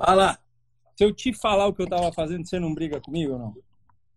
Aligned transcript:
Ah 0.00 0.14
lá. 0.14 0.38
Se 0.96 1.04
eu 1.04 1.12
te 1.14 1.32
falar 1.32 1.66
o 1.66 1.74
que 1.74 1.80
eu 1.82 1.84
estava 1.84 2.12
fazendo, 2.12 2.46
você 2.46 2.58
não 2.58 2.74
briga 2.74 3.00
comigo 3.00 3.34
ou 3.34 3.38
não? 3.38 3.54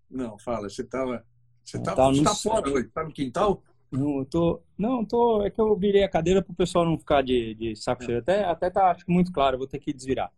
Não, 0.10 0.40
fala. 0.40 0.70
Você 0.70 0.82
estava. 0.82 1.26
Você 1.64 1.78
Eu 1.78 1.84
tava 1.84 2.06
você 2.06 2.18
no 2.20 2.24
tá 2.24 2.36
fora 2.36 2.70
hoje? 2.70 2.88
Tá 2.90 3.04
no 3.04 3.12
quintal? 3.12 3.62
Não, 3.92 4.20
eu 4.20 4.26
tô. 4.26 4.62
Não, 4.78 5.06
tô. 5.06 5.44
É 5.44 5.50
que 5.50 5.62
eu 5.62 5.76
virei 5.78 6.04
a 6.04 6.10
cadeira 6.10 6.42
para 6.42 6.52
o 6.52 6.56
pessoal 6.56 6.86
não 6.86 6.98
ficar 6.98 7.22
de, 7.22 7.54
de 7.56 7.76
saco 7.76 8.04
cheio. 8.04 8.20
Até, 8.20 8.44
até 8.44 8.70
tá 8.70 8.92
acho 8.92 9.06
muito 9.08 9.32
claro, 9.32 9.58
vou 9.58 9.68
ter 9.68 9.80
que 9.80 9.94
desvirar. 9.94 10.32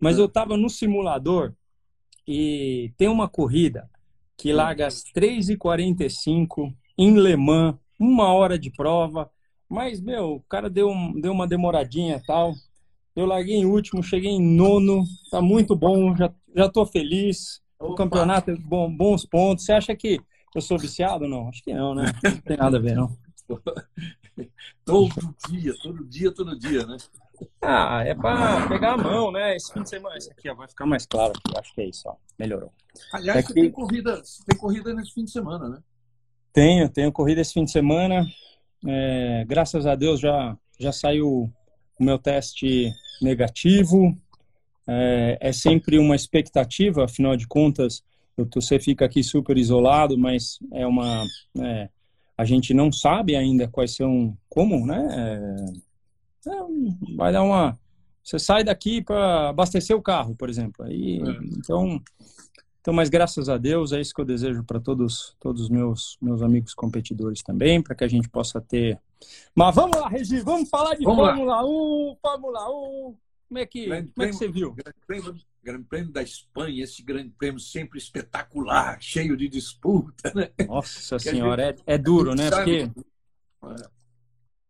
Mas 0.00 0.18
É. 0.18 0.20
eu 0.22 0.28
tava 0.28 0.56
no 0.56 0.68
simulador 0.70 1.52
e 2.26 2.92
tem 2.96 3.08
uma 3.08 3.28
corrida 3.28 3.88
que 4.36 4.52
larga 4.52 4.86
às 4.86 5.02
3h45 5.04 6.74
em 6.98 7.14
Le 7.18 7.36
Mans, 7.36 7.76
uma 7.98 8.32
hora 8.32 8.58
de 8.58 8.70
prova. 8.70 9.30
Mas, 9.68 10.00
meu, 10.00 10.34
o 10.36 10.40
cara 10.42 10.68
deu, 10.70 10.88
um- 10.90 11.20
deu 11.20 11.32
uma 11.32 11.46
demoradinha 11.46 12.16
e 12.16 12.26
tal. 12.26 12.52
Eu 13.14 13.26
larguei 13.26 13.56
em 13.56 13.64
último, 13.64 14.02
cheguei 14.02 14.30
em 14.32 14.42
nono, 14.42 15.04
tá 15.30 15.40
muito 15.40 15.76
bom, 15.76 16.16
já, 16.16 16.32
já 16.54 16.68
tô 16.68 16.84
feliz. 16.84 17.62
O 17.78 17.86
Opa. 17.86 17.96
campeonato 17.96 18.50
é 18.50 18.56
bom, 18.56 18.90
bons 18.94 19.24
pontos. 19.24 19.64
Você 19.64 19.72
acha 19.72 19.94
que 19.94 20.18
eu 20.54 20.60
sou 20.60 20.78
viciado? 20.78 21.28
Não, 21.28 21.48
acho 21.48 21.62
que 21.62 21.72
não, 21.74 21.94
né? 21.94 22.06
Não 22.22 22.38
tem 22.40 22.56
nada 22.56 22.76
a 22.76 22.80
ver, 22.80 22.94
não. 22.96 23.16
Todo 24.84 25.08
dia, 25.48 25.72
todo 25.80 26.04
dia, 26.04 26.32
todo 26.34 26.58
dia, 26.58 26.84
né? 26.86 26.96
Ah, 27.62 28.02
é 28.04 28.14
pra 28.14 28.66
pegar 28.68 28.94
a 28.94 28.96
mão, 28.96 29.30
né? 29.30 29.54
Esse 29.56 29.72
fim 29.72 29.82
de 29.82 29.88
semana. 29.88 30.16
Esse 30.16 30.30
aqui 30.30 30.48
ó, 30.50 30.54
vai 30.54 30.68
ficar 30.68 30.86
mais 30.86 31.06
claro 31.06 31.32
aqui. 31.36 31.56
Acho 31.58 31.72
que 31.74 31.80
é 31.82 31.88
isso, 31.88 32.02
ó. 32.08 32.16
Melhorou. 32.38 32.72
Aliás, 33.12 33.38
É 33.38 33.42
que- 33.46 33.54
tem 33.54 33.70
corrida, 33.70 34.20
tem 34.46 34.58
corrida 34.58 34.92
nesse 34.92 35.12
fim 35.12 35.24
de 35.24 35.30
semana, 35.30 35.68
né? 35.68 35.78
Tenho, 36.52 36.88
tenho 36.88 37.12
corrida 37.12 37.40
esse 37.40 37.52
fim 37.52 37.64
de 37.64 37.70
semana. 37.70 38.26
É, 38.86 39.44
graças 39.46 39.86
a 39.86 39.94
Deus 39.94 40.20
já, 40.20 40.56
já 40.78 40.92
saiu 40.92 41.50
o 41.98 42.04
meu 42.04 42.18
teste 42.18 42.92
negativo. 43.20 44.16
É, 44.86 45.38
é 45.40 45.52
sempre 45.52 45.98
uma 45.98 46.14
expectativa, 46.14 47.04
afinal 47.04 47.36
de 47.36 47.46
contas, 47.46 48.02
você 48.52 48.78
fica 48.78 49.04
aqui 49.04 49.22
super 49.22 49.56
isolado, 49.56 50.18
mas 50.18 50.58
é 50.72 50.86
uma. 50.86 51.24
é, 51.58 51.88
a 52.36 52.44
gente 52.44 52.74
não 52.74 52.90
sabe 52.90 53.36
ainda 53.36 53.68
quais 53.68 53.94
são. 53.94 54.36
Como, 54.48 54.84
né? 54.86 55.72
É, 56.46 56.50
é, 56.50 57.16
vai 57.16 57.32
dar 57.32 57.42
uma. 57.42 57.78
Você 58.22 58.38
sai 58.38 58.64
daqui 58.64 59.02
para 59.02 59.50
abastecer 59.50 59.96
o 59.96 60.02
carro, 60.02 60.34
por 60.34 60.48
exemplo. 60.48 60.84
Aí, 60.84 61.20
É. 61.20 61.58
então, 61.58 62.00
então, 62.84 62.92
mas 62.92 63.08
graças 63.08 63.48
a 63.48 63.56
Deus 63.56 63.92
é 63.92 64.00
isso 64.02 64.12
que 64.12 64.20
eu 64.20 64.26
desejo 64.26 64.62
para 64.62 64.78
todos, 64.78 65.34
todos 65.40 65.62
os 65.62 65.68
meus 65.70 66.18
meus 66.20 66.42
amigos 66.42 66.74
competidores 66.74 67.42
também, 67.42 67.80
para 67.80 67.94
que 67.94 68.04
a 68.04 68.08
gente 68.08 68.28
possa 68.28 68.60
ter. 68.60 69.00
Mas 69.54 69.74
vamos 69.74 69.98
lá, 69.98 70.06
Regi, 70.06 70.40
vamos 70.40 70.68
falar 70.68 70.94
de 70.94 71.02
Vamos 71.02 71.24
lá. 71.24 71.34
Fórmula 71.34 71.64
1, 71.64 72.16
Fórmula 72.20 72.68
1. 72.68 73.16
Como 73.48 73.58
é 73.58 73.64
que, 73.64 73.86
Grande 73.86 74.12
como 74.12 74.26
é 74.26 74.30
que 74.30 74.36
prêmio. 74.36 74.38
você 74.38 74.48
viu? 74.48 74.74
Grande 74.74 74.98
prêmio, 75.06 75.36
grande 75.62 75.84
prêmio 75.84 76.12
da 76.12 76.22
Espanha, 76.22 76.84
esse 76.84 77.02
grande 77.02 77.30
prêmio 77.30 77.58
sempre 77.58 77.98
espetacular, 77.98 78.98
cheio 79.00 79.34
de 79.34 79.48
disputa, 79.48 80.30
né? 80.34 80.50
Nossa 80.68 81.18
senhora, 81.18 81.70
é, 81.70 81.94
é 81.94 81.96
duro, 81.96 82.34
né? 82.34 82.50
Porque 82.50 82.90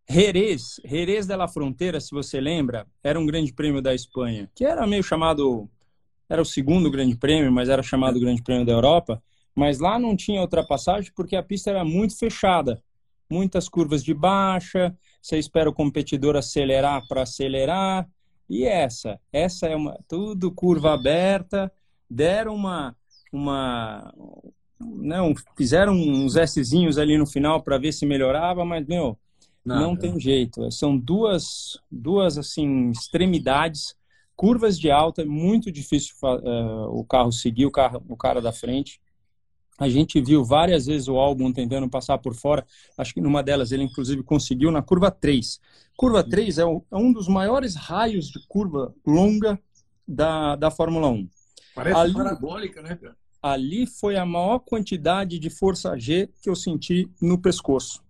Jerez, 0.09 0.81
Jerez 0.85 1.27
de 1.27 1.35
la 1.35 1.49
Fronteira, 1.49 2.01
se 2.01 2.13
você 2.13 2.41
lembra, 2.41 2.87
era 3.03 3.19
um 3.19 3.27
grande 3.27 3.53
prêmio 3.53 3.83
da 3.83 3.93
Espanha, 3.93 4.49
que 4.55 4.65
era 4.65 4.87
meio 4.87 5.03
chamado, 5.03 5.69
era 6.35 6.43
o 6.43 6.47
segundo 6.47 6.91
grande 6.91 7.17
prêmio, 7.17 7.51
mas 7.51 7.69
era 7.69 7.83
chamado 7.83 8.21
grande 8.21 8.43
prêmio 8.43 8.67
da 8.67 8.73
Europa, 8.73 9.23
mas 9.55 9.79
lá 9.79 9.99
não 9.99 10.17
tinha 10.17 10.41
ultrapassagem 10.41 11.11
porque 11.15 11.37
a 11.37 11.43
pista 11.43 11.71
era 11.71 11.85
muito 11.85 12.17
fechada, 12.19 12.83
muitas 13.31 13.69
curvas 13.69 14.05
de 14.05 14.13
baixa, 14.13 14.95
você 15.23 15.39
espera 15.39 15.71
o 15.71 15.75
competidor 15.75 16.37
acelerar 16.37 17.07
para 17.09 17.23
acelerar, 17.23 18.07
e 18.49 18.65
essa, 18.65 19.19
essa 19.33 19.67
é 19.67 19.75
uma, 19.75 19.99
tudo 20.07 20.53
curva 20.53 20.93
aberta, 20.93 21.73
deram 22.11 22.55
uma, 22.55 22.95
uma, 23.33 24.13
não, 24.79 25.35
fizeram 25.57 25.95
uns 25.95 26.35
Szinhos 26.35 26.99
ali 26.99 27.17
no 27.17 27.27
final 27.27 27.63
para 27.63 27.79
ver 27.79 27.93
se 27.93 28.05
melhorava, 28.05 28.65
mas, 28.65 28.87
meu, 28.87 29.19
não 29.65 29.97
tem 29.97 30.21
jeito. 30.21 30.71
São 30.71 30.97
duas, 30.97 31.79
duas 31.91 32.37
assim 32.37 32.91
extremidades, 32.91 33.97
curvas 34.37 34.79
de 34.79 34.91
alta, 34.91 35.23
é 35.23 35.25
muito 35.25 35.71
difícil 35.71 36.15
eh, 36.23 36.87
o 36.91 37.05
carro 37.05 37.31
seguir 37.33 37.67
o 37.67 37.71
carro, 37.71 38.03
o 38.09 38.17
cara 38.17 38.41
da 38.41 38.53
frente. 38.53 39.01
A 39.79 39.89
gente 39.89 40.21
viu 40.21 40.45
várias 40.45 40.87
vezes 40.87 41.09
o 41.09 41.17
álbum 41.19 41.53
tentando 41.53 41.89
passar 41.89 42.19
por 42.19 42.35
fora. 42.35 42.65
Acho 42.97 43.13
que 43.13 43.21
numa 43.21 43.43
delas 43.43 43.73
ele 43.73 43.83
inclusive 43.83 44.23
conseguiu 44.23 44.71
na 44.71 44.81
curva 44.83 45.11
3. 45.11 45.61
Curva 45.97 46.23
3 46.23 46.59
é, 46.59 46.65
o- 46.65 46.85
é 46.93 46.97
um 46.97 47.13
dos 47.13 47.27
maiores 47.27 47.75
raios 47.75 48.29
de 48.29 48.39
curva 48.47 48.95
longa 49.07 49.59
da, 50.07 50.55
da 50.57 50.71
Fórmula 50.71 51.09
1 51.09 51.29
Parece 51.75 51.99
Ali- 52.01 52.15
parabólica, 52.15 52.83
né, 52.83 52.95
cara? 52.97 53.17
ali 53.43 53.85
foi 53.87 54.17
a 54.17 54.25
maior 54.25 54.61
quantidade 54.61 55.39
de 55.41 55.51
força 55.51 55.99
G 55.99 56.29
que 56.41 56.49
eu 56.49 56.55
senti 56.57 57.11
no 57.21 57.37
pescoço. 57.39 58.01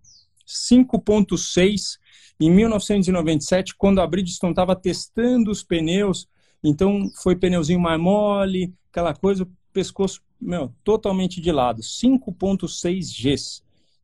5.6 0.47 1.97
em 2.39 2.51
1997, 2.51 3.75
quando 3.75 4.01
a 4.01 4.07
Bridgestone 4.07 4.51
estava 4.51 4.75
testando 4.75 5.49
os 5.49 5.63
pneus, 5.63 6.27
então 6.63 7.09
foi 7.21 7.35
pneuzinho 7.35 7.79
mais 7.79 7.99
mole, 7.99 8.73
aquela 8.91 9.13
coisa, 9.13 9.47
pescoço, 9.71 10.21
meu, 10.39 10.73
totalmente 10.83 11.39
de 11.39 11.51
lado. 11.51 11.81
5.6 11.81 13.21
Gs. 13.21 13.63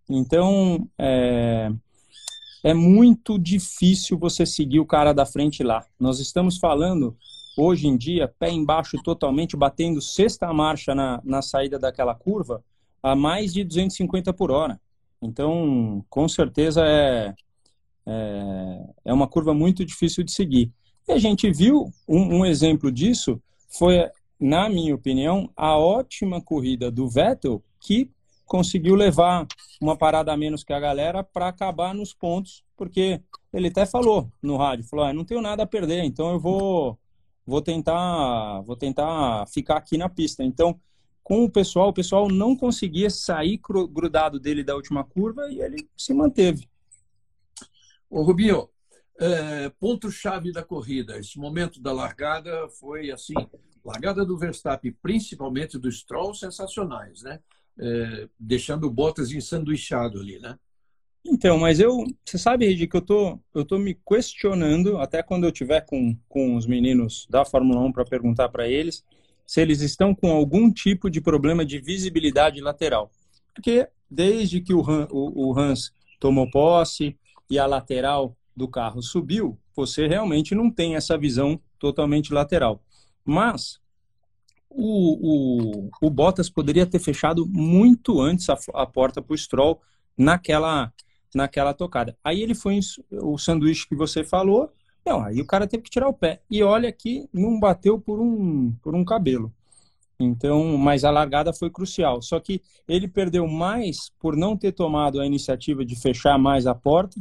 Então, 0.09 0.88
é, 0.97 1.72
é 2.63 2.73
muito 2.73 3.38
difícil 3.38 4.18
você 4.18 4.46
seguir 4.46 4.79
o 4.79 4.85
cara 4.85 5.13
da 5.13 5.25
frente 5.25 5.63
lá. 5.63 5.85
Nós 6.00 6.19
estamos 6.19 6.58
falando 6.58 7.18
hoje 7.58 7.88
em 7.88 7.97
dia, 7.97 8.34
pé 8.40 8.50
embaixo 8.50 9.02
totalmente, 9.03 9.58
batendo 9.58 10.02
sexta 10.02 10.52
marcha 10.53 10.96
na, 10.96 11.22
na 11.23 11.41
saída 11.41 11.78
daquela 11.78 12.16
curva 12.16 12.63
a 13.03 13.16
mais 13.16 13.53
de 13.53 13.63
250 13.63 14.31
por 14.34 14.52
hora. 14.52 14.79
Então, 15.22 16.04
com 16.09 16.28
certeza 16.28 16.86
é, 16.86 17.34
é, 18.06 18.90
é 19.06 19.14
uma 19.14 19.28
curva 19.28 19.54
muito 19.54 19.86
difícil 19.86 20.24
de 20.24 20.32
seguir. 20.32 20.72
E 21.08 21.12
a 21.12 21.18
gente 21.18 21.52
viu 21.52 21.92
um, 22.08 22.40
um 22.40 22.46
exemplo 22.46 22.92
disso, 22.92 23.42
foi, 23.70 24.09
na 24.40 24.70
minha 24.70 24.96
opinião, 24.96 25.50
a 25.56 25.78
ótima 25.78 26.42
corrida 26.42 26.90
do 26.92 27.08
Vettel, 27.08 27.64
que 27.80 28.09
conseguiu 28.46 28.96
levar 28.96 29.48
uma 29.80 29.96
parada 29.96 30.34
a 30.34 30.38
menos 30.38 30.64
que 30.64 30.74
a 30.74 30.80
galera 30.80 31.24
para 31.24 31.48
acabar 31.48 31.94
nos 31.94 32.14
pontos, 32.14 32.64
porque 32.76 33.22
ele 33.53 33.68
até 33.70 33.86
falou 33.86 34.30
no 34.42 34.58
rádio, 34.58 34.84
falou, 34.86 35.06
ah, 35.06 35.14
não 35.14 35.24
tenho 35.24 35.42
nada 35.42 35.64
a 35.64 35.68
perder, 35.68 36.03
então 36.03 36.32
eu 36.32 36.40
vou 36.40 37.00
vou 37.46 37.62
tentar 37.62 38.62
vou 38.62 38.76
tentar 38.76 39.48
ficar 39.48 39.78
aqui 39.78 39.98
na 39.98 40.09
pista. 40.09 40.44
Então, 40.44 40.80
com 41.24 41.44
o 41.44 41.50
pessoal, 41.50 41.90
o 41.90 41.94
pessoal 41.94 42.28
não 42.28 42.56
conseguia 42.56 43.09
sair 43.09 43.59
grudado 43.90 44.40
dele 44.40 44.64
da 44.64 44.76
última 44.76 45.04
curva 45.04 45.50
e 45.50 45.62
ele 45.62 45.88
se 45.96 46.14
manteve. 46.14 46.68
Ô, 48.09 48.24
Rubinho, 48.24 48.68
é, 49.20 49.70
ponto-chave 49.80 50.52
da 50.52 50.64
corrida. 50.64 51.18
Esse 51.18 51.38
momento 51.38 51.80
da 51.80 51.94
largada 51.94 52.68
foi 52.80 53.12
assim, 53.12 53.36
largada 53.86 54.26
do 54.26 54.38
Verstappen, 54.38 54.96
principalmente 55.02 55.78
do 55.78 55.92
Stroll, 55.92 56.34
sensacionais, 56.34 57.22
né? 57.22 57.40
É, 57.80 58.28
deixando 58.40 58.86
o 58.86 58.92
Bottas 58.92 59.32
ensanduichado 59.32 60.20
ali, 60.20 60.40
né? 60.40 60.58
Então, 61.24 61.58
mas 61.59 61.80
eu, 61.80 62.03
você 62.26 62.38
sabe, 62.38 62.66
Regi, 62.66 62.88
que 62.88 62.98
eu 62.98 63.02
tô, 63.02 63.40
eu 63.53 63.64
tô 63.64 63.78
me 63.78 63.94
questionando, 63.94 64.98
até 64.98 65.22
quando 65.22 65.46
eu 65.46 65.52
tiver 65.52 65.82
com, 65.82 66.18
com 66.28 66.56
os 66.56 66.66
meninos 66.66 67.28
da 67.30 67.46
Fórmula 67.46 67.80
1 67.82 67.92
para 67.92 68.06
perguntar 68.06 68.50
para 68.50 68.68
eles, 68.68 69.03
se 69.46 69.62
eles 69.62 69.81
estão 69.81 70.13
com 70.16 70.31
algum 70.31 70.72
tipo 70.72 71.09
de 71.09 71.22
problema 71.22 71.66
de 71.66 71.79
visibilidade 71.79 72.62
lateral. 72.62 73.12
Porque 73.53 73.88
desde 74.09 74.61
que 74.61 74.73
o, 74.73 74.82
Han- 74.90 75.08
o- 75.11 75.49
o 75.52 75.59
Hans 75.59 75.91
tomou 76.20 76.49
posse 76.49 77.17
e 77.49 77.59
a 77.59 77.66
lateral 77.66 78.35
do 78.55 78.67
carro 78.67 79.02
subiu, 79.02 79.58
você 79.76 80.08
realmente 80.08 80.53
não 80.55 80.70
tem 80.70 80.96
essa 80.96 81.17
visão 81.17 81.59
totalmente 81.79 82.34
lateral. 82.34 82.82
Mas 83.26 83.79
o, 84.70 85.85
o, 85.85 85.90
o 86.02 86.09
Bottas 86.09 86.49
poderia 86.49 86.85
ter 86.85 86.99
fechado 86.99 87.46
muito 87.47 88.22
antes 88.22 88.49
a, 88.49 88.58
a 88.73 88.85
porta 88.85 89.22
para 89.22 89.34
o 89.34 89.37
Stroll 89.37 89.82
naquela 90.17 90.94
naquela 91.34 91.73
tocada. 91.73 92.17
Aí 92.22 92.41
ele 92.41 92.53
foi 92.53 92.78
o 93.09 93.37
sanduíche 93.37 93.87
que 93.87 93.96
você 93.96 94.22
falou, 94.22 94.70
não, 95.06 95.24
aí 95.24 95.42
o 95.42 95.46
cara 95.46 95.68
teve 95.68 95.84
que 95.84 95.90
tirar 95.90 96.08
o 96.08 96.14
pé. 96.14 96.42
E 96.50 96.62
olha 96.64 96.92
que 96.92 97.28
não 97.34 97.59
bateu 97.59 98.00
por 98.00 98.20
um 98.20 98.72
por 98.82 98.96
um 98.96 99.03
cabelo. 99.03 99.52
Então, 100.20 100.78
mas 100.78 101.03
a 101.03 101.09
largada 101.09 101.52
foi 101.52 101.70
crucial. 101.70 102.22
Só 102.22 102.40
que 102.40 102.62
ele 102.88 103.08
perdeu 103.08 103.48
mais 103.48 104.12
por 104.20 104.36
não 104.38 104.56
ter 104.56 104.72
tomado 104.72 105.20
a 105.20 105.26
iniciativa 105.26 105.84
de 105.84 106.00
fechar 106.00 106.38
mais 106.38 106.68
a 106.68 106.76
porta. 106.76 107.20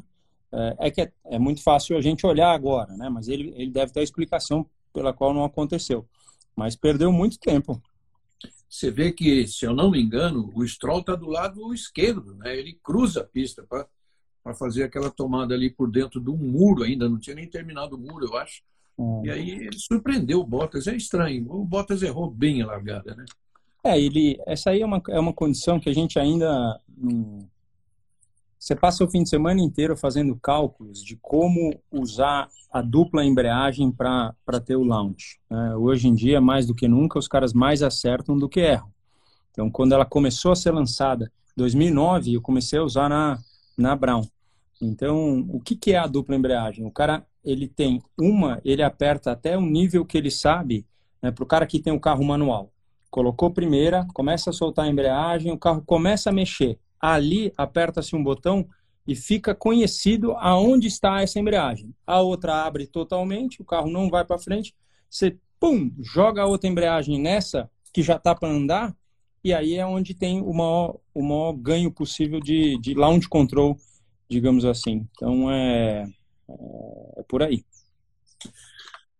É, 0.53 0.77
é 0.89 0.91
que 0.91 1.01
é, 1.01 1.13
é 1.25 1.39
muito 1.39 1.63
fácil 1.63 1.97
a 1.97 2.01
gente 2.01 2.27
olhar 2.27 2.53
agora, 2.53 2.95
né? 2.97 3.09
Mas 3.09 3.29
ele, 3.29 3.55
ele 3.57 3.71
deve 3.71 3.93
ter 3.93 4.01
a 4.01 4.05
explicação 4.05 4.67
pela 4.93 5.13
qual 5.13 5.33
não 5.33 5.45
aconteceu. 5.45 6.07
Mas 6.55 6.77
perdeu 6.77 7.11
muito 7.11 7.39
tempo. 7.39 7.81
Você 8.69 8.91
vê 8.91 9.11
que, 9.11 9.47
se 9.49 9.65
eu 9.65 9.75
não 9.75 9.91
me 9.91 10.01
engano, 10.01 10.51
o 10.55 10.67
Stroll 10.67 11.01
está 11.01 11.17
do 11.17 11.29
lado 11.29 11.73
esquerdo, 11.75 12.35
né? 12.35 12.57
Ele 12.57 12.79
cruza 12.83 13.23
a 13.23 13.25
pista 13.25 13.65
para 13.69 13.87
fazer 14.59 14.85
aquela 14.85 15.11
tomada 15.11 15.55
ali 15.55 15.71
por 15.71 15.91
dentro 15.91 16.21
de 16.21 16.31
um 16.31 16.37
muro 16.37 16.83
ainda, 16.83 17.09
não 17.09 17.19
tinha 17.19 17.37
nem 17.37 17.47
terminado 17.47 17.97
o 17.97 17.99
muro, 17.99 18.27
eu 18.27 18.37
acho. 18.37 18.63
Hum. 18.99 19.23
E 19.25 19.31
aí 19.31 19.51
ele 19.51 19.79
surpreendeu 19.79 20.41
o 20.41 20.47
Bottas. 20.47 20.87
É 20.87 20.95
estranho. 20.95 21.47
O 21.51 21.65
Bottas 21.65 22.03
errou 22.03 22.31
bem 22.31 22.63
a 22.63 22.67
largada, 22.67 23.15
né? 23.15 23.25
É, 23.83 23.99
ele, 23.99 24.39
essa 24.47 24.71
aí 24.71 24.83
é 24.83 24.87
uma, 24.87 25.03
é 25.09 25.19
uma 25.19 25.33
condição 25.33 25.81
que 25.81 25.89
a 25.89 25.95
gente 25.95 26.19
ainda. 26.19 26.79
Hum, 26.99 27.47
você 28.59 28.77
passa 28.77 29.03
o 29.03 29.09
fim 29.09 29.23
de 29.23 29.31
semana 29.31 29.59
inteiro 29.59 29.97
fazendo 29.97 30.37
cálculos 30.37 31.03
de 31.03 31.17
como 31.17 31.81
usar 31.91 32.47
a 32.71 32.83
dupla 32.83 33.25
embreagem 33.25 33.91
para 33.91 34.35
ter 34.65 34.77
o 34.77 34.85
launch. 34.85 35.41
É, 35.51 35.77
hoje 35.77 36.09
em 36.09 36.15
dia, 36.15 36.43
mais 36.43 36.67
do 36.67 36.75
que 36.75 36.87
nunca, 36.87 37.19
os 37.19 37.27
caras 37.27 37.55
mais 37.55 37.83
acertam 37.83 38.37
do 38.37 38.51
que 38.51 38.61
erram. 38.61 38.93
Então, 39.51 39.71
quando 39.71 39.93
ela 39.93 40.05
começou 40.05 40.53
a 40.53 40.57
ser 40.57 40.73
lançada, 40.73 41.33
em 41.57 41.57
2009, 41.57 42.35
eu 42.35 42.43
comecei 42.43 42.79
a 42.79 42.85
usar 42.85 43.09
na, 43.09 43.39
na 43.77 43.95
Brown. 43.95 44.23
Então, 44.81 45.47
o 45.51 45.61
que, 45.61 45.77
que 45.77 45.93
é 45.93 45.99
a 45.99 46.07
dupla 46.07 46.35
embreagem? 46.35 46.85
O 46.87 46.91
cara, 46.91 47.27
ele 47.45 47.69
tem 47.69 48.03
uma, 48.19 48.61
ele 48.65 48.83
aperta 48.83 49.31
até 49.31 49.57
um 49.57 49.67
nível 49.67 50.05
que 50.05 50.17
ele 50.17 50.31
sabe, 50.31 50.87
né, 51.23 51.31
para 51.31 51.45
o 51.45 51.47
cara 51.47 51.67
que 51.67 51.81
tem 51.81 51.93
o 51.93 52.01
carro 52.01 52.25
manual. 52.25 52.73
Colocou 53.11 53.51
primeira, 53.51 54.07
começa 54.15 54.51
a 54.51 54.53
soltar 54.53 54.87
a 54.87 54.89
embreagem, 54.89 55.53
o 55.53 55.59
carro 55.59 55.83
começa 55.85 56.31
a 56.31 56.33
mexer. 56.33 56.79
Ali, 56.99 57.53
aperta-se 57.57 58.15
um 58.15 58.23
botão 58.23 58.67
e 59.07 59.15
fica 59.15 59.55
conhecido 59.55 60.33
aonde 60.33 60.87
está 60.87 61.21
essa 61.21 61.39
embreagem. 61.39 61.95
A 62.07 62.21
outra 62.21 62.65
abre 62.65 62.87
totalmente, 62.87 63.61
o 63.61 63.65
carro 63.65 63.91
não 63.91 64.09
vai 64.09 64.25
para 64.25 64.39
frente, 64.39 64.75
você, 65.09 65.37
pum, 65.59 65.91
joga 65.99 66.43
a 66.43 66.47
outra 66.47 66.71
embreagem 66.71 67.21
nessa, 67.21 67.69
que 67.93 68.03
já 68.03 68.17
está 68.17 68.35
para 68.35 68.49
andar, 68.49 68.95
e 69.43 69.53
aí 69.55 69.75
é 69.75 69.87
onde 69.87 70.15
tem 70.15 70.41
o 70.41 70.53
maior, 70.53 70.99
o 71.15 71.23
maior 71.23 71.53
ganho 71.53 71.91
possível 71.91 72.41
de, 72.41 72.79
de 72.79 72.95
launch 72.95 73.29
control, 73.29 73.77
digamos 74.29 74.65
assim. 74.65 75.07
Então 75.13 75.51
é, 75.51 76.07
é, 76.49 77.21
é 77.21 77.23
por 77.23 77.43
aí. 77.43 77.65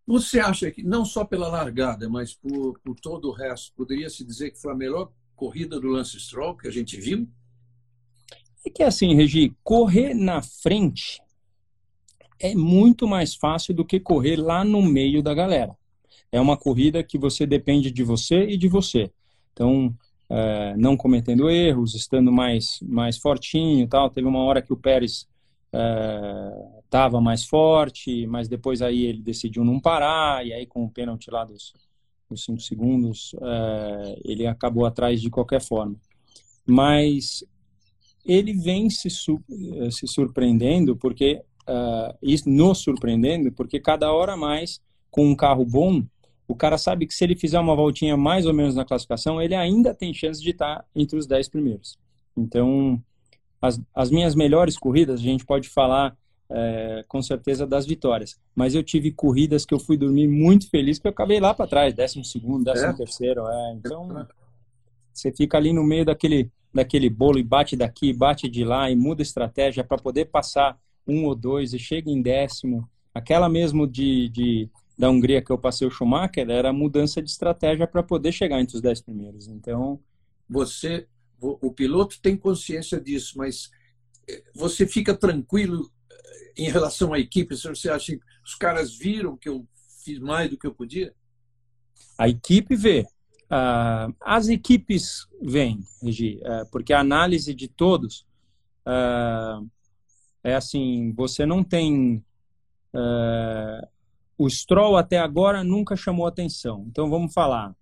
Você 0.05 0.39
acha 0.39 0.69
que, 0.71 0.83
não 0.83 1.05
só 1.05 1.23
pela 1.23 1.47
largada, 1.47 2.09
mas 2.09 2.33
por, 2.33 2.79
por 2.83 2.99
todo 2.99 3.29
o 3.29 3.31
resto, 3.31 3.73
poderia 3.75 4.09
se 4.09 4.23
dizer 4.23 4.51
que 4.51 4.61
foi 4.61 4.71
a 4.71 4.75
melhor 4.75 5.11
corrida 5.35 5.79
do 5.79 5.87
Lance 5.87 6.19
Stroll 6.19 6.57
que 6.57 6.67
a 6.67 6.71
gente 6.71 6.99
viu? 6.99 7.27
É 8.65 8.69
que 8.69 8.83
assim, 8.83 9.15
Regi, 9.15 9.55
correr 9.63 10.13
na 10.13 10.41
frente 10.41 11.21
é 12.39 12.53
muito 12.55 13.07
mais 13.07 13.35
fácil 13.35 13.73
do 13.73 13.85
que 13.85 13.99
correr 13.99 14.35
lá 14.35 14.63
no 14.63 14.81
meio 14.81 15.21
da 15.21 15.33
galera. 15.33 15.75
É 16.31 16.39
uma 16.39 16.57
corrida 16.57 17.03
que 17.03 17.17
você 17.17 17.45
depende 17.45 17.91
de 17.91 18.03
você 18.03 18.45
e 18.45 18.57
de 18.57 18.67
você. 18.67 19.11
Então, 19.53 19.95
é, 20.31 20.75
não 20.77 20.95
cometendo 20.95 21.49
erros, 21.49 21.93
estando 21.93 22.31
mais, 22.31 22.79
mais 22.81 23.17
fortinho 23.17 23.87
tal. 23.87 24.09
Teve 24.09 24.27
uma 24.27 24.39
hora 24.39 24.61
que 24.61 24.71
o 24.71 24.77
Pérez 24.77 25.27
estava 26.83 27.17
é, 27.17 27.21
mais 27.21 27.45
forte, 27.45 28.25
mas 28.27 28.47
depois 28.47 28.81
aí 28.81 29.05
ele 29.05 29.21
decidiu 29.21 29.63
não 29.63 29.79
parar, 29.79 30.45
e 30.45 30.53
aí 30.53 30.65
com 30.65 30.83
o 30.85 30.89
pênalti 30.89 31.29
lá 31.29 31.43
dos, 31.43 31.73
dos 32.29 32.43
cinco 32.43 32.61
segundos, 32.61 33.35
é, 33.41 34.21
ele 34.23 34.47
acabou 34.47 34.85
atrás 34.85 35.21
de 35.21 35.29
qualquer 35.29 35.61
forma. 35.61 35.95
Mas 36.65 37.43
ele 38.25 38.53
vem 38.53 38.89
se, 38.89 39.09
se 39.09 40.07
surpreendendo, 40.07 40.95
porque 40.95 41.41
uh, 41.67 42.15
isso 42.21 42.49
nos 42.49 42.79
surpreendendo, 42.79 43.51
porque 43.51 43.79
cada 43.79 44.11
hora 44.11 44.37
mais, 44.37 44.79
com 45.09 45.25
um 45.25 45.35
carro 45.35 45.65
bom, 45.65 46.03
o 46.51 46.55
cara 46.55 46.77
sabe 46.77 47.07
que 47.07 47.13
se 47.13 47.23
ele 47.23 47.33
fizer 47.33 47.57
uma 47.61 47.73
voltinha 47.73 48.17
mais 48.17 48.45
ou 48.45 48.53
menos 48.53 48.75
na 48.75 48.83
classificação, 48.83 49.41
ele 49.41 49.55
ainda 49.55 49.93
tem 49.93 50.13
chance 50.13 50.41
de 50.41 50.49
estar 50.49 50.83
entre 50.93 51.17
os 51.17 51.25
10 51.25 51.47
primeiros. 51.47 51.97
Então, 52.35 53.01
as, 53.61 53.79
as 53.95 54.11
minhas 54.11 54.35
melhores 54.35 54.77
corridas, 54.77 55.21
a 55.21 55.23
gente 55.23 55.45
pode 55.45 55.69
falar 55.69 56.13
é, 56.49 57.05
com 57.07 57.21
certeza 57.21 57.65
das 57.65 57.85
vitórias. 57.85 58.37
Mas 58.53 58.75
eu 58.75 58.83
tive 58.83 59.13
corridas 59.13 59.65
que 59.65 59.73
eu 59.73 59.79
fui 59.79 59.95
dormir 59.95 60.27
muito 60.27 60.69
feliz, 60.69 60.99
que 60.99 61.07
eu 61.07 61.11
acabei 61.11 61.39
lá 61.39 61.53
para 61.53 61.67
trás, 61.67 61.93
décimo 61.93 62.25
segundo, 62.25 62.65
décimo 62.65 62.89
é? 62.89 62.93
terceiro. 62.97 63.47
É. 63.47 63.73
Então, 63.75 64.27
você 65.13 65.31
fica 65.31 65.57
ali 65.57 65.71
no 65.71 65.85
meio 65.85 66.03
daquele, 66.03 66.51
daquele 66.73 67.09
bolo 67.09 67.39
e 67.39 67.43
bate 67.43 67.77
daqui, 67.77 68.11
bate 68.11 68.49
de 68.49 68.65
lá 68.65 68.91
e 68.91 68.95
muda 68.95 69.21
estratégia 69.21 69.85
para 69.85 69.97
poder 69.97 70.25
passar 70.25 70.77
um 71.07 71.23
ou 71.23 71.33
dois 71.33 71.73
e 71.73 71.79
chega 71.79 72.11
em 72.11 72.21
décimo. 72.21 72.85
Aquela 73.13 73.47
mesmo 73.47 73.87
de, 73.87 74.27
de 74.27 74.69
da 74.97 75.09
Hungria 75.09 75.41
que 75.41 75.51
eu 75.51 75.57
passei 75.57 75.87
o 75.87 75.91
Schumacher 75.91 76.49
era 76.49 76.69
a 76.69 76.73
mudança 76.73 77.21
de 77.21 77.29
estratégia 77.29 77.87
para 77.87 78.03
poder 78.03 78.31
chegar 78.31 78.59
entre 78.59 78.75
os 78.75 78.81
dez 78.81 79.01
primeiros. 79.01 79.47
Então, 79.47 79.99
você, 80.49 81.07
o 81.39 81.71
piloto 81.71 82.19
tem 82.21 82.35
consciência 82.35 82.99
disso, 82.99 83.37
mas 83.37 83.71
eh, 84.27 84.43
você 84.53 84.85
fica 84.85 85.15
tranquilo 85.15 85.89
eh, 86.11 86.53
em 86.57 86.69
relação 86.69 87.13
à 87.13 87.19
equipe? 87.19 87.55
Se 87.55 87.67
você 87.67 87.89
acha 87.89 88.13
que 88.13 88.21
os 88.45 88.55
caras 88.55 88.95
viram 88.95 89.37
que 89.37 89.49
eu 89.49 89.65
fiz 90.03 90.19
mais 90.19 90.49
do 90.49 90.57
que 90.57 90.67
eu 90.67 90.73
podia? 90.73 91.13
A 92.17 92.27
equipe 92.27 92.75
vê. 92.75 93.05
Uh, 93.51 94.15
as 94.21 94.47
equipes 94.47 95.27
vêm, 95.41 95.83
Regi, 96.01 96.39
uh, 96.43 96.69
porque 96.71 96.93
a 96.93 97.01
análise 97.01 97.53
de 97.53 97.67
todos 97.67 98.25
uh, 98.87 99.67
é 100.43 100.55
assim: 100.55 101.11
você 101.13 101.45
não 101.45 101.63
tem 101.63 102.23
o 104.41 104.49
Stroll 104.49 104.97
até 104.97 105.19
agora 105.19 105.63
nunca 105.63 105.95
chamou 105.95 106.25
atenção. 106.25 106.83
Então 106.87 107.07
vamos 107.07 107.31
falar. 107.31 107.75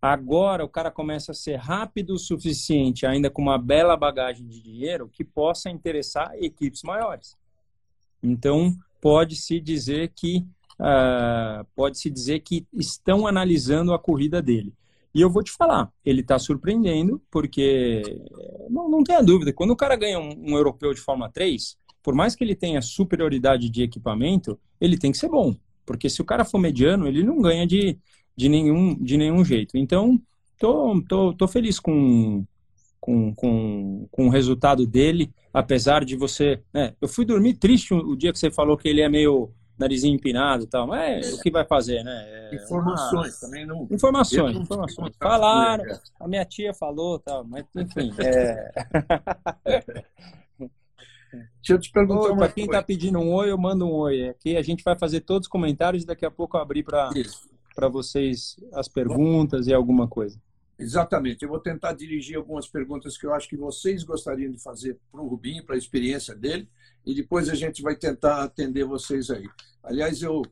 Agora 0.00 0.62
o 0.62 0.68
cara 0.68 0.90
começa 0.90 1.32
a 1.32 1.34
ser 1.34 1.56
rápido 1.56 2.10
o 2.10 2.18
suficiente, 2.18 3.06
ainda 3.06 3.30
com 3.30 3.40
uma 3.40 3.56
bela 3.56 3.96
bagagem 3.96 4.46
de 4.46 4.60
dinheiro, 4.60 5.08
que 5.08 5.24
possa 5.24 5.70
interessar 5.70 6.32
equipes 6.34 6.82
maiores. 6.82 7.34
Então 8.22 8.76
pode-se 9.00 9.58
dizer 9.58 10.12
que 10.14 10.44
uh, 10.78 11.64
pode-se 11.74 12.10
dizer 12.10 12.40
que 12.40 12.66
estão 12.74 13.26
analisando 13.26 13.94
a 13.94 13.98
corrida 13.98 14.42
dele. 14.42 14.74
E 15.14 15.22
eu 15.22 15.30
vou 15.30 15.42
te 15.42 15.50
falar, 15.50 15.90
ele 16.04 16.20
está 16.20 16.38
surpreendendo, 16.38 17.22
porque 17.30 18.02
não, 18.68 18.90
não 18.90 19.02
tenha 19.02 19.22
dúvida, 19.22 19.50
quando 19.50 19.70
o 19.70 19.76
cara 19.76 19.96
ganha 19.96 20.20
um, 20.20 20.50
um 20.50 20.56
europeu 20.56 20.92
de 20.92 21.00
Fórmula 21.00 21.30
3, 21.30 21.78
por 22.02 22.14
mais 22.14 22.36
que 22.36 22.44
ele 22.44 22.54
tenha 22.54 22.82
superioridade 22.82 23.70
de 23.70 23.82
equipamento, 23.82 24.60
ele 24.78 24.98
tem 24.98 25.10
que 25.10 25.16
ser 25.16 25.30
bom. 25.30 25.56
Porque 25.86 26.10
se 26.10 26.20
o 26.20 26.24
cara 26.24 26.44
for 26.44 26.58
mediano, 26.58 27.06
ele 27.06 27.22
não 27.22 27.40
ganha 27.40 27.66
de, 27.66 27.96
de, 28.36 28.48
nenhum, 28.48 28.94
de 28.94 29.16
nenhum 29.16 29.44
jeito. 29.44 29.78
Então, 29.78 30.20
tô, 30.58 31.02
tô, 31.08 31.32
tô 31.32 31.48
feliz 31.48 31.78
com, 31.78 32.44
com, 33.00 33.32
com, 33.34 34.08
com 34.10 34.26
o 34.26 34.30
resultado 34.30 34.86
dele, 34.86 35.32
apesar 35.54 36.04
de 36.04 36.16
você. 36.16 36.60
Né, 36.74 36.94
eu 37.00 37.08
fui 37.08 37.24
dormir 37.24 37.54
triste 37.54 37.94
o 37.94 38.16
dia 38.16 38.32
que 38.32 38.38
você 38.38 38.50
falou 38.50 38.76
que 38.76 38.88
ele 38.88 39.00
é 39.00 39.08
meio 39.08 39.50
narizinho 39.78 40.14
empinado 40.14 40.64
e 40.64 40.66
tal, 40.66 40.86
mas 40.86 41.32
é, 41.32 41.34
o 41.34 41.40
que 41.40 41.50
vai 41.50 41.64
fazer, 41.64 42.02
né? 42.02 42.24
É 42.50 42.54
informações 42.56 43.34
uma... 43.34 43.40
também 43.40 43.66
não. 43.66 43.86
Informações, 43.90 44.56
informações. 44.56 45.14
Falaram, 45.20 45.84
a 46.18 46.26
minha 46.26 46.44
tia 46.44 46.72
falou 46.72 47.18
tal, 47.18 47.44
mas 47.44 47.64
enfim. 47.76 48.10
É... 48.18 48.72
Deixa 51.56 51.72
eu 51.72 51.78
te 51.78 51.90
perguntar 51.90 52.34
Para 52.34 52.48
quem 52.48 52.64
está 52.64 52.82
pedindo 52.82 53.18
um 53.18 53.32
oi, 53.32 53.50
eu 53.50 53.58
mando 53.58 53.86
um 53.86 53.92
oi. 53.92 54.28
Aqui 54.28 54.56
a 54.56 54.62
gente 54.62 54.84
vai 54.84 54.98
fazer 54.98 55.20
todos 55.20 55.46
os 55.46 55.50
comentários 55.50 56.02
e 56.02 56.06
daqui 56.06 56.24
a 56.24 56.30
pouco 56.30 56.56
eu 56.56 56.60
abrir 56.60 56.82
para 56.82 57.88
vocês 57.88 58.56
as 58.72 58.88
perguntas 58.88 59.66
e 59.66 59.74
alguma 59.74 60.06
coisa. 60.08 60.40
Exatamente. 60.78 61.42
Eu 61.42 61.48
vou 61.48 61.58
tentar 61.58 61.92
dirigir 61.94 62.36
algumas 62.36 62.68
perguntas 62.68 63.16
que 63.16 63.26
eu 63.26 63.32
acho 63.32 63.48
que 63.48 63.56
vocês 63.56 64.04
gostariam 64.04 64.52
de 64.52 64.62
fazer 64.62 64.98
para 65.10 65.20
o 65.20 65.28
Rubinho, 65.28 65.64
para 65.64 65.74
a 65.74 65.78
experiência 65.78 66.34
dele, 66.34 66.68
e 67.04 67.14
depois 67.14 67.48
a 67.48 67.54
gente 67.54 67.82
vai 67.82 67.96
tentar 67.96 68.42
atender 68.42 68.84
vocês 68.84 69.30
aí. 69.30 69.48
Aliás, 69.82 70.20
eu, 70.22 70.42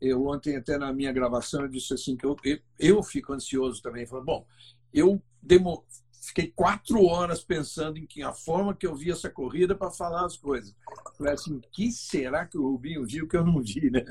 eu 0.00 0.26
ontem, 0.26 0.56
até 0.56 0.78
na 0.78 0.92
minha 0.92 1.12
gravação, 1.12 1.62
eu 1.62 1.68
disse 1.68 1.92
assim 1.92 2.16
que 2.16 2.24
eu, 2.24 2.36
eu, 2.44 2.58
eu 2.78 3.02
fico 3.02 3.32
ansioso 3.32 3.82
também. 3.82 4.06
Falei, 4.06 4.24
bom, 4.24 4.46
eu 4.92 5.20
demo, 5.42 5.84
fiquei 6.28 6.52
quatro 6.54 7.04
horas 7.04 7.42
pensando 7.42 7.98
em 7.98 8.06
que 8.06 8.22
a 8.22 8.32
forma 8.32 8.74
que 8.74 8.86
eu 8.86 8.94
vi 8.94 9.10
essa 9.10 9.30
corrida 9.30 9.74
para 9.74 9.90
falar 9.90 10.24
as 10.24 10.36
coisas. 10.36 10.74
Falei 11.16 11.34
assim, 11.34 11.60
que 11.72 11.90
será 11.90 12.46
que 12.46 12.58
o 12.58 12.70
Rubinho 12.70 13.04
viu 13.06 13.28
que 13.28 13.36
eu 13.36 13.44
não 13.44 13.60
vi, 13.60 13.90
né? 13.90 14.04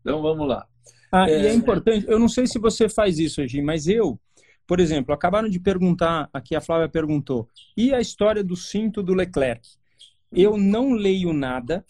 Então 0.00 0.22
vamos 0.22 0.46
lá. 0.46 0.66
Ah, 1.10 1.28
é... 1.28 1.42
E 1.42 1.46
é 1.46 1.54
importante, 1.54 2.06
eu 2.08 2.18
não 2.18 2.28
sei 2.28 2.46
se 2.46 2.58
você 2.58 2.88
faz 2.88 3.18
isso, 3.18 3.46
Gi, 3.46 3.62
mas 3.62 3.86
eu, 3.86 4.18
por 4.66 4.80
exemplo, 4.80 5.14
acabaram 5.14 5.48
de 5.48 5.60
perguntar, 5.60 6.28
aqui 6.32 6.54
a 6.54 6.60
Flávia 6.60 6.88
perguntou, 6.88 7.48
e 7.76 7.92
a 7.92 8.00
história 8.00 8.42
do 8.42 8.56
cinto 8.56 9.02
do 9.02 9.14
Leclerc? 9.14 9.68
Eu 10.32 10.56
não 10.56 10.92
leio 10.92 11.32
nada, 11.32 11.84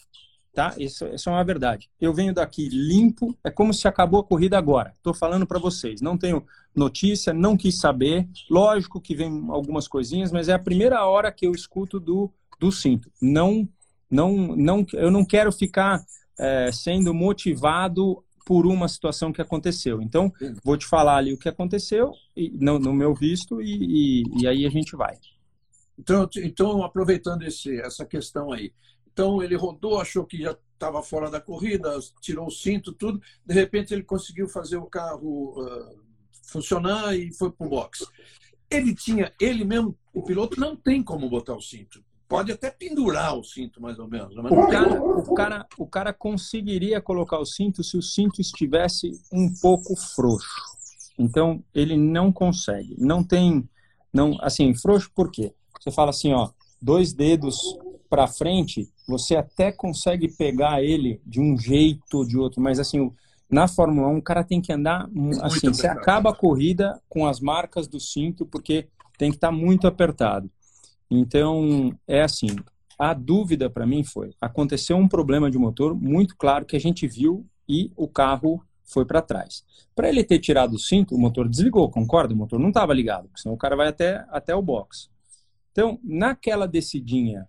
tá? 0.57 0.73
Isso, 0.75 1.05
isso 1.13 1.29
é 1.29 1.31
uma 1.31 1.43
verdade. 1.43 1.87
Eu 2.01 2.11
venho 2.11 2.33
daqui 2.33 2.67
limpo, 2.67 3.37
é 3.43 3.51
como 3.51 3.71
se 3.71 3.87
acabou 3.87 4.21
a 4.21 4.23
corrida 4.23 4.57
agora. 4.57 4.91
Estou 4.97 5.13
falando 5.13 5.45
para 5.45 5.59
vocês. 5.59 6.01
Não 6.01 6.17
tenho 6.17 6.43
notícia, 6.75 7.31
não 7.31 7.55
quis 7.55 7.79
saber. 7.79 8.27
Lógico 8.49 8.99
que 8.99 9.15
vem 9.15 9.45
algumas 9.49 9.87
coisinhas, 9.87 10.31
mas 10.31 10.49
é 10.49 10.53
a 10.53 10.59
primeira 10.59 11.05
hora 11.05 11.31
que 11.31 11.45
eu 11.45 11.51
escuto 11.51 11.99
do, 11.99 12.33
do 12.59 12.71
cinto. 12.71 13.11
Não, 13.21 13.69
não, 14.09 14.55
não, 14.55 14.83
eu 14.93 15.11
não 15.11 15.23
quero 15.23 15.51
ficar 15.51 16.03
é, 16.39 16.71
sendo 16.71 17.13
motivado 17.13 18.23
por 18.43 18.65
uma 18.65 18.87
situação 18.87 19.31
que 19.31 19.43
aconteceu. 19.43 20.01
Então, 20.01 20.33
vou 20.63 20.75
te 20.75 20.87
falar 20.87 21.17
ali 21.17 21.33
o 21.33 21.37
que 21.37 21.49
aconteceu 21.49 22.13
e, 22.35 22.49
no, 22.49 22.79
no 22.79 22.93
meu 22.93 23.13
visto 23.13 23.61
e, 23.61 24.23
e, 24.23 24.41
e 24.41 24.47
aí 24.47 24.65
a 24.65 24.71
gente 24.71 24.95
vai. 24.95 25.19
Então, 25.99 26.27
então 26.37 26.83
aproveitando 26.83 27.43
esse, 27.43 27.79
essa 27.79 28.03
questão 28.03 28.51
aí, 28.51 28.71
então 29.17 29.41
ele 29.41 29.55
rodou, 29.55 29.99
achou 29.99 30.23
que 30.23 30.39
já 30.39 30.55
estava 30.75 31.01
fora 31.01 31.31
da 31.31 31.41
corrida, 31.41 31.97
tirou 32.21 32.45
o 32.45 32.51
cinto, 32.51 32.93
tudo. 32.93 33.19
De 33.43 33.51
repente 33.51 33.91
ele 33.91 34.03
conseguiu 34.03 34.47
fazer 34.47 34.77
o 34.77 34.85
carro 34.85 35.59
uh, 35.59 35.99
funcionar 36.43 37.15
e 37.15 37.33
foi 37.33 37.51
para 37.51 37.65
o 37.65 37.69
box. 37.69 38.05
Ele 38.69 38.93
tinha, 38.93 39.33
ele 39.41 39.65
mesmo, 39.65 39.97
o 40.13 40.21
piloto 40.21 40.59
não 40.59 40.75
tem 40.75 41.01
como 41.01 41.27
botar 41.27 41.55
o 41.55 41.61
cinto. 41.61 42.03
Pode 42.27 42.51
até 42.51 42.69
pendurar 42.69 43.35
o 43.35 43.43
cinto, 43.43 43.81
mais 43.81 43.97
ou 43.97 44.07
menos. 44.07 44.35
Mas 44.35 44.51
o, 44.51 44.67
cara, 44.67 45.01
o, 45.01 45.33
cara, 45.33 45.67
o 45.79 45.87
cara 45.87 46.13
conseguiria 46.13 47.01
colocar 47.01 47.39
o 47.39 47.45
cinto 47.45 47.83
se 47.83 47.97
o 47.97 48.03
cinto 48.03 48.39
estivesse 48.39 49.19
um 49.33 49.51
pouco 49.59 49.95
frouxo. 49.95 50.61
Então, 51.17 51.63
ele 51.73 51.97
não 51.97 52.31
consegue. 52.31 52.95
Não 52.99 53.23
tem. 53.23 53.67
não 54.13 54.37
Assim, 54.41 54.75
frouxo 54.75 55.09
por 55.15 55.31
quê? 55.31 55.55
Você 55.79 55.89
fala 55.89 56.11
assim, 56.11 56.33
ó, 56.33 56.49
dois 56.79 57.13
dedos 57.13 57.57
para 58.09 58.27
frente, 58.27 58.89
você 59.07 59.35
até 59.35 59.71
consegue 59.71 60.27
pegar 60.27 60.83
ele 60.83 61.21
de 61.25 61.39
um 61.39 61.57
jeito 61.57 62.17
ou 62.17 62.25
de 62.25 62.37
outro, 62.37 62.61
mas 62.61 62.79
assim, 62.79 63.11
na 63.49 63.67
Fórmula 63.67 64.07
1 64.09 64.17
o 64.17 64.21
cara 64.21 64.43
tem 64.43 64.61
que 64.61 64.73
andar 64.73 65.09
assim, 65.41 65.67
você 65.67 65.87
acaba 65.87 66.31
a 66.31 66.35
corrida 66.35 67.01
com 67.07 67.25
as 67.25 67.39
marcas 67.39 67.87
do 67.87 67.99
cinto 67.99 68.45
porque 68.45 68.87
tem 69.17 69.31
que 69.31 69.37
estar 69.37 69.49
tá 69.49 69.55
muito 69.55 69.87
apertado. 69.87 70.49
Então, 71.09 71.97
é 72.05 72.21
assim, 72.21 72.55
a 72.99 73.13
dúvida 73.13 73.69
para 73.69 73.85
mim 73.85 74.03
foi, 74.03 74.33
aconteceu 74.41 74.97
um 74.97 75.07
problema 75.07 75.49
de 75.49 75.57
motor 75.57 75.95
muito 75.95 76.35
claro 76.35 76.65
que 76.65 76.75
a 76.75 76.79
gente 76.79 77.07
viu 77.07 77.45
e 77.67 77.91
o 77.95 78.07
carro 78.07 78.61
foi 78.83 79.05
para 79.05 79.21
trás. 79.21 79.63
Para 79.95 80.09
ele 80.09 80.23
ter 80.23 80.39
tirado 80.39 80.73
o 80.73 80.79
cinto, 80.79 81.15
o 81.15 81.19
motor 81.19 81.47
desligou, 81.47 81.89
concorda? 81.89 82.33
O 82.33 82.37
motor 82.37 82.59
não 82.59 82.69
estava 82.69 82.93
ligado, 82.93 83.29
senão 83.35 83.55
o 83.55 83.57
cara 83.57 83.75
vai 83.75 83.89
até, 83.89 84.25
até 84.29 84.55
o 84.55 84.61
box. 84.61 85.09
Então, 85.71 85.99
naquela 86.03 86.67
descidinha, 86.67 87.47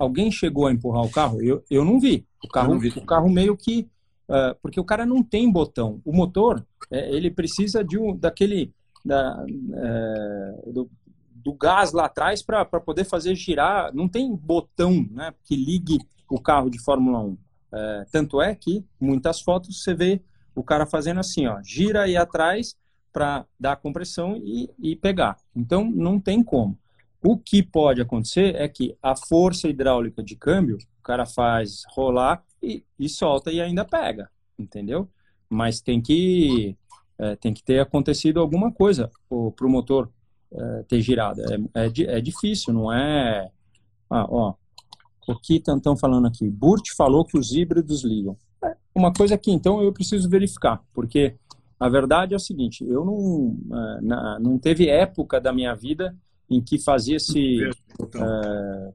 alguém 0.00 0.32
chegou 0.32 0.66
a 0.66 0.72
empurrar 0.72 1.04
o 1.04 1.10
carro? 1.10 1.42
Eu, 1.42 1.62
eu 1.70 1.84
não 1.84 2.00
vi. 2.00 2.26
O 2.42 2.48
carro, 2.48 2.78
vi. 2.78 2.88
o 2.88 3.04
carro 3.04 3.28
meio 3.28 3.54
que. 3.54 3.86
Uh, 4.26 4.56
porque 4.62 4.80
o 4.80 4.84
cara 4.84 5.04
não 5.04 5.22
tem 5.22 5.50
botão. 5.50 6.00
O 6.04 6.12
motor, 6.12 6.64
é, 6.90 7.14
ele 7.14 7.30
precisa 7.30 7.84
de 7.84 7.98
um, 7.98 8.16
daquele. 8.16 8.72
Da, 9.04 9.44
é, 9.74 10.70
do, 10.72 10.90
do 11.34 11.54
gás 11.54 11.92
lá 11.92 12.04
atrás 12.06 12.42
para 12.42 12.64
poder 12.64 13.04
fazer 13.04 13.34
girar. 13.34 13.94
Não 13.94 14.08
tem 14.08 14.34
botão 14.34 15.06
né, 15.10 15.34
que 15.44 15.54
ligue 15.54 15.98
o 16.30 16.40
carro 16.40 16.70
de 16.70 16.82
Fórmula 16.82 17.20
1. 17.20 17.38
É, 17.72 18.06
tanto 18.10 18.40
é 18.40 18.54
que 18.54 18.84
muitas 18.98 19.40
fotos 19.40 19.82
você 19.82 19.94
vê 19.94 20.20
o 20.54 20.62
cara 20.62 20.86
fazendo 20.86 21.20
assim, 21.20 21.46
ó, 21.46 21.60
gira 21.62 22.02
aí 22.02 22.16
atrás 22.16 22.76
para 23.12 23.46
dar 23.58 23.76
compressão 23.76 24.36
e, 24.36 24.70
e 24.78 24.96
pegar. 24.96 25.36
Então 25.54 25.84
não 25.84 26.20
tem 26.20 26.42
como. 26.42 26.78
O 27.22 27.36
que 27.36 27.62
pode 27.62 28.00
acontecer 28.00 28.54
é 28.56 28.66
que 28.66 28.96
a 29.02 29.14
força 29.14 29.68
hidráulica 29.68 30.22
de 30.22 30.36
câmbio, 30.36 30.78
o 30.98 31.02
cara 31.02 31.26
faz 31.26 31.82
rolar 31.94 32.42
e, 32.62 32.82
e 32.98 33.08
solta 33.08 33.52
e 33.52 33.60
ainda 33.60 33.84
pega, 33.84 34.30
entendeu? 34.58 35.08
Mas 35.48 35.80
tem 35.80 36.00
que, 36.00 36.76
é, 37.18 37.36
tem 37.36 37.52
que 37.52 37.62
ter 37.62 37.80
acontecido 37.80 38.40
alguma 38.40 38.72
coisa 38.72 39.10
para 39.28 39.66
o 39.66 39.70
motor 39.70 40.10
é, 40.52 40.82
ter 40.88 41.02
girado. 41.02 41.42
É, 41.42 41.84
é, 41.84 41.92
é, 42.16 42.20
difícil, 42.20 42.72
não 42.72 42.92
é. 42.92 43.50
Ah, 44.08 44.26
ó, 44.28 44.54
o 45.28 45.38
que 45.38 45.56
estão 45.56 45.96
falando 45.96 46.26
aqui? 46.26 46.48
Burt 46.48 46.88
falou 46.96 47.24
que 47.24 47.38
os 47.38 47.52
híbridos 47.52 48.02
ligam. 48.02 48.36
É 48.64 48.74
uma 48.94 49.12
coisa 49.12 49.36
que 49.36 49.50
então 49.50 49.82
eu 49.82 49.92
preciso 49.92 50.28
verificar, 50.28 50.82
porque 50.94 51.36
a 51.78 51.88
verdade 51.88 52.32
é 52.32 52.36
o 52.36 52.40
seguinte: 52.40 52.82
eu 52.84 53.04
não, 53.04 53.56
é, 53.78 54.40
não 54.40 54.58
teve 54.58 54.88
época 54.88 55.38
da 55.38 55.52
minha 55.52 55.74
vida 55.74 56.16
em 56.50 56.60
que 56.60 56.78
fazia-se. 56.78 57.64
É, 57.64 58.92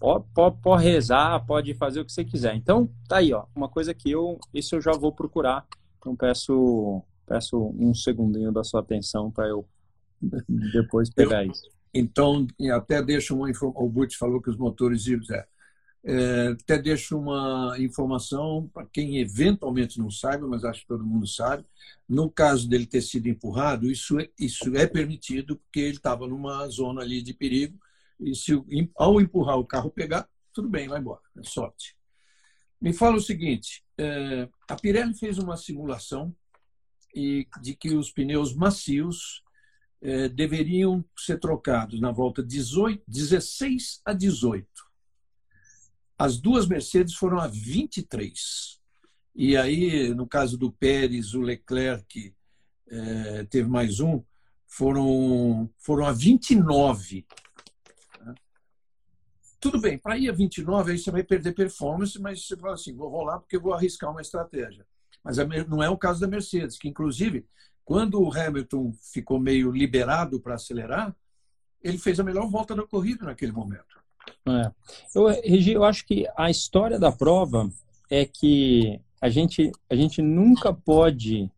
pode, 0.00 0.24
pode, 0.34 0.56
pode, 0.62 0.84
rezar, 0.84 1.44
pode 1.44 1.74
fazer 1.74 2.00
o 2.00 2.04
que 2.04 2.12
você 2.12 2.24
quiser. 2.24 2.54
Então, 2.54 2.88
tá 3.06 3.18
aí, 3.18 3.32
ó, 3.32 3.44
uma 3.54 3.68
coisa 3.68 3.92
que 3.92 4.10
eu, 4.10 4.38
isso 4.54 4.74
eu 4.76 4.80
já 4.80 4.92
vou 4.92 5.12
procurar. 5.12 5.66
Então, 5.98 6.16
peço, 6.16 7.02
peço 7.26 7.74
um 7.78 7.92
segundinho 7.94 8.50
da 8.50 8.64
sua 8.64 8.80
atenção 8.80 9.30
para 9.30 9.46
eu 9.48 9.66
depois 10.72 11.10
pegar 11.10 11.44
eu, 11.44 11.50
isso. 11.50 11.68
Então, 11.92 12.46
até 12.72 13.02
deixo 13.02 13.36
uma 13.36 13.50
informação. 13.50 13.84
O 13.84 13.88
Butch 13.88 14.16
falou 14.16 14.40
que 14.40 14.50
os 14.50 14.56
motores 14.56 15.06
híbridos 15.06 15.30
é. 15.30 15.46
É, 16.08 16.50
até 16.50 16.78
deixo 16.78 17.18
uma 17.18 17.74
informação 17.80 18.70
para 18.72 18.86
quem 18.86 19.18
eventualmente 19.18 19.98
não 19.98 20.08
saiba, 20.08 20.46
mas 20.46 20.64
acho 20.64 20.82
que 20.82 20.86
todo 20.86 21.04
mundo 21.04 21.26
sabe. 21.26 21.64
No 22.08 22.30
caso 22.30 22.68
dele 22.68 22.86
ter 22.86 23.00
sido 23.00 23.26
empurrado, 23.26 23.90
isso 23.90 24.20
é, 24.20 24.28
isso 24.38 24.76
é 24.76 24.86
permitido 24.86 25.56
porque 25.56 25.80
ele 25.80 25.96
estava 25.96 26.28
numa 26.28 26.68
zona 26.68 27.02
ali 27.02 27.20
de 27.20 27.34
perigo 27.34 27.76
e 28.20 28.36
se 28.36 28.52
ao 28.94 29.20
empurrar 29.20 29.58
o 29.58 29.66
carro 29.66 29.90
pegar, 29.90 30.28
tudo 30.52 30.68
bem, 30.68 30.86
vai 30.86 31.00
embora, 31.00 31.20
é 31.36 31.42
sorte. 31.42 31.96
Me 32.80 32.92
fala 32.92 33.16
o 33.16 33.20
seguinte: 33.20 33.84
é, 33.98 34.48
a 34.68 34.76
Pirelli 34.76 35.12
fez 35.12 35.38
uma 35.38 35.56
simulação 35.56 36.32
e 37.12 37.48
de 37.60 37.74
que 37.74 37.96
os 37.96 38.12
pneus 38.12 38.54
macios 38.54 39.42
é, 40.00 40.28
deveriam 40.28 41.04
ser 41.16 41.40
trocados 41.40 42.00
na 42.00 42.12
volta 42.12 42.44
18, 42.44 43.02
16 43.08 44.02
a 44.04 44.12
18 44.12 44.86
as 46.18 46.38
duas 46.38 46.66
Mercedes 46.66 47.14
foram 47.14 47.38
a 47.38 47.46
23. 47.46 48.80
E 49.34 49.56
aí, 49.56 50.14
no 50.14 50.26
caso 50.26 50.56
do 50.56 50.72
Pérez, 50.72 51.34
o 51.34 51.40
Leclerc 51.40 52.34
é, 52.88 53.44
teve 53.44 53.68
mais 53.68 54.00
um, 54.00 54.22
foram, 54.66 55.70
foram 55.78 56.06
a 56.06 56.12
29. 56.12 57.26
Tudo 59.60 59.80
bem, 59.80 59.98
para 59.98 60.16
ir 60.16 60.28
a 60.28 60.32
29, 60.32 60.92
aí 60.92 60.98
você 60.98 61.10
vai 61.10 61.22
perder 61.22 61.52
performance, 61.52 62.18
mas 62.20 62.46
você 62.46 62.56
fala 62.56 62.74
assim: 62.74 62.94
vou 62.94 63.08
rolar 63.08 63.40
porque 63.40 63.58
vou 63.58 63.74
arriscar 63.74 64.10
uma 64.10 64.20
estratégia. 64.20 64.86
Mas 65.22 65.36
não 65.66 65.82
é 65.82 65.90
o 65.90 65.98
caso 65.98 66.20
da 66.20 66.28
Mercedes, 66.28 66.78
que 66.78 66.88
inclusive, 66.88 67.46
quando 67.84 68.22
o 68.22 68.32
Hamilton 68.32 68.94
ficou 69.12 69.40
meio 69.40 69.72
liberado 69.72 70.40
para 70.40 70.54
acelerar, 70.54 71.14
ele 71.82 71.98
fez 71.98 72.18
a 72.20 72.24
melhor 72.24 72.48
volta 72.48 72.74
da 72.74 72.86
corrida 72.86 73.24
naquele 73.24 73.52
momento. 73.52 74.05
É. 74.48 74.70
Eu, 75.14 75.26
Regi, 75.26 75.72
eu 75.72 75.84
acho 75.84 76.06
que 76.06 76.26
a 76.36 76.50
história 76.50 76.98
da 76.98 77.10
prova 77.10 77.68
é 78.10 78.24
que 78.24 79.00
a 79.20 79.28
gente, 79.28 79.72
a 79.90 79.94
gente 79.94 80.22
nunca 80.22 80.72
pode, 80.72 81.50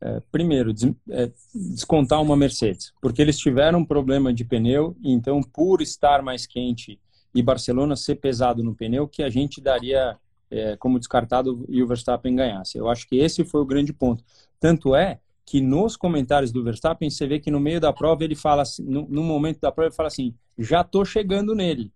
é, 0.00 0.20
primeiro, 0.30 0.72
des, 0.72 0.92
é, 1.10 1.30
descontar 1.54 2.20
uma 2.20 2.36
Mercedes, 2.36 2.92
porque 3.00 3.22
eles 3.22 3.38
tiveram 3.38 3.80
um 3.80 3.84
problema 3.84 4.32
de 4.32 4.44
pneu, 4.44 4.96
então, 5.02 5.42
por 5.42 5.80
estar 5.80 6.22
mais 6.22 6.46
quente 6.46 7.00
e 7.34 7.42
Barcelona 7.42 7.96
ser 7.96 8.16
pesado 8.16 8.62
no 8.62 8.74
pneu, 8.74 9.08
que 9.08 9.22
a 9.22 9.30
gente 9.30 9.60
daria 9.60 10.18
é, 10.50 10.76
como 10.76 10.98
descartado 10.98 11.64
e 11.68 11.82
o 11.82 11.86
Verstappen 11.86 12.36
ganhasse. 12.36 12.76
Eu 12.76 12.88
acho 12.88 13.08
que 13.08 13.16
esse 13.16 13.42
foi 13.42 13.62
o 13.62 13.66
grande 13.66 13.92
ponto. 13.92 14.22
Tanto 14.60 14.94
é 14.94 15.18
que 15.46 15.60
nos 15.60 15.96
comentários 15.96 16.52
do 16.52 16.62
Verstappen 16.62 17.08
você 17.08 17.26
vê 17.26 17.40
que 17.40 17.50
no 17.50 17.58
meio 17.58 17.80
da 17.80 17.92
prova 17.92 18.22
ele 18.22 18.34
fala 18.34 18.62
assim, 18.62 18.82
no, 18.84 19.08
no 19.08 19.22
momento 19.22 19.60
da 19.60 19.72
prova 19.72 19.88
ele 19.88 19.96
fala 19.96 20.08
assim, 20.08 20.34
já 20.58 20.84
tô 20.84 21.04
chegando 21.04 21.54
nele. 21.54 21.92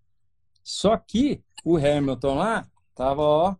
Só 0.63 0.97
que 0.97 1.41
o 1.63 1.77
Hamilton 1.77 2.35
lá 2.35 2.67
tava 2.95 3.21
ó, 3.21 3.55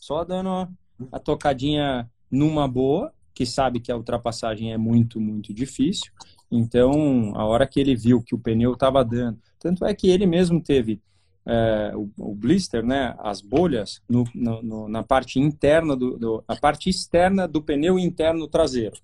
só 0.00 0.24
dando 0.24 0.68
a 1.10 1.18
tocadinha 1.18 2.10
numa 2.30 2.68
boa, 2.68 3.12
que 3.34 3.46
sabe 3.46 3.80
que 3.80 3.90
a 3.90 3.96
ultrapassagem 3.96 4.72
é 4.72 4.76
muito, 4.76 5.20
muito 5.20 5.52
difícil. 5.52 6.12
Então, 6.50 7.32
a 7.34 7.44
hora 7.44 7.66
que 7.66 7.80
ele 7.80 7.96
viu 7.96 8.22
que 8.22 8.34
o 8.34 8.38
pneu 8.38 8.74
estava 8.74 9.04
dando, 9.04 9.38
tanto 9.58 9.84
é 9.84 9.94
que 9.94 10.10
ele 10.10 10.26
mesmo 10.26 10.62
teve 10.62 11.00
é, 11.46 11.92
o, 11.94 12.10
o, 12.18 12.34
blister, 12.34 12.84
né, 12.84 13.14
as 13.18 13.40
bolhas 13.40 14.02
no, 14.08 14.24
no, 14.34 14.62
no, 14.62 14.88
na 14.88 15.02
parte 15.02 15.40
interna 15.40 15.96
do, 15.96 16.18
do, 16.18 16.44
a 16.46 16.54
parte 16.54 16.88
externa 16.90 17.48
do 17.48 17.62
pneu 17.62 17.98
interno 17.98 18.46
traseiro. 18.46 18.96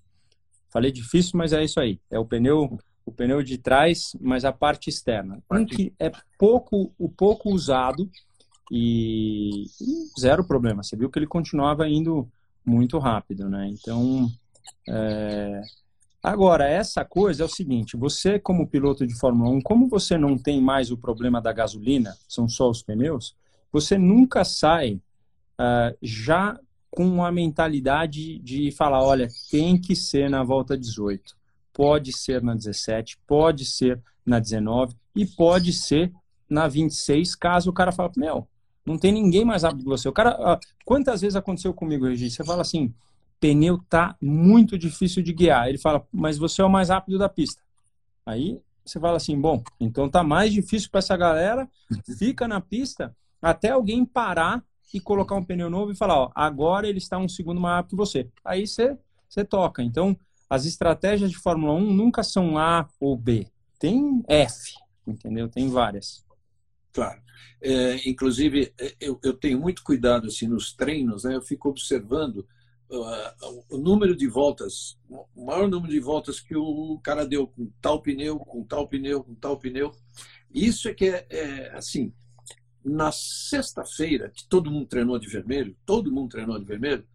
Falei 0.69 0.91
difícil, 0.91 1.31
mas 1.35 1.51
é 1.51 1.63
isso 1.63 1.79
aí. 1.79 1.99
É 2.11 2.19
o 2.19 2.25
pneu 2.25 2.77
o 3.05 3.11
pneu 3.11 3.41
de 3.41 3.57
trás, 3.57 4.15
mas 4.19 4.45
a 4.45 4.51
parte 4.51 4.89
externa. 4.89 5.41
Um 5.51 5.65
que 5.65 5.93
é 5.99 6.11
pouco 6.37 6.93
o 6.97 7.09
pouco 7.09 7.49
usado 7.49 8.09
e 8.71 9.65
zero 10.19 10.43
problema. 10.43 10.83
Você 10.83 10.95
viu 10.95 11.09
que 11.09 11.17
ele 11.17 11.27
continuava 11.27 11.87
indo 11.87 12.27
muito 12.65 12.99
rápido, 12.99 13.49
né? 13.49 13.67
Então, 13.67 14.29
é, 14.87 15.61
Agora, 16.21 16.67
essa 16.67 17.05
coisa 17.05 17.43
é 17.43 17.45
o 17.45 17.49
seguinte: 17.49 17.95
você, 17.95 18.37
como 18.37 18.67
piloto 18.67 19.07
de 19.07 19.17
Fórmula 19.17 19.49
1, 19.51 19.61
como 19.61 19.87
você 19.87 20.17
não 20.17 20.37
tem 20.37 20.61
mais 20.61 20.91
o 20.91 20.97
problema 20.97 21.41
da 21.41 21.53
gasolina, 21.53 22.15
são 22.27 22.47
só 22.47 22.69
os 22.69 22.83
pneus, 22.83 23.35
você 23.71 23.97
nunca 23.97 24.43
sai 24.43 24.95
uh, 24.95 25.97
já 26.01 26.59
com 26.91 27.23
a 27.23 27.31
mentalidade 27.31 28.37
de 28.39 28.69
falar: 28.71 29.01
olha, 29.01 29.29
tem 29.49 29.79
que 29.79 29.95
ser 29.95 30.29
na 30.29 30.43
volta 30.43 30.77
18, 30.77 31.37
pode 31.79 32.11
ser 32.11 32.43
na 32.43 32.53
17, 32.53 33.17
pode 33.25 33.63
ser 33.63 34.01
na 34.25 34.37
19 34.37 34.97
e 35.15 35.25
pode 35.25 35.71
ser 35.71 36.11
na 36.49 36.67
26, 36.67 37.35
caso 37.35 37.69
o 37.69 37.73
cara 37.73 37.93
fale: 37.93 38.11
meu, 38.17 38.45
não 38.85 38.97
tem 38.97 39.13
ninguém 39.13 39.45
mais 39.45 39.63
rápido 39.63 39.83
que 39.83 39.89
você. 39.89 40.09
O 40.09 40.11
cara, 40.11 40.55
uh, 40.55 40.59
quantas 40.83 41.21
vezes 41.21 41.37
aconteceu 41.37 41.73
comigo, 41.73 42.05
Regi? 42.05 42.29
Você 42.29 42.43
fala 42.43 42.63
assim 42.63 42.93
pneu 43.39 43.79
tá 43.89 44.17
muito 44.21 44.77
difícil 44.77 45.23
de 45.23 45.31
guiar. 45.31 45.69
Ele 45.69 45.77
fala, 45.77 46.05
mas 46.11 46.37
você 46.37 46.61
é 46.61 46.65
o 46.65 46.69
mais 46.69 46.89
rápido 46.89 47.17
da 47.17 47.29
pista. 47.29 47.61
Aí 48.25 48.59
você 48.85 48.99
fala 48.99 49.15
assim, 49.15 49.39
bom, 49.39 49.63
então 49.79 50.09
tá 50.09 50.21
mais 50.21 50.51
difícil 50.51 50.89
para 50.89 50.99
essa 50.99 51.15
galera, 51.15 51.65
fica 52.17 52.45
na 52.45 52.59
pista 52.59 53.15
até 53.41 53.69
alguém 53.69 54.03
parar 54.03 54.61
e 54.93 54.99
colocar 54.99 55.35
um 55.35 55.43
pneu 55.45 55.69
novo 55.69 55.93
e 55.93 55.95
falar, 55.95 56.19
ó, 56.19 56.31
agora 56.35 56.89
ele 56.89 56.97
está 56.97 57.17
um 57.17 57.29
segundo 57.29 57.61
mais 57.61 57.77
rápido 57.77 57.91
que 57.91 57.95
você. 57.95 58.27
Aí 58.43 58.67
você, 58.67 58.97
você 59.29 59.45
toca. 59.45 59.81
Então, 59.81 60.17
as 60.49 60.65
estratégias 60.65 61.29
de 61.29 61.37
Fórmula 61.37 61.73
1 61.73 61.93
nunca 61.93 62.23
são 62.23 62.57
A 62.57 62.87
ou 62.99 63.15
B. 63.15 63.47
Tem 63.77 64.23
F, 64.27 64.73
entendeu? 65.05 65.47
Tem 65.47 65.69
várias. 65.69 66.25
Claro. 66.91 67.21
É, 67.61 68.09
inclusive, 68.09 68.73
é, 68.79 68.95
eu, 68.99 69.19
eu, 69.23 69.33
tenho 69.33 69.59
muito 69.59 69.83
cuidado 69.83 70.27
assim 70.27 70.47
nos 70.47 70.73
treinos, 70.73 71.23
né? 71.23 71.35
Eu 71.35 71.41
fico 71.41 71.69
observando 71.69 72.47
uh, 72.89 73.63
o 73.69 73.77
número 73.77 74.15
de 74.15 74.27
voltas, 74.27 74.97
o 75.35 75.45
maior 75.45 75.67
número 75.67 75.91
de 75.91 75.99
voltas 75.99 76.39
que 76.39 76.55
o 76.55 76.99
cara 77.03 77.25
deu 77.25 77.47
com 77.47 77.71
tal 77.81 78.01
pneu, 78.01 78.39
com 78.39 78.63
tal 78.63 78.87
pneu, 78.87 79.23
com 79.23 79.35
tal 79.35 79.57
pneu. 79.57 79.91
Isso 80.53 80.89
é 80.89 80.93
que 80.93 81.05
é, 81.05 81.27
é 81.29 81.77
assim. 81.77 82.13
Na 82.83 83.11
sexta-feira, 83.11 84.29
que 84.29 84.47
todo 84.47 84.71
mundo 84.71 84.87
treinou 84.87 85.19
de 85.19 85.27
vermelho, 85.27 85.75
todo 85.85 86.11
mundo 86.11 86.29
treinou 86.29 86.57
de 86.57 86.65
vermelho, 86.65 87.05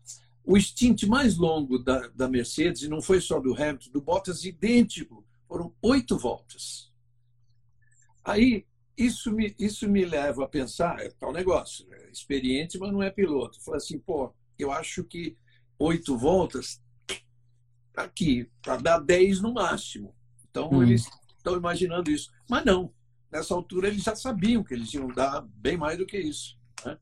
o 0.45 0.61
stint 0.61 1.05
mais 1.05 1.37
longo 1.37 1.79
da, 1.79 2.09
da 2.09 2.29
Mercedes, 2.29 2.83
e 2.83 2.89
não 2.89 3.01
foi 3.01 3.21
só 3.21 3.41
do 3.41 3.55
Hamilton, 3.55 3.91
do 3.91 4.01
Bottas, 4.01 4.45
idêntico, 4.45 5.25
foram 5.49 5.75
oito 5.83 6.19
voltas. 6.19 6.93
Aí 8.23 8.67
isso 8.97 9.33
me, 9.33 9.55
isso 9.59 9.89
me 9.89 10.05
leva 10.05 10.45
a 10.45 10.49
pensar, 10.49 11.01
é 11.01 11.09
tal 11.19 11.33
negócio, 11.33 11.87
é 11.93 12.11
experiente, 12.11 12.79
mas 12.79 12.93
não 12.93 13.03
é 13.03 13.11
piloto. 13.11 13.63
Fala 13.63 13.79
assim, 13.79 13.99
pô, 13.99 14.33
eu 14.59 14.71
acho 14.71 15.03
que 15.05 15.37
oito 15.79 16.17
voltas 16.17 16.83
tá 17.93 18.03
aqui, 18.03 18.51
para 18.61 18.77
dar 18.77 18.99
dez 18.99 19.41
no 19.41 19.55
máximo. 19.55 20.15
Então, 20.51 20.69
hum. 20.71 20.83
eles 20.83 21.09
estão 21.37 21.57
imaginando 21.57 22.11
isso. 22.11 22.31
Mas 22.49 22.65
não, 22.65 22.93
nessa 23.31 23.55
altura 23.55 23.89
eles 23.89 24.03
já 24.03 24.15
sabiam 24.15 24.63
que 24.63 24.75
eles 24.75 24.93
iam 24.95 25.09
dar 25.09 25.43
bem 25.57 25.77
mais 25.77 25.97
do 25.99 26.07
que 26.07 26.19
isso. 26.19 26.59
Né? 26.85 26.99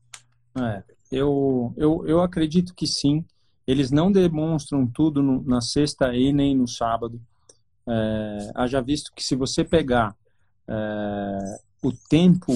É, 0.59 0.83
eu, 1.11 1.73
eu, 1.77 2.07
eu 2.07 2.21
acredito 2.21 2.73
que 2.73 2.87
sim. 2.87 3.25
Eles 3.65 3.91
não 3.91 4.11
demonstram 4.11 4.85
tudo 4.85 5.21
no, 5.21 5.43
na 5.43 5.61
sexta 5.61 6.15
e 6.15 6.33
nem 6.33 6.55
no 6.55 6.67
sábado. 6.67 7.19
É, 7.87 8.51
haja 8.55 8.81
visto 8.81 9.11
que 9.15 9.23
se 9.23 9.35
você 9.35 9.63
pegar 9.63 10.15
é, 10.67 11.59
o 11.81 11.91
tempo 11.91 12.53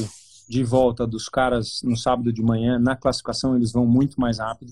de 0.48 0.64
volta 0.64 1.06
dos 1.06 1.28
caras 1.28 1.82
no 1.84 1.98
sábado 1.98 2.32
de 2.32 2.42
manhã, 2.42 2.80
na 2.80 2.96
classificação 2.96 3.56
eles 3.56 3.72
vão 3.72 3.86
muito 3.86 4.20
mais 4.20 4.40
rápido. 4.40 4.72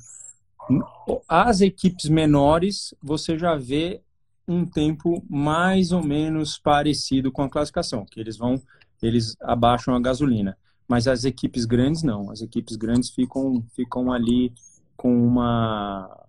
As 1.27 1.62
equipes 1.62 2.10
menores, 2.10 2.94
você 3.01 3.38
já 3.38 3.56
vê 3.56 4.01
um 4.48 4.65
tempo 4.65 5.24
mais 5.30 5.92
ou 5.92 6.04
menos 6.04 6.58
parecido 6.58 7.32
com 7.32 7.44
a 7.44 7.50
classificação, 7.50 8.06
que 8.06 8.20
eles 8.20 8.38
vão, 8.38 8.62
eles 9.01 9.36
abaixam 9.42 9.96
a 9.96 10.00
gasolina. 10.00 10.58
Mas 10.88 11.08
as 11.08 11.25
equipes 11.25 11.65
grandes 11.65 12.04
não, 12.04 12.32
as 12.32 12.42
equipes 12.42 12.75
grandes 12.75 13.10
ficam, 13.10 13.63
ficam 13.75 14.12
ali 14.12 14.54
com 14.96 15.25
uma, 15.25 16.25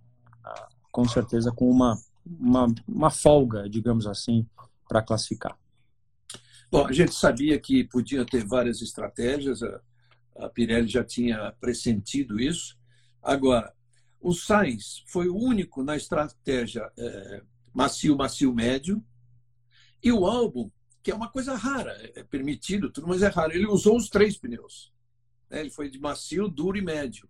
com 0.97 1.07
certeza 1.07 1.53
com 1.53 1.69
uma, 1.69 2.01
uma, 2.25 2.67
uma 2.89 3.11
folga, 3.11 3.69
digamos 3.69 4.07
assim, 4.07 4.47
para 4.89 5.03
classificar. 5.03 5.55
Bom, 6.71 6.87
a 6.87 6.93
gente 6.93 7.13
sabia 7.13 7.61
que 7.61 7.85
podia 7.85 8.25
ter 8.25 8.47
várias 8.47 8.81
estratégias, 8.81 9.63
a, 9.63 9.79
a 10.39 10.49
Pirelli 10.49 10.89
já 10.89 11.05
tinha 11.05 11.53
pressentido 11.61 12.41
isso. 12.41 12.79
Agora, 13.23 13.75
o 14.19 14.33
Sainz 14.33 15.05
foi 15.07 15.29
o 15.29 15.37
único 15.37 15.83
na 15.83 15.99
estratégia 15.99 16.91
é, 16.97 17.43
macio, 17.75 18.17
macio, 18.17 18.55
médio, 18.55 19.05
e 20.03 20.11
o 20.11 20.25
álbum, 20.25 20.71
que 21.03 21.11
é 21.11 21.15
uma 21.15 21.29
coisa 21.29 21.55
rara, 21.57 21.93
é 22.15 22.23
permitido, 22.23 22.91
tudo, 22.91 23.07
mas 23.07 23.21
é 23.21 23.29
raro, 23.29 23.53
ele 23.53 23.67
usou 23.67 23.99
os 23.99 24.09
três 24.09 24.39
pneus. 24.39 24.91
Né? 25.51 25.61
Ele 25.61 25.71
foi 25.71 25.91
de 25.91 26.01
macio, 26.01 26.49
duro 26.49 26.79
e 26.79 26.81
médio. 26.81 27.29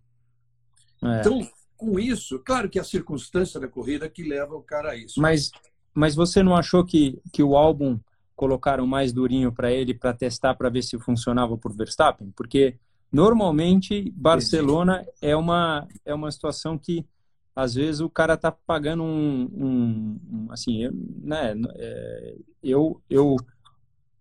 É. 1.03 1.19
Então, 1.19 1.45
com 1.77 1.99
isso, 1.99 2.39
claro 2.39 2.69
que 2.69 2.79
a 2.79 2.83
circunstância 2.83 3.59
da 3.59 3.67
corrida 3.67 4.09
que 4.09 4.23
leva 4.23 4.55
o 4.55 4.61
cara 4.61 4.91
a 4.91 4.95
isso. 4.95 5.21
Mas, 5.21 5.51
mas 5.93 6.15
você 6.15 6.41
não 6.41 6.55
achou 6.55 6.83
que, 6.83 7.19
que 7.31 7.43
o 7.43 7.55
álbum 7.55 7.99
colocaram 8.35 8.85
mais 8.85 9.11
durinho 9.13 9.51
para 9.51 9.71
ele 9.71 9.93
para 9.93 10.13
testar 10.13 10.55
para 10.55 10.69
ver 10.69 10.83
se 10.83 10.97
funcionava 10.99 11.57
por 11.57 11.73
Verstappen? 11.75 12.31
Porque 12.35 12.75
normalmente 13.11 14.11
Barcelona 14.15 15.05
é 15.21 15.35
uma 15.35 15.87
é 16.05 16.13
uma 16.13 16.31
situação 16.31 16.77
que 16.77 17.05
às 17.55 17.73
vezes 17.73 18.01
o 18.01 18.09
cara 18.09 18.37
tá 18.37 18.51
pagando 18.51 19.01
um, 19.01 19.49
um, 19.51 20.19
um 20.31 20.47
assim, 20.51 20.87
né, 21.23 21.55
é, 21.75 22.35
eu 22.61 23.01
eu 23.09 23.35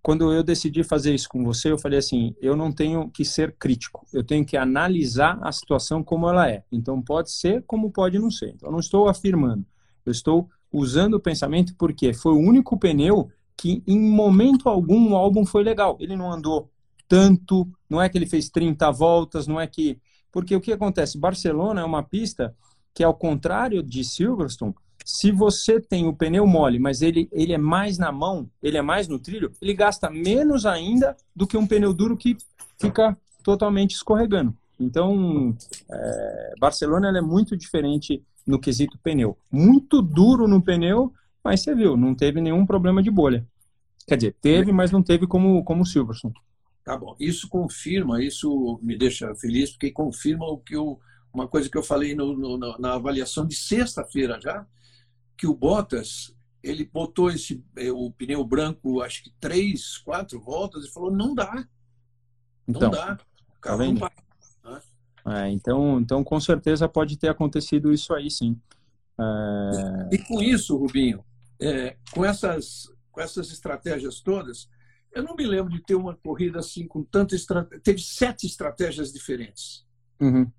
quando 0.06 0.32
eu 0.32 0.44
decidi 0.44 0.84
fazer 0.84 1.12
isso 1.12 1.28
com 1.28 1.42
você, 1.42 1.72
eu 1.72 1.76
falei 1.76 1.98
assim, 1.98 2.32
eu 2.40 2.54
não 2.54 2.70
tenho 2.70 3.10
que 3.10 3.24
ser 3.24 3.56
crítico, 3.58 4.06
eu 4.12 4.22
tenho 4.22 4.46
que 4.46 4.56
analisar 4.56 5.36
a 5.42 5.50
situação 5.50 6.00
como 6.00 6.28
ela 6.28 6.48
é. 6.48 6.62
Então 6.70 7.02
pode 7.02 7.32
ser 7.32 7.64
como 7.66 7.90
pode 7.90 8.16
não 8.16 8.30
ser. 8.30 8.50
Então 8.50 8.68
eu 8.68 8.72
não 8.72 8.78
estou 8.78 9.08
afirmando, 9.08 9.66
eu 10.04 10.12
estou 10.12 10.48
usando 10.72 11.14
o 11.14 11.20
pensamento 11.20 11.74
porque 11.76 12.12
foi 12.12 12.34
o 12.34 12.38
único 12.38 12.78
pneu 12.78 13.28
que 13.56 13.82
em 13.84 13.98
momento 13.98 14.68
algum 14.68 15.10
o 15.10 15.16
álbum 15.16 15.44
foi 15.44 15.64
legal. 15.64 15.96
Ele 15.98 16.14
não 16.14 16.30
andou 16.30 16.70
tanto, 17.08 17.68
não 17.90 18.00
é 18.00 18.08
que 18.08 18.16
ele 18.16 18.26
fez 18.26 18.48
30 18.48 18.88
voltas, 18.92 19.48
não 19.48 19.60
é 19.60 19.66
que. 19.66 20.00
Porque 20.30 20.54
o 20.54 20.60
que 20.60 20.72
acontece? 20.72 21.18
Barcelona 21.18 21.80
é 21.80 21.84
uma 21.84 22.04
pista 22.04 22.54
que, 22.94 23.02
ao 23.02 23.12
contrário 23.12 23.82
de 23.82 24.04
Silverstone, 24.04 24.72
se 25.06 25.30
você 25.30 25.80
tem 25.80 26.08
o 26.08 26.12
pneu 26.12 26.44
mole, 26.48 26.80
mas 26.80 27.00
ele, 27.00 27.28
ele 27.30 27.52
é 27.52 27.58
mais 27.58 27.96
na 27.96 28.10
mão, 28.10 28.50
ele 28.60 28.76
é 28.76 28.82
mais 28.82 29.06
no 29.06 29.20
trilho, 29.20 29.52
ele 29.62 29.72
gasta 29.72 30.10
menos 30.10 30.66
ainda 30.66 31.16
do 31.34 31.46
que 31.46 31.56
um 31.56 31.64
pneu 31.64 31.94
duro 31.94 32.16
que 32.16 32.36
fica 32.76 33.16
totalmente 33.44 33.92
escorregando. 33.92 34.52
Então, 34.80 35.56
é, 35.88 36.54
Barcelona 36.58 37.16
é 37.16 37.20
muito 37.20 37.56
diferente 37.56 38.20
no 38.44 38.58
quesito 38.58 38.98
pneu. 38.98 39.38
Muito 39.50 40.02
duro 40.02 40.48
no 40.48 40.60
pneu, 40.60 41.14
mas 41.42 41.60
você 41.60 41.72
viu, 41.72 41.96
não 41.96 42.12
teve 42.12 42.40
nenhum 42.40 42.66
problema 42.66 43.00
de 43.00 43.10
bolha. 43.10 43.46
Quer 44.08 44.16
dizer, 44.16 44.34
teve, 44.42 44.72
mas 44.72 44.90
não 44.90 45.04
teve 45.04 45.24
como, 45.28 45.62
como 45.62 45.82
o 45.82 45.86
Silverson. 45.86 46.32
Tá 46.84 46.96
bom. 46.96 47.14
Isso 47.20 47.48
confirma, 47.48 48.20
isso 48.20 48.80
me 48.82 48.98
deixa 48.98 49.32
feliz, 49.36 49.70
porque 49.70 49.92
confirma 49.92 50.46
o 50.46 50.58
que 50.58 50.74
eu, 50.74 50.98
uma 51.32 51.46
coisa 51.46 51.70
que 51.70 51.78
eu 51.78 51.82
falei 51.82 52.12
no, 52.12 52.36
no, 52.36 52.76
na 52.76 52.94
avaliação 52.94 53.46
de 53.46 53.54
sexta-feira 53.54 54.40
já, 54.40 54.66
que 55.36 55.46
o 55.46 55.54
Bottas 55.54 56.34
ele 56.62 56.84
botou 56.84 57.30
esse 57.30 57.62
eh, 57.76 57.92
o 57.92 58.10
pneu 58.10 58.44
branco, 58.44 59.00
acho 59.00 59.22
que 59.22 59.32
três, 59.38 59.98
quatro 59.98 60.40
voltas 60.40 60.84
e 60.84 60.90
falou 60.90 61.10
não 61.10 61.34
dá, 61.34 61.54
não 62.66 62.76
então, 62.76 62.90
dá, 62.90 63.18
o 63.56 63.60
carro 63.60 63.78
tá 63.78 63.84
não 63.84 63.96
vai. 63.96 64.10
Né? 64.64 64.80
É, 65.26 65.50
então, 65.50 66.00
então 66.00 66.24
com 66.24 66.40
certeza 66.40 66.88
pode 66.88 67.16
ter 67.16 67.28
acontecido 67.28 67.92
isso 67.92 68.12
aí, 68.12 68.30
sim. 68.30 68.60
É... 69.18 70.14
E 70.14 70.18
com 70.18 70.42
isso, 70.42 70.76
Rubinho, 70.76 71.24
é, 71.60 71.96
com, 72.12 72.24
essas, 72.24 72.92
com 73.10 73.20
essas 73.20 73.50
estratégias 73.50 74.20
todas, 74.20 74.68
eu 75.12 75.22
não 75.22 75.34
me 75.34 75.46
lembro 75.46 75.72
de 75.72 75.80
ter 75.82 75.94
uma 75.94 76.14
corrida 76.14 76.58
assim 76.58 76.86
com 76.86 77.02
tanta 77.02 77.34
estratégia. 77.34 77.82
Teve 77.82 78.00
sete 78.00 78.46
estratégias 78.46 79.12
diferentes. 79.12 79.86
Uhum. 80.20 80.50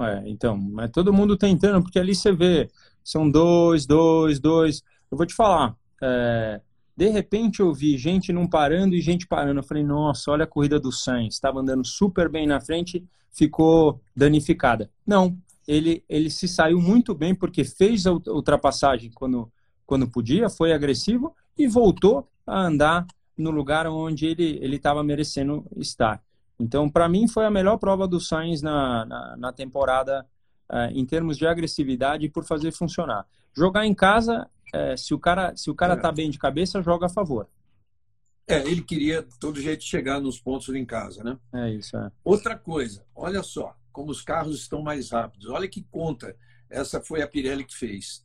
É, 0.00 0.28
então, 0.28 0.56
mas 0.56 0.90
todo 0.90 1.12
mundo 1.12 1.36
tentando, 1.36 1.82
porque 1.82 1.98
ali 1.98 2.14
você 2.14 2.30
vê, 2.30 2.70
são 3.06 3.30
dois, 3.30 3.86
dois, 3.86 4.40
dois. 4.40 4.82
Eu 5.10 5.16
vou 5.16 5.26
te 5.26 5.34
falar, 5.34 5.76
é, 6.02 6.60
de 6.96 7.08
repente 7.08 7.60
eu 7.60 7.72
vi 7.72 7.96
gente 7.96 8.32
não 8.32 8.48
parando 8.48 8.94
e 8.94 9.00
gente 9.00 9.26
parando. 9.26 9.60
Eu 9.60 9.64
falei, 9.64 9.84
nossa, 9.84 10.30
olha 10.30 10.44
a 10.44 10.48
corrida 10.48 10.80
do 10.80 10.90
Sainz, 10.90 11.34
estava 11.34 11.60
andando 11.60 11.86
super 11.86 12.28
bem 12.28 12.46
na 12.46 12.60
frente, 12.60 13.04
ficou 13.30 14.00
danificada. 14.14 14.90
Não, 15.06 15.38
ele, 15.68 16.02
ele 16.08 16.30
se 16.30 16.48
saiu 16.48 16.80
muito 16.80 17.14
bem 17.14 17.34
porque 17.34 17.62
fez 17.64 18.06
a 18.06 18.12
ultrapassagem 18.12 19.10
quando 19.14 19.50
quando 19.86 20.10
podia, 20.10 20.50
foi 20.50 20.72
agressivo 20.72 21.32
e 21.56 21.68
voltou 21.68 22.28
a 22.44 22.66
andar 22.66 23.06
no 23.38 23.52
lugar 23.52 23.86
onde 23.86 24.26
ele 24.26 24.76
estava 24.76 25.04
merecendo 25.04 25.64
estar. 25.76 26.20
Então, 26.58 26.88
para 26.88 27.08
mim, 27.08 27.28
foi 27.28 27.44
a 27.44 27.50
melhor 27.50 27.76
prova 27.78 28.08
do 28.08 28.18
Sainz 28.18 28.60
na, 28.62 29.04
na, 29.04 29.36
na 29.36 29.52
temporada 29.52 30.26
uh, 30.70 30.90
em 30.92 31.04
termos 31.04 31.36
de 31.36 31.46
agressividade 31.46 32.28
por 32.28 32.44
fazer 32.44 32.72
funcionar. 32.72 33.26
Jogar 33.54 33.86
em 33.86 33.94
casa, 33.94 34.48
uh, 34.74 34.96
se 34.96 35.14
o 35.14 35.18
cara 35.18 35.56
se 35.56 35.70
o 35.70 35.74
cara 35.74 35.94
é. 35.94 35.96
tá 35.96 36.12
bem 36.12 36.30
de 36.30 36.38
cabeça, 36.38 36.82
joga 36.82 37.06
a 37.06 37.10
favor. 37.10 37.48
É, 38.48 38.60
ele 38.60 38.82
queria 38.82 39.22
de 39.22 39.36
todo 39.38 39.60
jeito 39.60 39.82
chegar 39.82 40.20
nos 40.20 40.38
pontos 40.38 40.68
em 40.74 40.84
casa, 40.84 41.24
né? 41.24 41.36
É 41.52 41.70
isso. 41.70 41.96
É. 41.96 42.12
Outra 42.24 42.56
coisa, 42.56 43.04
olha 43.14 43.42
só 43.42 43.76
como 43.96 44.10
os 44.10 44.20
carros 44.20 44.60
estão 44.60 44.82
mais 44.82 45.10
rápidos. 45.10 45.48
Olha 45.48 45.66
que 45.66 45.82
conta. 45.90 46.36
Essa 46.68 47.00
foi 47.00 47.22
a 47.22 47.26
Pirelli 47.26 47.64
que 47.64 47.74
fez. 47.74 48.22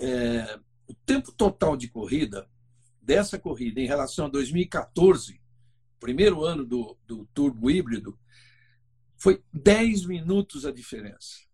É, 0.00 0.58
o 0.88 0.94
tempo 0.94 1.30
total 1.30 1.76
de 1.76 1.86
corrida, 1.86 2.48
dessa 3.00 3.38
corrida, 3.38 3.80
em 3.80 3.86
relação 3.86 4.26
a 4.26 4.30
2014, 4.30 5.40
primeiro 6.00 6.44
ano 6.44 6.64
do, 6.64 6.98
do 7.06 7.24
turbo 7.26 7.70
híbrido, 7.70 8.18
foi 9.16 9.40
10 9.52 10.06
minutos 10.06 10.66
a 10.66 10.72
diferença. 10.72 11.45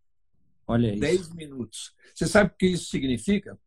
Olha 0.73 0.89
isso. 0.89 1.01
10 1.01 1.35
minutos. 1.35 1.93
Você 2.15 2.27
sabe 2.27 2.51
o 2.51 2.57
que 2.57 2.67
isso 2.67 2.87
significa? 2.87 3.59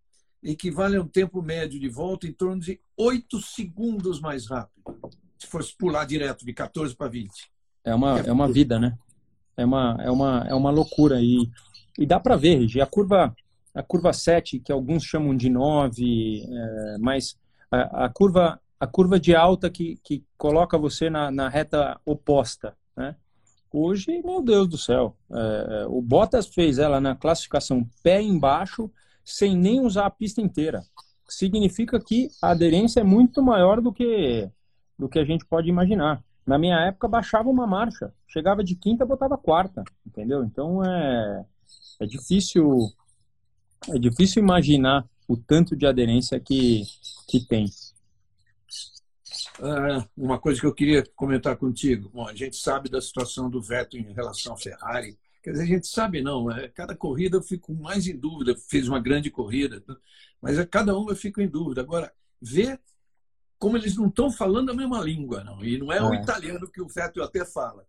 Equivale 0.41 0.97
a 0.97 1.01
um 1.01 1.07
tempo 1.07 1.39
médio 1.39 1.79
de 1.79 1.87
volta 1.87 2.25
em 2.25 2.33
torno 2.33 2.59
de 2.59 2.79
8 2.97 3.39
segundos 3.41 4.19
mais 4.19 4.47
rápido. 4.47 4.81
Se 5.37 5.45
fosse 5.45 5.75
pular 5.77 6.03
direto 6.05 6.43
de 6.43 6.51
14 6.51 6.95
para 6.95 7.07
20. 7.07 7.29
É 7.83 7.93
uma, 7.93 8.19
é, 8.19 8.27
é 8.27 8.31
uma 8.31 8.51
vida, 8.51 8.79
né? 8.79 8.97
É 9.55 9.63
uma, 9.63 9.97
é 9.99 10.09
uma, 10.09 10.47
é 10.49 10.55
uma 10.55 10.71
loucura. 10.71 11.21
E, 11.21 11.47
e 11.99 12.07
dá 12.07 12.19
para 12.19 12.35
ver, 12.35 12.57
Regi, 12.57 12.81
a 12.81 12.87
curva, 12.87 13.35
a 13.73 13.83
curva 13.83 14.11
7, 14.11 14.59
que 14.59 14.71
alguns 14.71 15.03
chamam 15.03 15.37
de 15.37 15.47
9, 15.47 16.43
é, 16.43 16.97
mas 16.99 17.37
a, 17.69 18.05
a, 18.05 18.09
curva, 18.09 18.59
a 18.79 18.87
curva 18.87 19.19
de 19.19 19.35
alta 19.35 19.69
que, 19.69 19.99
que 20.03 20.25
coloca 20.37 20.75
você 20.75 21.07
na, 21.07 21.29
na 21.29 21.49
reta 21.49 22.01
oposta, 22.03 22.75
né? 22.97 23.15
Hoje, 23.77 24.21
meu 24.23 24.41
Deus 24.41 24.69
do 24.69 24.77
céu, 24.77 25.17
é, 25.29 25.85
o 25.89 26.01
Bottas 26.01 26.47
fez 26.47 26.79
ela 26.79 27.01
na 27.01 27.13
classificação 27.13 27.85
pé 28.01 28.21
embaixo, 28.21 28.89
sem 29.21 29.53
nem 29.53 29.81
usar 29.81 30.05
a 30.05 30.09
pista 30.09 30.39
inteira. 30.39 30.81
Significa 31.27 31.99
que 31.99 32.29
a 32.41 32.51
aderência 32.51 33.01
é 33.01 33.03
muito 33.03 33.41
maior 33.41 33.81
do 33.81 33.91
que, 33.91 34.49
do 34.97 35.09
que 35.09 35.19
a 35.19 35.25
gente 35.25 35.45
pode 35.45 35.67
imaginar. 35.67 36.23
Na 36.47 36.57
minha 36.57 36.79
época, 36.85 37.09
baixava 37.09 37.49
uma 37.49 37.67
marcha, 37.67 38.13
chegava 38.29 38.63
de 38.63 38.75
quinta, 38.75 39.05
botava 39.05 39.37
quarta, 39.37 39.83
entendeu? 40.07 40.45
Então 40.45 40.81
é, 40.81 41.45
é 41.99 42.05
difícil 42.05 42.79
é 43.89 43.99
difícil 43.99 44.41
imaginar 44.41 45.05
o 45.27 45.35
tanto 45.35 45.75
de 45.75 45.85
aderência 45.85 46.39
que, 46.39 46.83
que 47.27 47.45
tem. 47.45 47.65
Uh, 49.59 50.05
uma 50.17 50.37
coisa 50.37 50.59
que 50.59 50.65
eu 50.65 50.73
queria 50.73 51.03
comentar 51.15 51.55
contigo. 51.55 52.09
Bom, 52.09 52.27
a 52.27 52.33
gente 52.33 52.57
sabe 52.57 52.89
da 52.89 53.01
situação 53.01 53.49
do 53.49 53.61
Vettel 53.61 54.01
em 54.01 54.13
relação 54.13 54.53
à 54.53 54.57
Ferrari. 54.57 55.17
Quer 55.41 55.51
dizer, 55.51 55.63
a 55.63 55.67
gente 55.67 55.87
sabe 55.87 56.21
não. 56.21 56.51
É, 56.51 56.67
cada 56.67 56.95
corrida 56.95 57.37
eu 57.37 57.43
fico 57.43 57.73
mais 57.73 58.07
em 58.07 58.17
dúvida. 58.17 58.55
Fez 58.69 58.87
uma 58.87 58.99
grande 58.99 59.29
corrida, 59.29 59.83
mas 60.41 60.59
a 60.59 60.65
cada 60.65 60.97
uma 60.97 61.11
eu 61.11 61.15
fico 61.15 61.39
em 61.39 61.47
dúvida. 61.47 61.81
Agora, 61.81 62.11
ver 62.41 62.79
como 63.57 63.77
eles 63.77 63.95
não 63.95 64.07
estão 64.07 64.29
falando 64.29 64.71
a 64.71 64.73
mesma 64.73 65.01
língua, 65.01 65.43
não. 65.43 65.63
E 65.63 65.77
não 65.77 65.91
é, 65.91 65.97
é. 65.97 66.03
o 66.03 66.13
italiano 66.13 66.69
que 66.69 66.81
o 66.81 66.87
Vettel 66.87 67.23
até 67.23 67.45
fala. 67.45 67.85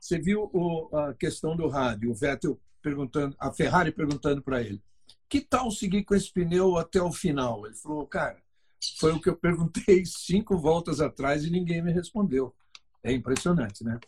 Você 0.00 0.18
viu 0.18 0.50
o, 0.52 0.96
a 0.96 1.14
questão 1.14 1.54
do 1.54 1.68
rádio, 1.68 2.10
o 2.10 2.14
Vettel 2.14 2.58
perguntando, 2.80 3.36
a 3.38 3.52
Ferrari 3.52 3.92
perguntando 3.92 4.40
para 4.42 4.62
ele: 4.62 4.82
que 5.28 5.40
tal 5.40 5.70
seguir 5.70 6.04
com 6.04 6.14
esse 6.14 6.32
pneu 6.32 6.78
até 6.78 7.02
o 7.02 7.12
final? 7.12 7.66
Ele 7.66 7.74
falou, 7.74 8.06
cara, 8.06 8.42
foi 8.98 9.12
o 9.12 9.20
que 9.20 9.28
eu 9.28 9.36
perguntei 9.36 10.04
cinco 10.06 10.58
voltas 10.58 11.00
atrás 11.00 11.44
e 11.44 11.50
ninguém 11.50 11.82
me 11.82 11.92
respondeu. 11.92 12.54
É 13.02 13.12
impressionante, 13.12 13.82
né? 13.84 13.98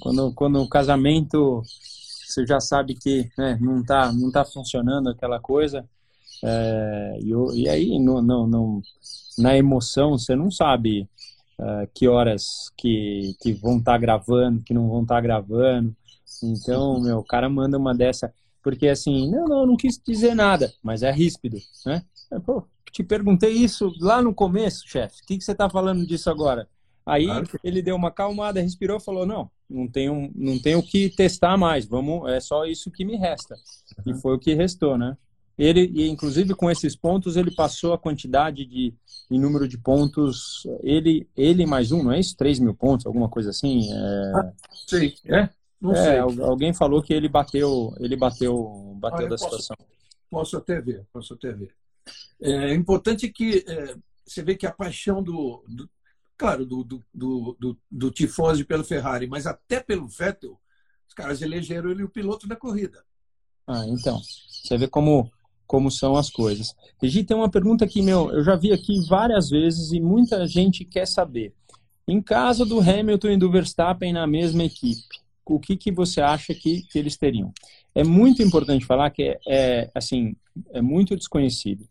Quando, 0.00 0.32
quando 0.32 0.62
o 0.62 0.68
casamento 0.68 1.62
você 2.26 2.46
já 2.46 2.60
sabe 2.60 2.94
que 2.94 3.30
né, 3.38 3.56
não 3.60 3.80
está 3.80 4.12
não 4.12 4.30
tá 4.30 4.44
funcionando 4.44 5.08
aquela 5.08 5.38
coisa, 5.38 5.88
é, 6.42 7.18
e, 7.20 7.62
e, 7.62 7.68
aí 7.68 7.98
no, 7.98 8.20
no, 8.20 8.46
no, 8.46 8.82
na 9.38 9.56
emoção 9.56 10.18
você 10.18 10.34
não 10.34 10.50
sabe 10.50 11.08
uh, 11.58 11.88
que 11.94 12.08
horas 12.08 12.70
que, 12.76 13.34
que 13.40 13.52
vão 13.52 13.78
estar 13.78 13.92
tá 13.92 13.98
gravando, 13.98 14.62
que 14.62 14.74
não 14.74 14.88
vão 14.88 15.02
estar 15.02 15.16
tá 15.16 15.20
gravando. 15.20 15.94
Então, 16.42 17.00
meu, 17.00 17.18
o 17.18 17.24
cara 17.24 17.48
manda 17.48 17.78
uma 17.78 17.94
dessa, 17.94 18.32
porque 18.62 18.88
assim, 18.88 19.30
não, 19.30 19.46
não, 19.46 19.66
não 19.66 19.76
quis 19.76 19.98
dizer 20.04 20.34
nada, 20.34 20.72
mas 20.82 21.02
é 21.02 21.10
ríspido, 21.10 21.56
né? 21.86 22.02
Pô, 22.44 22.64
te 22.90 23.02
perguntei 23.02 23.52
isso 23.52 23.92
lá 24.00 24.22
no 24.22 24.34
começo, 24.34 24.88
chefe. 24.88 25.22
O 25.22 25.26
que, 25.26 25.38
que 25.38 25.44
você 25.44 25.52
está 25.52 25.68
falando 25.68 26.06
disso 26.06 26.30
agora? 26.30 26.68
Aí 27.04 27.26
claro 27.26 27.46
que... 27.46 27.58
ele 27.62 27.82
deu 27.82 27.94
uma 27.94 28.10
calmada, 28.10 28.60
respirou, 28.60 28.98
falou: 28.98 29.24
não, 29.24 29.50
não 29.68 29.86
tenho, 29.86 30.30
não 30.34 30.58
tenho 30.58 30.82
que 30.82 31.10
testar 31.10 31.56
mais. 31.56 31.86
Vamos, 31.86 32.28
é 32.30 32.40
só 32.40 32.64
isso 32.64 32.90
que 32.90 33.04
me 33.04 33.16
resta. 33.16 33.54
Uhum. 34.04 34.12
E 34.12 34.20
foi 34.20 34.34
o 34.34 34.38
que 34.38 34.54
restou, 34.54 34.98
né? 34.98 35.16
Ele, 35.58 35.90
e 35.94 36.08
inclusive 36.08 36.54
com 36.54 36.70
esses 36.70 36.94
pontos, 36.94 37.36
ele 37.36 37.50
passou 37.50 37.94
a 37.94 37.98
quantidade 37.98 38.66
de 38.66 38.92
em 39.30 39.40
número 39.40 39.66
de 39.66 39.78
pontos. 39.78 40.66
Ele, 40.82 41.26
ele 41.36 41.64
mais 41.64 41.92
um, 41.92 42.02
não 42.02 42.12
é 42.12 42.20
isso? 42.20 42.36
3 42.36 42.58
mil 42.58 42.74
pontos, 42.74 43.06
alguma 43.06 43.28
coisa 43.28 43.50
assim? 43.50 43.90
É... 43.90 44.32
Ah, 44.34 44.52
sim, 44.86 45.12
é. 45.26 45.48
Não 45.80 45.92
é, 45.92 45.96
sei. 45.96 46.18
Alguém 46.18 46.74
falou 46.74 47.02
que 47.02 47.14
ele 47.14 47.28
bateu, 47.28 47.94
ele 48.00 48.16
bateu, 48.16 48.94
bateu 48.98 49.26
ah, 49.26 49.28
da 49.28 49.36
posso, 49.36 49.44
situação. 49.44 49.76
Posso 50.30 50.56
até 50.56 50.80
ver, 50.80 51.06
posso 51.12 51.34
até 51.34 51.52
ver. 51.52 51.72
É 52.40 52.74
importante 52.74 53.28
que 53.28 53.64
é, 53.66 53.96
você 54.24 54.42
vê 54.42 54.54
que 54.54 54.66
a 54.66 54.72
paixão 54.72 55.22
do, 55.22 55.64
do 55.68 55.88
claro, 56.36 56.66
do, 56.66 56.84
do, 56.84 57.02
do, 57.14 57.78
do, 57.90 58.10
Tifose 58.10 58.64
pelo 58.64 58.84
Ferrari, 58.84 59.26
mas 59.26 59.46
até 59.46 59.80
pelo 59.80 60.06
Vettel, 60.06 60.58
os 61.08 61.14
caras 61.14 61.40
elegeram 61.40 61.90
ele 61.90 62.02
o 62.02 62.10
piloto 62.10 62.46
da 62.46 62.56
corrida. 62.56 63.02
Ah, 63.66 63.84
então. 63.86 64.20
Você 64.20 64.76
vê 64.76 64.86
como, 64.86 65.30
como 65.66 65.90
são 65.90 66.16
as 66.16 66.30
coisas. 66.30 66.74
Regi, 67.00 67.24
tem 67.24 67.36
uma 67.36 67.50
pergunta 67.50 67.86
que, 67.86 68.02
meu, 68.02 68.30
eu 68.30 68.44
já 68.44 68.54
vi 68.54 68.72
aqui 68.72 69.00
várias 69.08 69.48
vezes 69.48 69.92
e 69.92 70.00
muita 70.00 70.46
gente 70.46 70.84
quer 70.84 71.06
saber. 71.06 71.54
Em 72.06 72.20
caso 72.20 72.64
do 72.64 72.78
Hamilton 72.80 73.30
e 73.30 73.38
do 73.38 73.50
Verstappen 73.50 74.12
na 74.12 74.26
mesma 74.26 74.62
equipe, 74.64 75.02
o 75.44 75.58
que, 75.58 75.76
que 75.76 75.90
você 75.90 76.20
acha 76.20 76.54
que, 76.54 76.82
que 76.82 76.98
eles 76.98 77.16
teriam? 77.16 77.52
É 77.94 78.04
muito 78.04 78.42
importante 78.42 78.84
falar 78.84 79.10
que 79.10 79.22
é, 79.22 79.38
é 79.46 79.90
assim, 79.94 80.36
é 80.72 80.82
muito 80.82 81.16
desconhecido. 81.16 81.88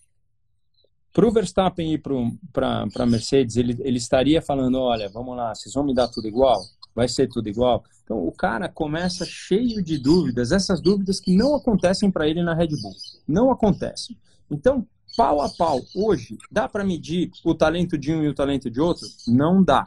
Para 1.15 1.29
o 1.29 1.31
Verstappen 1.31 1.93
e 1.93 1.97
para 1.97 2.85
a 2.93 3.05
Mercedes, 3.05 3.55
ele, 3.55 3.77
ele 3.79 3.97
estaria 3.97 4.41
falando: 4.41 4.77
olha, 4.77 5.07
vamos 5.07 5.37
lá, 5.37 5.55
vocês 5.55 5.73
vão 5.73 5.85
me 5.85 5.95
dar 5.95 6.09
tudo 6.09 6.27
igual? 6.27 6.61
Vai 6.93 7.07
ser 7.07 7.29
tudo 7.29 7.47
igual? 7.47 7.85
Então 8.03 8.17
o 8.27 8.33
cara 8.33 8.67
começa 8.67 9.25
cheio 9.25 9.81
de 9.81 9.97
dúvidas, 9.97 10.51
essas 10.51 10.81
dúvidas 10.81 11.21
que 11.21 11.33
não 11.33 11.55
acontecem 11.55 12.11
para 12.11 12.27
ele 12.27 12.43
na 12.43 12.53
Red 12.53 12.67
Bull. 12.81 12.93
Não 13.25 13.49
acontecem. 13.49 14.17
Então, 14.51 14.85
pau 15.15 15.39
a 15.39 15.47
pau, 15.47 15.79
hoje, 15.95 16.37
dá 16.51 16.67
para 16.67 16.83
medir 16.83 17.31
o 17.45 17.55
talento 17.55 17.97
de 17.97 18.13
um 18.13 18.21
e 18.21 18.27
o 18.27 18.35
talento 18.35 18.69
de 18.69 18.81
outro? 18.81 19.07
Não 19.25 19.63
dá. 19.63 19.85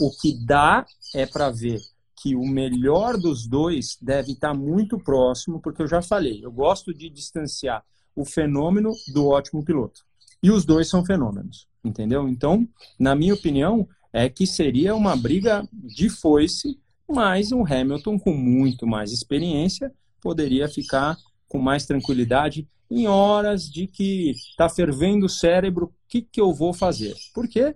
O 0.00 0.10
que 0.10 0.44
dá 0.44 0.84
é 1.14 1.24
para 1.24 1.50
ver 1.50 1.78
que 2.20 2.34
o 2.34 2.44
melhor 2.44 3.16
dos 3.16 3.46
dois 3.46 3.96
deve 4.02 4.32
estar 4.32 4.54
muito 4.54 4.98
próximo, 4.98 5.60
porque 5.60 5.82
eu 5.82 5.86
já 5.88 6.02
falei, 6.02 6.44
eu 6.44 6.50
gosto 6.50 6.92
de 6.92 7.08
distanciar 7.08 7.84
o 8.16 8.24
fenômeno 8.24 8.90
do 9.14 9.28
ótimo 9.28 9.64
piloto. 9.64 10.04
E 10.42 10.50
os 10.50 10.64
dois 10.64 10.88
são 10.88 11.04
fenômenos, 11.04 11.66
entendeu? 11.84 12.28
Então, 12.28 12.68
na 12.98 13.14
minha 13.14 13.34
opinião, 13.34 13.88
é 14.12 14.28
que 14.28 14.46
seria 14.46 14.94
uma 14.94 15.16
briga 15.16 15.66
de 15.72 16.08
foice, 16.08 16.78
mas 17.08 17.52
um 17.52 17.64
Hamilton 17.64 18.18
com 18.18 18.32
muito 18.32 18.86
mais 18.86 19.12
experiência 19.12 19.92
poderia 20.20 20.68
ficar 20.68 21.16
com 21.48 21.58
mais 21.58 21.86
tranquilidade 21.86 22.66
em 22.90 23.06
horas 23.08 23.70
de 23.70 23.86
que 23.86 24.30
está 24.30 24.68
fervendo 24.68 25.24
o 25.24 25.28
cérebro, 25.28 25.86
o 25.86 25.92
que, 26.08 26.20
que 26.20 26.40
eu 26.40 26.52
vou 26.52 26.74
fazer? 26.74 27.14
Porque 27.34 27.74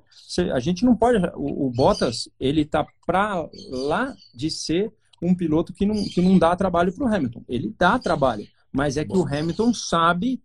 a 0.53 0.61
gente 0.61 0.85
não 0.85 0.95
pode. 0.95 1.19
O, 1.35 1.67
o 1.67 1.71
Bottas, 1.71 2.29
ele 2.39 2.63
está 2.63 2.87
para 3.07 3.49
lá 3.71 4.15
de 4.35 4.51
ser 4.51 4.93
um 5.23 5.35
piloto 5.35 5.73
que 5.73 5.87
não, 5.87 5.95
que 6.05 6.21
não 6.21 6.39
dá 6.39 6.55
trabalho 6.55 6.93
para 6.93 7.05
o 7.05 7.15
Hamilton. 7.15 7.43
Ele 7.49 7.75
dá 7.79 7.99
trabalho, 7.99 8.47
mas 8.71 8.99
é 8.99 9.05
que 9.05 9.15
Bom. 9.15 9.21
o 9.21 9.27
Hamilton 9.27 9.73
sabe 9.73 10.43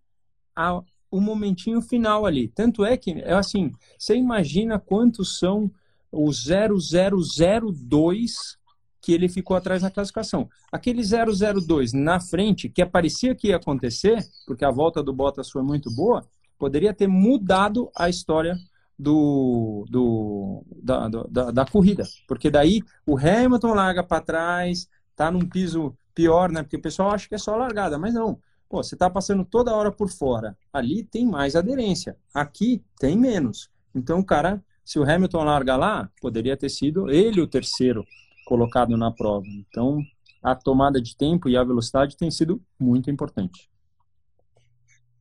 a, 0.55 0.81
o 1.11 1.19
momentinho 1.19 1.81
final 1.81 2.25
ali. 2.25 2.47
Tanto 2.47 2.85
é 2.85 2.95
que, 2.95 3.11
é 3.11 3.33
assim, 3.33 3.71
você 3.99 4.15
imagina 4.15 4.79
quantos 4.79 5.37
são 5.37 5.69
os 6.11 6.45
0002 6.45 8.57
que 9.01 9.11
ele 9.11 9.27
ficou 9.27 9.57
atrás 9.57 9.81
na 9.81 9.91
classificação. 9.91 10.47
Aquele 10.71 11.01
002 11.03 11.91
na 11.91 12.19
frente, 12.19 12.69
que 12.69 12.85
parecia 12.85 13.35
que 13.35 13.47
ia 13.47 13.57
acontecer, 13.57 14.23
porque 14.45 14.63
a 14.63 14.71
volta 14.71 15.03
do 15.03 15.11
Bottas 15.11 15.49
foi 15.49 15.63
muito 15.63 15.93
boa, 15.93 16.23
poderia 16.57 16.93
ter 16.93 17.07
mudado 17.07 17.89
a 17.97 18.07
história 18.07 18.55
do, 18.97 19.85
do 19.89 20.63
da, 20.83 21.07
da, 21.07 21.51
da, 21.51 21.65
corrida. 21.65 22.03
Porque 22.27 22.51
daí 22.51 22.81
o 23.05 23.17
Hamilton 23.17 23.73
larga 23.73 24.03
para 24.03 24.21
trás, 24.21 24.87
tá 25.15 25.31
num 25.31 25.47
piso 25.47 25.97
pior, 26.13 26.51
né? 26.51 26.61
Porque 26.61 26.77
o 26.77 26.81
pessoal 26.81 27.09
acha 27.09 27.27
que 27.27 27.33
é 27.33 27.39
só 27.39 27.55
largada, 27.55 27.97
mas 27.97 28.13
não. 28.13 28.39
Pô, 28.71 28.81
você 28.81 28.95
tá 28.95 29.09
passando 29.09 29.43
toda 29.43 29.75
hora 29.75 29.91
por 29.91 30.09
fora. 30.09 30.57
Ali 30.71 31.03
tem 31.03 31.25
mais 31.25 31.57
aderência. 31.57 32.17
Aqui 32.33 32.81
tem 32.97 33.17
menos. 33.17 33.69
Então, 33.93 34.23
cara, 34.23 34.63
se 34.85 34.97
o 34.97 35.03
Hamilton 35.03 35.43
larga 35.43 35.75
lá, 35.75 36.09
poderia 36.21 36.55
ter 36.55 36.69
sido 36.69 37.09
ele 37.09 37.41
o 37.41 37.47
terceiro 37.47 38.05
colocado 38.45 38.95
na 38.95 39.11
prova. 39.11 39.45
Então, 39.45 39.99
a 40.41 40.55
tomada 40.55 41.01
de 41.01 41.17
tempo 41.17 41.49
e 41.49 41.57
a 41.57 41.63
velocidade 41.65 42.15
tem 42.15 42.31
sido 42.31 42.63
muito 42.79 43.11
importante. 43.11 43.69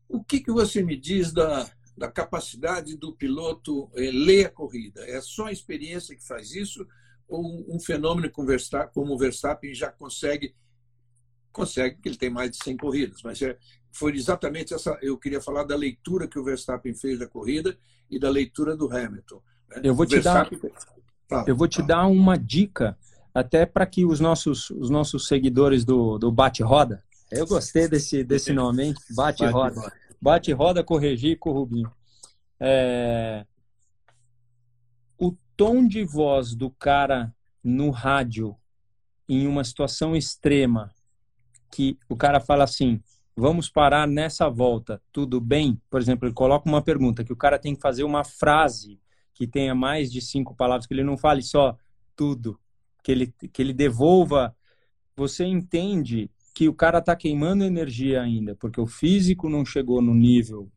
O 0.09 0.23
que, 0.23 0.39
que 0.39 0.53
você 0.53 0.81
me 0.81 0.97
diz 0.97 1.33
da, 1.33 1.69
da 1.99 2.09
capacidade 2.09 2.97
do 2.97 3.17
piloto 3.17 3.91
é, 3.97 4.13
ler 4.13 4.47
a 4.47 4.51
corrida? 4.51 5.05
É 5.11 5.21
só 5.21 5.47
a 5.47 5.53
experiência 5.53 6.15
que 6.15 6.25
faz 6.25 6.53
isso? 6.53 6.87
Ou 7.27 7.67
um 7.69 7.81
fenômeno 7.81 8.31
como 8.31 9.13
o 9.13 9.19
Verstappen 9.19 9.75
já 9.75 9.91
consegue, 9.91 10.55
consegue, 11.53 11.97
porque 11.97 12.09
ele 12.09 12.17
tem 12.17 12.31
mais 12.31 12.51
de 12.51 12.59
100 12.63 12.77
corridas, 12.77 13.21
mas 13.23 13.41
é, 13.43 13.57
foi 13.93 14.15
exatamente 14.15 14.75
essa. 14.75 14.99
Eu 15.03 15.19
queria 15.19 15.41
falar 15.41 15.65
da 15.65 15.77
leitura 15.77 16.29
que 16.29 16.39
o 16.39 16.45
Verstappen 16.45 16.95
fez 16.95 17.19
da 17.19 17.27
corrida 17.27 17.77
e 18.11 18.19
da 18.19 18.31
leitura 18.31 18.77
do 18.77 18.91
Hamilton. 18.91 19.43
Né? 19.69 19.83
Eu 19.85 19.95
vou 19.95 20.07
te 20.07 20.15
Verstappen... 20.19 20.59
dar, 21.29 21.49
eu 21.49 21.57
vou 21.57 21.69
te 21.69 21.83
dar 21.83 22.07
uma 22.07 22.37
dica 22.37 22.97
até 23.35 23.65
para 23.65 23.87
que 23.87 24.05
os 24.05 24.21
nossos, 24.21 24.71
os 24.71 24.91
nossos 24.91 25.29
seguidores 25.29 25.85
do, 25.85 26.19
do 26.19 26.33
Bate 26.33 26.63
Roda, 26.63 27.03
eu 27.31 27.47
gostei 27.47 27.87
desse, 27.87 28.25
desse 28.25 28.53
nome, 28.53 28.87
hein? 28.87 28.95
Bate, 29.15 29.47
Roda. 29.47 29.93
Bate 30.21 30.53
Roda, 30.53 30.83
corrigir 30.83 31.39
com 31.39 31.51
o 31.51 31.53
Rubinho. 31.53 31.93
É... 32.59 33.47
O 35.17 35.37
tom 35.57 35.87
de 35.87 36.05
voz 36.05 36.55
do 36.57 36.71
cara 36.71 37.33
no 37.63 37.91
rádio 37.91 38.57
em 39.29 39.47
uma 39.47 39.63
situação 39.63 40.17
extrema, 40.17 40.91
que 41.71 41.99
o 42.09 42.17
cara 42.17 42.41
fala 42.41 42.65
assim, 42.65 43.01
vamos 43.37 43.69
parar 43.69 44.07
nessa 44.07 44.49
volta, 44.49 45.01
tudo 45.13 45.41
bem? 45.41 45.81
Por 45.89 46.01
exemplo, 46.01 46.27
ele 46.27 46.35
coloca 46.35 46.69
uma 46.69 46.83
pergunta 46.83 47.25
que 47.25 47.33
o 47.33 47.37
cara 47.37 47.59
tem 47.59 47.75
que 47.75 47.81
fazer 47.81 48.05
uma 48.05 48.25
frase 48.25 48.99
que 49.35 49.47
tenha 49.47 49.75
mais 49.75 50.13
de 50.13 50.21
cinco 50.21 50.55
palavras, 50.55 50.87
que 50.87 50.93
ele 50.93 51.05
não 51.05 51.17
fale 51.17 51.43
só 51.43 51.77
tudo, 52.15 52.59
que 53.03 53.11
ele, 53.11 53.35
que 53.53 53.63
ele 53.63 53.73
devolva. 53.73 54.55
Você 55.17 55.45
entende 55.47 56.31
que 56.55 56.69
o 56.69 56.75
cara 56.75 56.99
está 56.99 57.17
queimando 57.17 57.65
energia 57.65 58.21
ainda, 58.21 58.55
porque 58.55 58.81
o 58.81 58.87
físico 58.87 59.49
não 59.49 59.65
chegou 59.65 60.03
no 60.03 60.15
nível 60.15 60.71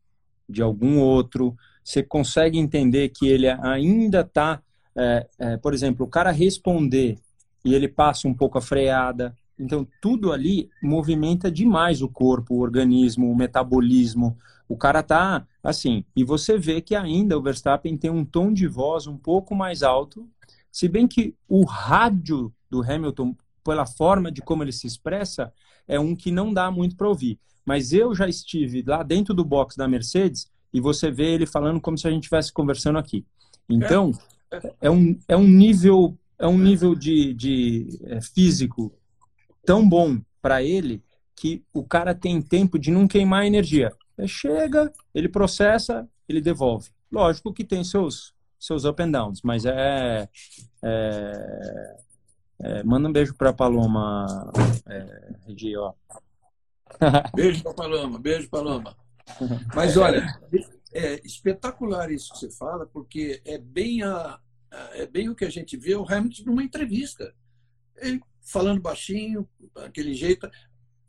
de 0.48 0.62
algum 0.62 0.98
outro. 0.98 1.54
Você 1.82 2.02
consegue 2.02 2.58
entender 2.58 3.10
que 3.10 3.28
ele 3.28 3.48
ainda 3.48 4.20
está, 4.20 4.62
é, 4.96 5.28
é, 5.38 5.56
por 5.58 5.74
exemplo, 5.74 6.06
o 6.06 6.08
cara 6.08 6.30
responder 6.30 7.18
e 7.62 7.74
ele 7.74 7.88
passa 7.88 8.26
um 8.26 8.32
pouco 8.34 8.56
a 8.56 8.62
freada. 8.62 9.36
Então, 9.58 9.86
tudo 10.00 10.32
ali 10.32 10.68
movimenta 10.82 11.50
demais 11.50 12.02
o 12.02 12.08
corpo, 12.08 12.54
o 12.54 12.60
organismo, 12.60 13.30
o 13.30 13.36
metabolismo. 13.36 14.36
O 14.68 14.76
cara 14.76 15.02
tá 15.02 15.46
assim. 15.62 16.04
E 16.16 16.24
você 16.24 16.58
vê 16.58 16.80
que 16.80 16.94
ainda 16.94 17.38
o 17.38 17.42
Verstappen 17.42 17.96
tem 17.96 18.10
um 18.10 18.24
tom 18.24 18.52
de 18.52 18.66
voz 18.66 19.06
um 19.06 19.16
pouco 19.16 19.54
mais 19.54 19.82
alto, 19.82 20.28
se 20.72 20.88
bem 20.88 21.06
que 21.06 21.34
o 21.48 21.64
rádio 21.64 22.52
do 22.68 22.82
Hamilton, 22.82 23.36
pela 23.62 23.86
forma 23.86 24.32
de 24.32 24.42
como 24.42 24.64
ele 24.64 24.72
se 24.72 24.88
expressa, 24.88 25.52
é 25.86 26.00
um 26.00 26.16
que 26.16 26.32
não 26.32 26.52
dá 26.52 26.68
muito 26.70 26.96
para 26.96 27.08
ouvir. 27.08 27.38
Mas 27.64 27.92
eu 27.92 28.14
já 28.14 28.28
estive 28.28 28.82
lá 28.82 29.02
dentro 29.02 29.32
do 29.32 29.44
box 29.44 29.76
da 29.76 29.86
Mercedes 29.86 30.50
e 30.72 30.80
você 30.80 31.10
vê 31.10 31.32
ele 31.32 31.46
falando 31.46 31.80
como 31.80 31.96
se 31.96 32.08
a 32.08 32.10
gente 32.10 32.24
estivesse 32.24 32.52
conversando 32.52 32.98
aqui. 32.98 33.24
Então, 33.68 34.10
é 34.80 34.90
um, 34.90 35.16
é 35.28 35.36
um 35.36 35.46
nível 35.46 36.18
é 36.38 36.46
um 36.46 36.58
nível 36.58 36.94
de, 36.94 37.32
de 37.32 38.00
é, 38.04 38.20
físico 38.20 38.92
tão 39.64 39.88
bom 39.88 40.20
para 40.40 40.62
ele 40.62 41.02
que 41.34 41.64
o 41.72 41.82
cara 41.84 42.14
tem 42.14 42.40
tempo 42.40 42.78
de 42.78 42.90
não 42.90 43.08
queimar 43.08 43.46
energia. 43.46 43.92
Ele 44.16 44.28
chega, 44.28 44.92
ele 45.14 45.28
processa, 45.28 46.08
ele 46.28 46.40
devolve. 46.40 46.90
Lógico 47.10 47.52
que 47.52 47.64
tem 47.64 47.82
seus 47.82 48.34
seus 48.58 48.84
up 48.84 49.02
and 49.02 49.10
downs, 49.10 49.42
mas 49.42 49.66
é, 49.66 50.26
é, 50.82 51.96
é 52.60 52.82
manda 52.82 53.08
um 53.08 53.12
beijo 53.12 53.34
para 53.34 53.52
Paloma, 53.52 54.50
é, 54.88 55.34
Regi, 55.46 55.76
ó. 55.76 55.92
Beijo 57.34 57.62
para 57.62 57.74
Paloma, 57.74 58.18
beijo 58.18 58.48
Paloma. 58.48 58.96
Mas 59.74 59.96
olha, 59.96 60.38
é 60.94 61.20
espetacular 61.26 62.10
isso 62.10 62.32
que 62.32 62.38
você 62.38 62.50
fala, 62.50 62.86
porque 62.86 63.42
é 63.44 63.58
bem 63.58 64.02
a, 64.02 64.38
é 64.92 65.06
bem 65.06 65.28
o 65.28 65.34
que 65.34 65.44
a 65.44 65.50
gente 65.50 65.76
vê 65.76 65.94
o 65.94 66.06
Hamilton 66.08 66.44
numa 66.46 66.62
entrevista. 66.62 67.34
Ele 67.96 68.22
falando 68.44 68.80
baixinho, 68.80 69.48
aquele 69.76 70.14
jeito. 70.14 70.48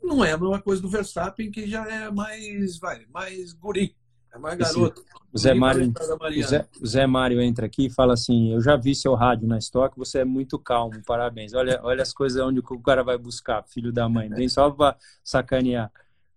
Não 0.02 0.24
é 0.24 0.32
a 0.32 0.38
mesma 0.38 0.60
coisa 0.60 0.80
do 0.80 0.88
Verstappen, 0.88 1.50
que 1.50 1.66
já 1.66 1.86
é 1.88 2.10
mais, 2.10 2.78
vai, 2.78 3.06
mais 3.12 3.52
guri, 3.52 3.96
é 4.32 4.38
mais 4.38 4.58
garoto. 4.58 5.04
O 5.32 5.38
Zé, 5.38 5.52
Mário, 5.52 5.92
o, 5.92 6.42
Zé, 6.42 6.68
o 6.80 6.86
Zé 6.86 7.06
Mário 7.06 7.40
entra 7.40 7.66
aqui 7.66 7.86
e 7.86 7.90
fala 7.90 8.14
assim: 8.14 8.52
Eu 8.52 8.60
já 8.60 8.76
vi 8.76 8.94
seu 8.94 9.14
rádio 9.14 9.46
na 9.46 9.58
estoque, 9.58 9.98
você 9.98 10.20
é 10.20 10.24
muito 10.24 10.58
calmo, 10.58 11.02
parabéns. 11.04 11.52
Olha, 11.52 11.80
olha 11.82 12.02
as 12.02 12.12
coisas 12.12 12.40
onde 12.42 12.60
o 12.60 12.80
cara 12.80 13.02
vai 13.02 13.18
buscar, 13.18 13.64
filho 13.64 13.92
da 13.92 14.08
mãe, 14.08 14.28
bem 14.30 14.48
só 14.48 14.70
para 14.70 14.96
sacanear. 15.22 15.90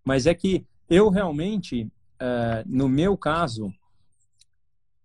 Mas 0.04 0.26
é 0.26 0.34
que 0.34 0.66
eu 0.90 1.10
realmente, 1.10 1.84
uh, 1.84 2.64
no 2.66 2.90
meu 2.90 3.16
caso, 3.16 3.72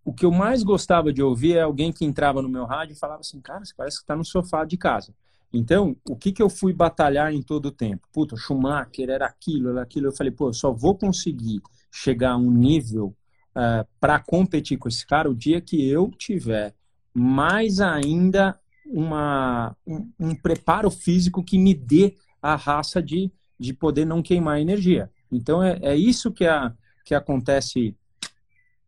o 0.05 0.13
que 0.13 0.25
eu 0.25 0.31
mais 0.31 0.63
gostava 0.63 1.13
de 1.13 1.23
ouvir 1.23 1.57
é 1.57 1.63
alguém 1.63 1.93
que 1.93 2.05
entrava 2.05 2.43
no 2.43 2.49
meu 2.49 2.65
rádio 2.65 2.93
e 2.93 2.99
falava 2.99 3.21
assim, 3.21 3.41
cara, 3.41 3.65
você 3.65 3.75
parece 3.75 3.97
que 3.97 4.03
está 4.03 4.15
no 4.15 4.25
sofá 4.25 4.65
de 4.65 4.77
casa. 4.77 5.15
Então, 5.55 5.97
o 6.09 6.17
que, 6.17 6.33
que 6.33 6.43
eu 6.43 6.51
fui 6.51 6.73
batalhar 6.73 7.33
em 7.33 7.41
todo 7.41 7.67
o 7.67 7.71
tempo? 7.71 8.09
Puta, 8.13 8.37
Schumacher 8.37 9.09
era 9.09 9.27
aquilo, 9.27 9.71
era 9.71 9.83
aquilo. 9.83 10.09
Eu 10.09 10.13
falei, 10.13 10.33
pô, 10.33 10.49
eu 10.49 10.53
só 10.53 10.73
vou 10.73 10.97
conseguir 10.97 11.63
chegar 11.93 12.33
a 12.33 12.37
um 12.37 12.51
nível 12.51 13.17
uh, 13.55 13.61
eh, 13.61 13.87
para 14.01 14.19
competir 14.19 14.77
com 14.77 14.89
esse 14.89 15.07
cara 15.07 15.31
o 15.31 15.35
dia 15.35 15.61
que 15.61 15.89
eu 15.89 16.11
tiver 16.11 16.75
mais 17.15 17.81
ainda 17.81 18.59
uma, 18.85 19.77
um, 19.87 20.11
um, 20.19 20.35
preparo 20.35 20.91
físico 20.91 21.45
que 21.45 21.57
me 21.57 21.73
dê 21.73 22.17
a 22.43 22.57
raça 22.57 23.01
de, 23.01 23.31
de 23.59 23.73
poder 23.73 24.05
não 24.05 24.23
queimar 24.23 24.61
energia. 24.61 25.09
Então, 25.31 25.63
é, 25.63 25.79
é 25.83 25.97
isso 25.97 26.33
que, 26.33 26.45
a, 26.45 26.75
que 27.05 27.15
acontece 27.15 27.97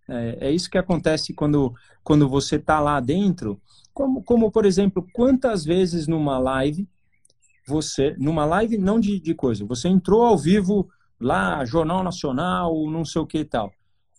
é, 0.08 0.48
é 0.48 0.50
isso 0.50 0.70
que 0.70 0.78
acontece 0.78 1.32
quando, 1.32 1.72
quando 2.02 2.28
você 2.28 2.56
está 2.56 2.80
lá 2.80 2.98
dentro. 3.00 3.60
Como, 3.96 4.22
como, 4.22 4.50
por 4.50 4.66
exemplo, 4.66 5.08
quantas 5.10 5.64
vezes 5.64 6.06
numa 6.06 6.38
live, 6.38 6.86
você, 7.66 8.14
numa 8.18 8.44
live 8.44 8.76
não 8.76 9.00
de, 9.00 9.18
de 9.18 9.34
coisa, 9.34 9.64
você 9.64 9.88
entrou 9.88 10.22
ao 10.22 10.36
vivo 10.36 10.86
lá, 11.18 11.64
Jornal 11.64 12.04
Nacional, 12.04 12.90
não 12.90 13.06
sei 13.06 13.22
o 13.22 13.26
que 13.26 13.38
e 13.38 13.44
tal, 13.46 13.72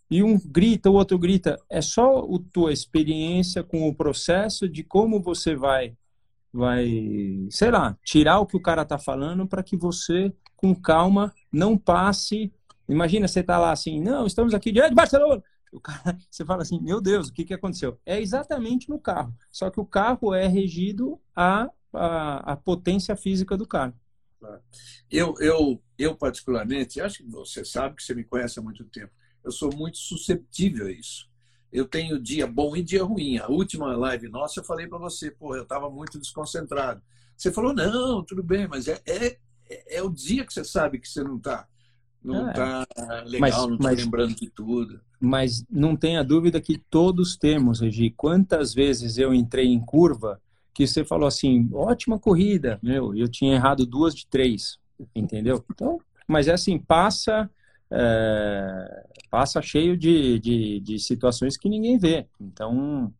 e 0.09 0.23
um 0.23 0.35
grita, 0.43 0.89
o 0.89 0.95
outro 0.95 1.19
grita, 1.19 1.59
é 1.69 1.79
só 1.79 2.21
a 2.21 2.39
tua 2.51 2.73
experiência 2.73 3.61
com 3.61 3.87
o 3.87 3.93
processo 3.93 4.67
de 4.67 4.83
como 4.83 5.21
você 5.21 5.55
vai, 5.55 5.95
vai, 6.51 7.45
sei 7.51 7.69
lá, 7.69 7.95
tirar 8.03 8.39
o 8.39 8.47
que 8.47 8.57
o 8.57 8.61
cara 8.61 8.81
está 8.81 8.97
falando 8.97 9.45
para 9.45 9.61
que 9.61 9.77
você, 9.77 10.33
com 10.55 10.73
calma, 10.73 11.31
não 11.51 11.77
passe. 11.77 12.51
Imagina 12.89 13.27
você 13.27 13.43
tá 13.43 13.59
lá 13.59 13.71
assim, 13.71 14.01
não, 14.01 14.25
estamos 14.25 14.55
aqui 14.55 14.71
diante 14.71 14.89
de 14.89 14.95
Barcelona, 14.95 15.43
o 15.71 15.79
cara, 15.79 16.17
você 16.29 16.45
fala 16.45 16.61
assim, 16.61 16.79
meu 16.79 17.01
Deus, 17.01 17.27
o 17.27 17.33
que, 17.33 17.45
que 17.45 17.53
aconteceu? 17.53 17.99
É 18.05 18.21
exatamente 18.21 18.89
no 18.89 18.99
carro, 18.99 19.33
só 19.51 19.69
que 19.69 19.79
o 19.79 19.85
carro 19.85 20.33
é 20.33 20.47
regido 20.47 21.19
à, 21.35 21.69
à, 21.93 22.53
à 22.53 22.55
potência 22.55 23.15
física 23.15 23.57
do 23.57 23.67
carro. 23.67 23.93
Eu, 25.09 25.35
eu, 25.39 25.81
eu, 25.97 26.15
particularmente, 26.15 27.01
acho 27.01 27.23
que 27.23 27.29
você 27.29 27.65
sabe 27.65 27.95
que 27.95 28.03
você 28.03 28.13
me 28.13 28.23
conhece 28.23 28.59
há 28.59 28.61
muito 28.61 28.83
tempo, 28.85 29.11
eu 29.43 29.51
sou 29.51 29.73
muito 29.75 29.97
susceptível 29.97 30.87
a 30.87 30.91
isso. 30.91 31.27
Eu 31.71 31.85
tenho 31.85 32.21
dia 32.21 32.47
bom 32.47 32.75
e 32.75 32.83
dia 32.83 33.03
ruim. 33.03 33.37
A 33.37 33.47
última 33.47 33.95
live 33.95 34.29
nossa 34.29 34.59
eu 34.59 34.63
falei 34.63 34.87
para 34.87 34.97
você, 34.97 35.31
pô, 35.31 35.55
eu 35.55 35.63
estava 35.63 35.89
muito 35.89 36.17
desconcentrado. 36.17 37.01
Você 37.35 37.51
falou, 37.51 37.73
não, 37.73 38.23
tudo 38.23 38.41
bem, 38.41 38.67
mas 38.67 38.87
é, 38.87 39.01
é, 39.05 39.37
é 39.97 40.01
o 40.01 40.09
dia 40.09 40.45
que 40.45 40.53
você 40.53 40.63
sabe 40.63 40.99
que 40.99 41.07
você 41.07 41.23
não 41.23 41.37
está 41.37 41.67
não 42.23 42.49
está 42.49 42.87
ah, 42.97 43.21
é. 43.21 43.21
legal, 43.23 43.39
mas, 43.39 43.55
não 43.55 43.75
está 43.75 43.89
lembrando 43.89 44.35
de 44.35 44.49
tudo. 44.49 44.99
Mas 45.19 45.65
não 45.69 45.95
tenha 45.95 46.23
dúvida 46.23 46.61
que 46.61 46.77
todos 46.77 47.35
temos, 47.35 47.79
Regi. 47.79 48.09
Quantas 48.11 48.73
vezes 48.73 49.17
eu 49.17 49.33
entrei 49.33 49.67
em 49.67 49.79
curva 49.79 50.39
que 50.73 50.85
você 50.85 51.03
falou 51.03 51.27
assim, 51.27 51.67
ótima 51.73 52.19
corrida, 52.19 52.79
meu, 52.83 53.15
eu 53.15 53.27
tinha 53.27 53.55
errado 53.55 53.85
duas 53.85 54.13
de 54.13 54.27
três, 54.27 54.77
entendeu? 55.15 55.63
Então, 55.71 55.99
mas 56.27 56.47
é 56.47 56.53
assim, 56.53 56.77
passa 56.77 57.49
é, 57.89 59.05
passa 59.29 59.61
cheio 59.61 59.97
de, 59.97 60.39
de, 60.39 60.79
de, 60.81 60.99
situações 60.99 61.57
que 61.57 61.69
ninguém 61.69 61.97
vê. 61.97 62.27
Então, 62.39 63.13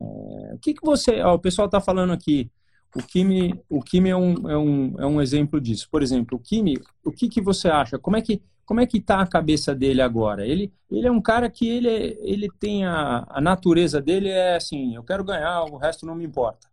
é, 0.00 0.54
o 0.54 0.58
que, 0.58 0.74
que 0.74 0.84
você. 0.84 1.20
Ó, 1.22 1.34
o 1.34 1.38
pessoal 1.38 1.66
está 1.66 1.80
falando 1.80 2.12
aqui. 2.12 2.50
O 2.94 3.02
Kimi, 3.02 3.58
o 3.68 3.82
Kimi 3.82 4.10
é, 4.10 4.16
um, 4.16 4.50
é, 4.50 4.56
um, 4.56 4.94
é 4.98 5.06
um 5.06 5.20
exemplo 5.20 5.60
disso. 5.60 5.88
Por 5.90 6.02
exemplo, 6.02 6.36
o 6.36 6.40
Kimi, 6.40 6.78
o 7.04 7.10
que, 7.10 7.28
que 7.28 7.40
você 7.40 7.68
acha? 7.68 7.98
Como 7.98 8.16
é 8.16 8.22
que 8.22 8.42
como 8.64 8.80
é 8.80 8.86
que 8.86 8.98
está 8.98 9.20
a 9.20 9.26
cabeça 9.26 9.74
dele 9.74 10.00
agora? 10.00 10.46
Ele, 10.46 10.72
ele 10.90 11.06
é 11.06 11.10
um 11.10 11.20
cara 11.20 11.50
que 11.50 11.68
ele, 11.68 12.16
ele 12.22 12.48
tem 12.58 12.86
a, 12.86 13.26
a 13.28 13.40
natureza 13.40 14.00
dele 14.00 14.28
é 14.28 14.56
assim, 14.56 14.94
eu 14.94 15.02
quero 15.02 15.24
ganhar, 15.24 15.64
o 15.64 15.76
resto 15.76 16.06
não 16.06 16.14
me 16.14 16.24
importa. 16.24 16.68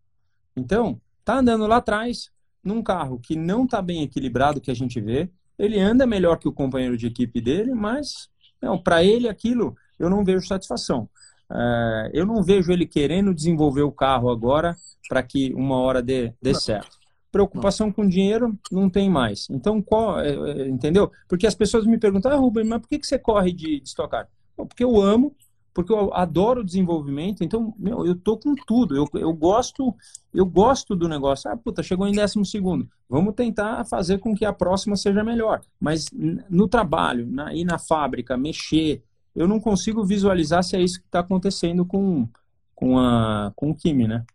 Então, 0.55 1.01
tá 1.25 1.39
andando 1.39 1.65
lá 1.67 1.77
atrás, 1.77 2.31
num 2.63 2.81
carro 2.81 3.19
que 3.19 3.35
não 3.35 3.65
está 3.65 3.81
bem 3.81 4.03
equilibrado, 4.03 4.61
que 4.61 4.71
a 4.71 4.73
gente 4.73 5.01
vê. 5.01 5.29
Ele 5.57 5.79
anda 5.79 6.05
melhor 6.05 6.37
que 6.37 6.47
o 6.47 6.53
companheiro 6.53 6.95
de 6.95 7.07
equipe 7.07 7.41
dele, 7.41 7.73
mas 7.73 8.29
para 8.83 9.03
ele 9.03 9.27
aquilo 9.27 9.75
eu 9.97 10.09
não 10.09 10.23
vejo 10.23 10.47
satisfação. 10.47 11.09
Uh, 11.51 12.09
eu 12.13 12.25
não 12.25 12.43
vejo 12.43 12.71
ele 12.71 12.85
querendo 12.85 13.33
desenvolver 13.33 13.81
o 13.81 13.91
carro 13.91 14.29
agora 14.29 14.75
para 15.07 15.23
que 15.23 15.51
uma 15.53 15.77
hora 15.77 16.01
dê, 16.01 16.33
dê 16.41 16.53
certo. 16.53 16.97
Preocupação 17.31 17.91
com 17.91 18.07
dinheiro 18.07 18.57
não 18.71 18.89
tem 18.89 19.09
mais. 19.09 19.47
Então, 19.49 19.81
qual, 19.81 20.19
é, 20.19 20.29
é, 20.29 20.67
entendeu? 20.67 21.11
Porque 21.27 21.47
as 21.47 21.55
pessoas 21.55 21.85
me 21.85 21.97
perguntam, 21.97 22.31
ah, 22.31 22.35
Rubem, 22.35 22.63
mas 22.65 22.81
por 22.81 22.87
que, 22.87 22.99
que 22.99 23.07
você 23.07 23.19
corre 23.19 23.51
de, 23.51 23.79
de 23.79 23.87
estocar? 23.87 24.27
Porque 24.55 24.83
eu 24.83 24.99
amo, 24.99 25.35
porque 25.73 25.93
eu 25.93 26.13
adoro 26.13 26.61
o 26.61 26.65
desenvolvimento. 26.65 27.43
Então, 27.43 27.73
meu, 27.77 28.05
eu 28.05 28.15
tô 28.15 28.37
com 28.37 28.53
tudo. 28.67 28.95
Eu, 28.95 29.07
eu 29.13 29.31
gosto, 29.33 29.95
eu 30.33 30.45
gosto 30.45 30.95
do 30.95 31.07
negócio. 31.07 31.49
Ah, 31.49 31.57
puta, 31.57 31.81
chegou 31.81 32.07
em 32.07 32.13
décimo 32.13 32.45
segundo. 32.45 32.87
Vamos 33.07 33.33
tentar 33.35 33.85
fazer 33.85 34.17
com 34.17 34.35
que 34.35 34.45
a 34.45 34.53
próxima 34.53 34.95
seja 34.95 35.23
melhor. 35.23 35.61
Mas 35.79 36.07
no 36.49 36.67
trabalho, 36.67 37.27
na, 37.31 37.53
ir 37.53 37.63
na 37.63 37.77
fábrica, 37.77 38.37
mexer, 38.37 39.03
eu 39.35 39.47
não 39.47 39.59
consigo 39.59 40.03
visualizar 40.03 40.63
se 40.63 40.75
é 40.75 40.81
isso 40.81 40.99
que 40.99 41.05
está 41.05 41.19
acontecendo 41.19 41.85
com, 41.85 42.27
com, 42.75 42.99
a, 42.99 43.51
com 43.55 43.71
o 43.71 43.75
Kimi, 43.75 44.07
né? 44.07 44.25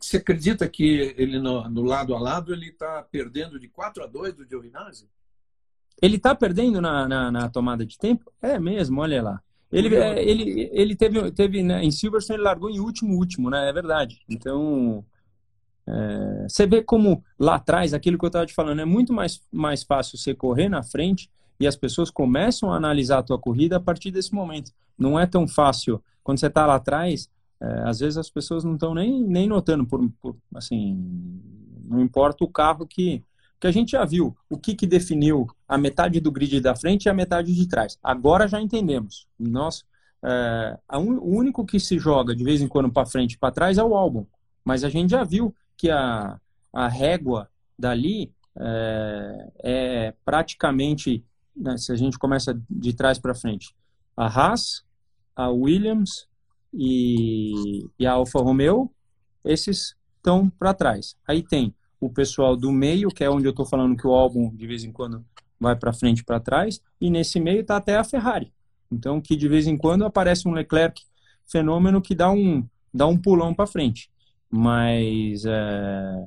Você, 0.00 0.18
acredita 0.18 0.68
que 0.68 1.14
ele 1.16 1.38
no, 1.38 1.68
no, 1.68 1.82
lado 1.82 2.14
a 2.14 2.18
lado 2.18 2.52
ele 2.52 2.68
está 2.68 3.02
perdendo 3.02 3.58
de 3.58 3.68
4 3.68 4.04
a 4.04 4.06
2 4.06 4.34
do 4.34 4.46
Giovinazzi? 4.46 5.08
Ele 6.02 6.16
está 6.16 6.34
perdendo 6.34 6.80
na, 6.80 7.08
na, 7.08 7.30
na, 7.30 7.48
tomada 7.48 7.86
de 7.86 7.96
tempo? 7.96 8.30
É 8.42 8.58
mesmo, 8.58 9.00
olha 9.00 9.22
lá. 9.22 9.42
Ele, 9.70 9.94
é, 9.94 10.22
ele, 10.22 10.70
ele 10.72 10.96
teve, 10.96 11.30
teve 11.32 11.62
né, 11.62 11.84
em 11.84 11.90
Silverstone 11.90 12.38
ele 12.38 12.44
largou 12.44 12.70
em 12.70 12.80
último, 12.80 13.14
último, 13.14 13.50
né? 13.50 13.68
É 13.68 13.72
verdade. 13.72 14.20
Então, 14.28 15.04
é, 15.86 16.46
você 16.48 16.66
vê 16.66 16.82
como 16.82 17.24
lá 17.38 17.56
atrás, 17.56 17.94
aquilo 17.94 18.18
que 18.18 18.24
eu 18.24 18.28
estava 18.28 18.46
te 18.46 18.54
falando, 18.54 18.80
é 18.80 18.84
muito 18.84 19.12
mais, 19.12 19.40
mais 19.50 19.82
fácil 19.82 20.18
você 20.18 20.34
correr 20.34 20.68
na 20.68 20.82
frente 20.82 21.30
e 21.60 21.66
as 21.66 21.76
pessoas 21.76 22.10
começam 22.10 22.72
a 22.72 22.76
analisar 22.76 23.18
a 23.18 23.22
tua 23.22 23.38
corrida 23.38 23.76
a 23.76 23.80
partir 23.80 24.10
desse 24.10 24.32
momento. 24.32 24.72
Não 24.96 25.18
é 25.18 25.26
tão 25.26 25.46
fácil. 25.46 26.02
Quando 26.22 26.38
você 26.38 26.46
está 26.46 26.66
lá 26.66 26.76
atrás, 26.76 27.28
é, 27.60 27.82
às 27.84 27.98
vezes 28.00 28.16
as 28.16 28.30
pessoas 28.30 28.64
não 28.64 28.74
estão 28.74 28.94
nem, 28.94 29.22
nem 29.22 29.48
notando, 29.48 29.84
por, 29.86 30.08
por, 30.20 30.36
assim, 30.54 30.96
não 31.84 32.00
importa 32.00 32.44
o 32.44 32.48
carro 32.48 32.86
que, 32.86 33.24
que 33.58 33.66
a 33.66 33.70
gente 33.70 33.92
já 33.92 34.04
viu, 34.04 34.36
o 34.48 34.56
que, 34.56 34.74
que 34.74 34.86
definiu 34.86 35.46
a 35.66 35.76
metade 35.76 36.20
do 36.20 36.30
grid 36.30 36.60
da 36.60 36.76
frente 36.76 37.06
e 37.06 37.08
a 37.08 37.14
metade 37.14 37.54
de 37.54 37.66
trás. 37.66 37.98
Agora 38.02 38.46
já 38.46 38.60
entendemos. 38.60 39.26
Nós, 39.38 39.84
é, 40.22 40.78
un, 40.92 41.18
o 41.18 41.36
único 41.36 41.64
que 41.64 41.80
se 41.80 41.98
joga 41.98 42.34
de 42.34 42.44
vez 42.44 42.60
em 42.60 42.68
quando 42.68 42.90
para 42.90 43.06
frente 43.06 43.32
e 43.32 43.38
para 43.38 43.52
trás 43.52 43.78
é 43.78 43.82
o 43.82 43.94
álbum. 43.94 44.24
Mas 44.64 44.84
a 44.84 44.88
gente 44.88 45.10
já 45.10 45.24
viu 45.24 45.54
que 45.76 45.90
a, 45.90 46.38
a 46.72 46.88
régua 46.88 47.48
dali 47.78 48.32
é, 48.58 49.52
é 49.62 50.14
praticamente, 50.24 51.24
né, 51.58 51.76
se 51.76 51.92
a 51.92 51.96
gente 51.96 52.18
começa 52.18 52.60
de 52.68 52.92
trás 52.92 53.18
para 53.18 53.34
frente, 53.34 53.74
a 54.16 54.26
Haas, 54.26 54.84
a 55.34 55.48
Williams 55.48 56.26
e, 56.72 57.86
e 57.98 58.06
a 58.06 58.12
Alfa 58.12 58.40
Romeo, 58.40 58.90
esses 59.44 59.96
estão 60.16 60.50
para 60.50 60.74
trás. 60.74 61.16
Aí 61.26 61.42
tem 61.42 61.74
o 62.00 62.10
pessoal 62.10 62.56
do 62.56 62.70
meio, 62.70 63.08
que 63.08 63.24
é 63.24 63.30
onde 63.30 63.46
eu 63.46 63.50
estou 63.50 63.66
falando 63.66 63.96
que 63.96 64.06
o 64.06 64.14
álbum 64.14 64.54
de 64.54 64.66
vez 64.66 64.84
em 64.84 64.92
quando 64.92 65.24
vai 65.60 65.74
para 65.74 65.92
frente 65.92 66.20
e 66.20 66.24
para 66.24 66.38
trás, 66.38 66.80
e 67.00 67.10
nesse 67.10 67.40
meio 67.40 67.60
está 67.60 67.76
até 67.76 67.96
a 67.96 68.04
Ferrari. 68.04 68.52
Então, 68.90 69.20
que 69.20 69.36
de 69.36 69.48
vez 69.48 69.66
em 69.66 69.76
quando 69.76 70.04
aparece 70.04 70.46
um 70.46 70.52
Leclerc 70.52 71.02
fenômeno 71.46 72.00
que 72.00 72.14
dá 72.14 72.30
um, 72.30 72.66
dá 72.92 73.06
um 73.06 73.18
pulão 73.18 73.54
para 73.54 73.66
frente. 73.66 74.10
Mas 74.50 75.44
é, 75.44 76.26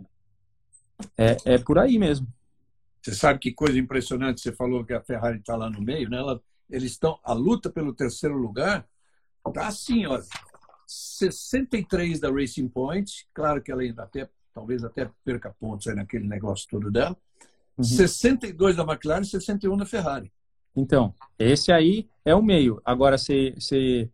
é, 1.17 1.37
é, 1.45 1.57
por 1.57 1.79
aí 1.79 1.97
mesmo. 1.97 2.27
Você 3.01 3.15
sabe 3.15 3.39
que 3.39 3.51
coisa 3.51 3.79
impressionante, 3.79 4.41
você 4.41 4.51
falou 4.51 4.85
que 4.85 4.93
a 4.93 5.01
Ferrari 5.01 5.39
está 5.39 5.55
lá 5.55 5.69
no 5.69 5.81
meio, 5.81 6.09
né? 6.09 6.17
Ela, 6.17 6.41
eles 6.69 6.91
estão, 6.91 7.19
a 7.23 7.33
luta 7.33 7.69
pelo 7.69 7.93
terceiro 7.93 8.37
lugar 8.37 8.87
está 9.45 9.67
assim, 9.67 10.05
ó, 10.05 10.21
63 10.87 12.19
da 12.19 12.29
Racing 12.29 12.67
Point, 12.67 13.27
claro 13.33 13.61
que 13.61 13.71
ela 13.71 13.81
ainda 13.81 14.03
até, 14.03 14.29
talvez 14.53 14.83
até 14.83 15.09
perca 15.23 15.55
pontos 15.59 15.87
aí 15.87 15.95
naquele 15.95 16.27
negócio 16.27 16.67
todo 16.69 16.91
dela, 16.91 17.17
uhum. 17.77 17.83
62 17.83 18.75
da 18.75 18.83
McLaren 18.83 19.21
e 19.21 19.25
61 19.25 19.77
da 19.77 19.85
Ferrari. 19.85 20.31
Então, 20.75 21.13
esse 21.39 21.71
aí 21.71 22.07
é 22.23 22.35
o 22.35 22.41
meio. 22.41 22.81
Agora, 22.85 23.17
você 23.17 24.05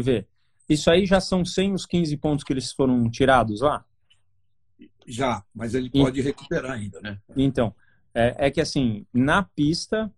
vê, 0.00 0.26
isso 0.68 0.90
aí 0.90 1.06
já 1.06 1.20
são 1.20 1.44
sem 1.44 1.72
os 1.72 1.86
15 1.86 2.16
pontos 2.16 2.44
que 2.44 2.52
eles 2.52 2.72
foram 2.72 3.08
tirados 3.08 3.60
lá? 3.60 3.84
Já, 5.06 5.44
mas 5.54 5.74
ele 5.74 5.90
pode 5.90 6.20
e... 6.20 6.22
recuperar 6.22 6.72
ainda, 6.72 7.00
né? 7.00 7.18
Então, 7.36 7.74
é, 8.14 8.46
é, 8.46 8.50
que 8.50 8.60
assim, 8.60 9.06
na 9.12 9.42
pista, 9.42 10.12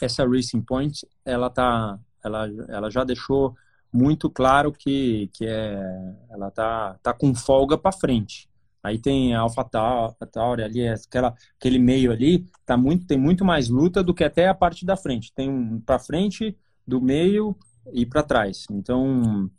essa 0.00 0.26
Racing 0.26 0.62
Point, 0.62 1.06
ela 1.24 1.50
tá, 1.50 1.98
ela, 2.22 2.48
ela 2.68 2.90
já 2.90 3.04
deixou 3.04 3.54
muito 3.92 4.28
claro 4.28 4.72
que, 4.72 5.30
que 5.32 5.46
é, 5.46 6.14
ela 6.30 6.50
tá, 6.50 6.98
tá 7.02 7.12
com 7.12 7.34
folga 7.34 7.78
para 7.78 7.92
frente. 7.92 8.48
Aí 8.82 8.98
tem 8.98 9.34
a 9.34 9.40
Alpha 9.40 9.64
Tauri 9.64 10.62
ali, 10.62 10.86
aquela, 10.86 11.34
aquele 11.58 11.78
meio 11.78 12.12
ali, 12.12 12.44
tá 12.66 12.76
muito, 12.76 13.06
tem 13.06 13.16
muito 13.16 13.44
mais 13.44 13.68
luta 13.68 14.02
do 14.02 14.12
que 14.12 14.24
até 14.24 14.48
a 14.48 14.54
parte 14.54 14.84
da 14.84 14.96
frente. 14.96 15.32
Tem 15.32 15.48
um 15.48 15.80
para 15.80 15.98
frente, 15.98 16.54
do 16.86 17.00
meio 17.00 17.56
e 17.92 18.04
para 18.04 18.22
trás. 18.22 18.66
Então, 18.70 19.50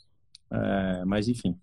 é, 0.52 1.06
mas 1.06 1.28
enfim. 1.28 1.58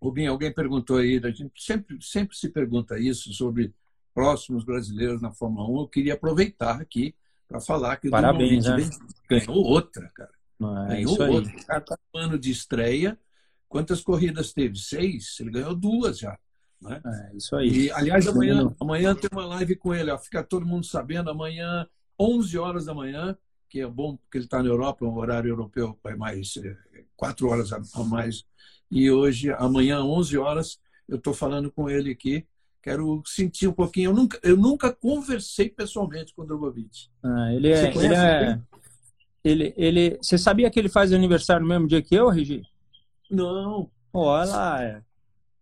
Rubinho, 0.00 0.32
alguém 0.32 0.52
perguntou 0.52 0.98
aí, 0.98 1.20
a 1.22 1.30
gente 1.30 1.52
sempre, 1.56 1.98
sempre 2.00 2.36
se 2.36 2.48
pergunta 2.48 2.98
isso 2.98 3.32
sobre 3.32 3.72
próximos 4.14 4.64
brasileiros 4.64 5.20
na 5.20 5.32
Fórmula 5.32 5.68
1. 5.68 5.80
Eu 5.80 5.88
queria 5.88 6.14
aproveitar 6.14 6.80
aqui 6.80 7.14
para 7.48 7.60
falar 7.60 7.96
que 7.96 8.08
o 8.08 8.10
Parabéns, 8.10 8.64
né? 8.64 8.88
ganhou 9.28 9.56
outra, 9.56 10.10
cara. 10.14 10.30
É, 10.60 10.88
ganhou 10.88 11.20
outra. 11.30 11.52
O 11.52 11.66
cara 11.66 11.80
está 11.80 11.98
no 12.14 12.20
ano 12.20 12.38
de 12.38 12.50
estreia. 12.50 13.18
Quantas 13.68 14.00
corridas 14.00 14.52
teve? 14.52 14.78
Seis? 14.78 15.38
Ele 15.40 15.50
ganhou 15.50 15.74
duas 15.74 16.18
já. 16.18 16.38
Né? 16.80 17.00
É, 17.04 17.36
isso 17.36 17.54
aí. 17.56 17.68
E, 17.68 17.92
aliás, 17.92 18.26
amanhã, 18.26 18.74
amanhã 18.80 19.14
tem 19.14 19.30
uma 19.32 19.46
live 19.46 19.76
com 19.76 19.94
ele. 19.94 20.10
Ó, 20.10 20.18
fica 20.18 20.42
todo 20.42 20.66
mundo 20.66 20.84
sabendo. 20.84 21.30
Amanhã, 21.30 21.86
11 22.18 22.58
horas 22.58 22.84
da 22.86 22.94
manhã, 22.94 23.36
que 23.68 23.80
é 23.80 23.86
bom 23.86 24.16
porque 24.16 24.38
ele 24.38 24.44
está 24.44 24.62
na 24.62 24.68
Europa, 24.68 25.04
um 25.04 25.16
horário 25.16 25.50
europeu 25.50 25.98
vai 26.02 26.14
mais 26.14 26.56
é, 26.58 26.76
quatro 27.16 27.48
horas 27.48 27.72
a 27.72 28.04
mais. 28.04 28.44
E 28.90 29.10
hoje, 29.10 29.50
amanhã, 29.52 30.02
11 30.02 30.36
horas, 30.36 30.80
eu 31.08 31.16
estou 31.16 31.32
falando 31.32 31.70
com 31.70 31.88
ele 31.88 32.10
aqui. 32.10 32.46
Quero 32.82 33.22
sentir 33.24 33.68
um 33.68 33.72
pouquinho. 33.72 34.10
Eu 34.10 34.14
nunca, 34.14 34.40
eu 34.42 34.56
nunca 34.56 34.92
conversei 34.92 35.70
pessoalmente 35.70 36.34
com 36.34 36.42
o 36.42 36.44
Drogovic. 36.44 37.08
Ah, 37.22 37.52
ele 37.52 37.70
é, 37.70 37.96
ele 37.96 38.14
é, 38.14 38.60
ele, 39.44 39.74
ele, 39.76 40.18
você 40.20 40.36
sabia 40.36 40.68
que 40.68 40.78
ele 40.78 40.88
faz 40.88 41.12
aniversário 41.12 41.62
no 41.62 41.68
mesmo 41.68 41.86
dia 41.86 42.02
que 42.02 42.14
eu, 42.14 42.28
Regi? 42.28 42.62
Não. 43.30 43.88
Olha 44.12 44.50
lá. 44.50 44.82
É. 44.82 45.02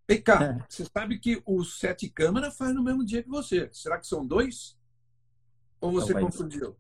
Vem 0.09 0.21
cá, 0.21 0.43
é. 0.43 0.65
você 0.69 0.85
sabe 0.85 1.19
que 1.19 1.41
o 1.47 1.63
Sete 1.63 2.09
Câmara 2.09 2.51
faz 2.51 2.75
no 2.75 2.83
mesmo 2.83 3.05
dia 3.05 3.23
que 3.23 3.29
você. 3.29 3.69
Será 3.73 3.99
que 3.99 4.07
são 4.07 4.27
dois? 4.27 4.77
Ou 5.81 5.93
você 5.93 6.13
então, 6.13 6.25
confundiu? 6.25 6.75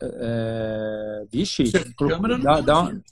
É, 0.00 1.26
vixe, 1.30 1.66
Sete 1.66 1.94
Câmara 1.94 2.38
dá, 2.38 2.60
dá, 2.60 2.80
uma, 2.80 3.02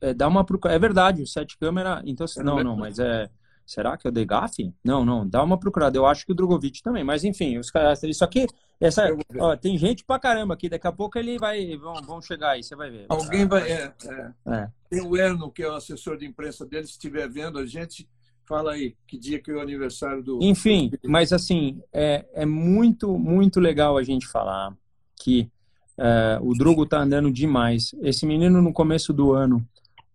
é, 0.00 0.14
dá 0.14 0.28
uma. 0.28 0.46
É 0.66 0.78
verdade, 0.78 1.22
o 1.22 1.26
Sete 1.26 1.58
Câmara. 1.58 2.00
Então, 2.06 2.26
é 2.36 2.42
não, 2.42 2.64
não, 2.64 2.76
mas 2.76 2.98
é. 2.98 3.28
Será 3.68 3.98
que 3.98 4.06
é 4.06 4.10
o 4.10 4.12
Degafe? 4.12 4.72
Não, 4.82 5.04
não, 5.04 5.28
dá 5.28 5.42
uma 5.42 5.60
procurada. 5.60 5.98
Eu 5.98 6.06
acho 6.06 6.24
que 6.24 6.32
o 6.32 6.34
Drogovic 6.34 6.82
também, 6.82 7.04
mas 7.04 7.22
enfim, 7.22 7.58
os 7.58 7.70
caras. 7.70 8.02
Isso 8.02 8.24
aqui, 8.24 8.46
essa, 8.80 9.06
ó, 9.38 9.54
tem 9.54 9.76
gente 9.76 10.02
pra 10.04 10.18
caramba 10.18 10.54
aqui. 10.54 10.70
Daqui 10.70 10.86
a 10.86 10.92
pouco 10.92 11.18
ele 11.18 11.36
vai. 11.38 11.76
Vão, 11.76 12.02
vão 12.02 12.22
chegar 12.22 12.52
aí, 12.52 12.62
você 12.62 12.74
vai 12.74 12.90
ver. 12.90 13.04
Alguém 13.10 13.46
vai. 13.46 13.70
É, 13.70 13.92
é. 14.04 14.32
É. 14.46 14.68
Tem 14.88 15.02
o 15.02 15.14
Erno, 15.14 15.50
que 15.50 15.62
é 15.62 15.68
o 15.68 15.74
assessor 15.74 16.16
de 16.16 16.24
imprensa 16.24 16.64
dele, 16.64 16.86
se 16.86 16.92
estiver 16.92 17.28
vendo 17.28 17.58
a 17.58 17.66
gente 17.66 18.08
Fala 18.48 18.72
aí, 18.72 18.96
que 19.06 19.18
dia 19.18 19.38
que 19.38 19.50
é 19.50 19.54
o 19.54 19.60
aniversário 19.60 20.22
do. 20.22 20.38
Enfim, 20.40 20.90
mas 21.04 21.34
assim, 21.34 21.82
é, 21.92 22.24
é 22.32 22.46
muito, 22.46 23.18
muito 23.18 23.60
legal 23.60 23.98
a 23.98 24.02
gente 24.02 24.26
falar 24.26 24.74
que 25.20 25.50
é, 25.98 26.38
o 26.40 26.54
Drogo 26.54 26.86
tá 26.86 26.98
andando 26.98 27.30
demais. 27.30 27.94
Esse 28.00 28.24
menino, 28.24 28.62
no 28.62 28.72
começo 28.72 29.12
do 29.12 29.34
ano, 29.34 29.62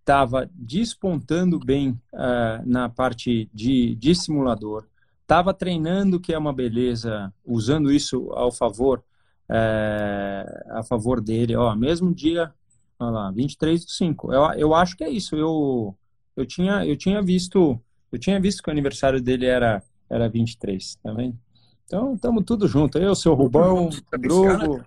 estava 0.04 0.50
despontando 0.54 1.58
bem 1.58 1.98
é, 2.14 2.62
na 2.66 2.90
parte 2.90 3.50
de, 3.54 3.96
de 3.96 4.14
simulador, 4.14 4.86
estava 5.22 5.54
treinando, 5.54 6.20
que 6.20 6.34
é 6.34 6.38
uma 6.38 6.52
beleza, 6.52 7.34
usando 7.46 7.92
isso 7.92 8.30
ao 8.34 8.52
favor, 8.52 9.02
é, 9.50 10.66
a 10.72 10.84
favor 10.84 11.22
dele. 11.22 11.56
Ó, 11.56 11.74
mesmo 11.76 12.14
dia, 12.14 12.54
olha 13.00 13.12
lá, 13.12 13.32
23 13.32 13.86
do 13.86 13.92
5. 13.92 14.34
Eu, 14.34 14.44
eu 14.54 14.76
acho 14.76 14.98
que 14.98 15.04
é 15.04 15.10
isso. 15.10 15.36
Eu, 15.36 15.96
eu, 16.36 16.46
tinha, 16.46 16.86
eu 16.86 16.98
tinha 16.98 17.22
visto 17.22 17.82
eu 18.14 18.20
tinha 18.20 18.40
visto 18.40 18.62
que 18.62 18.70
o 18.70 18.72
aniversário 18.72 19.20
dele 19.20 19.48
era, 19.48 19.82
era 20.08 20.30
23, 20.30 20.98
tá 21.02 21.12
vendo? 21.12 21.36
Então, 21.84 22.14
estamos 22.14 22.44
tudo 22.46 22.68
junto. 22.68 23.00
Eu, 23.00 23.16
seu 23.16 23.34
Rubão, 23.34 23.90
Drogo. 24.20 24.86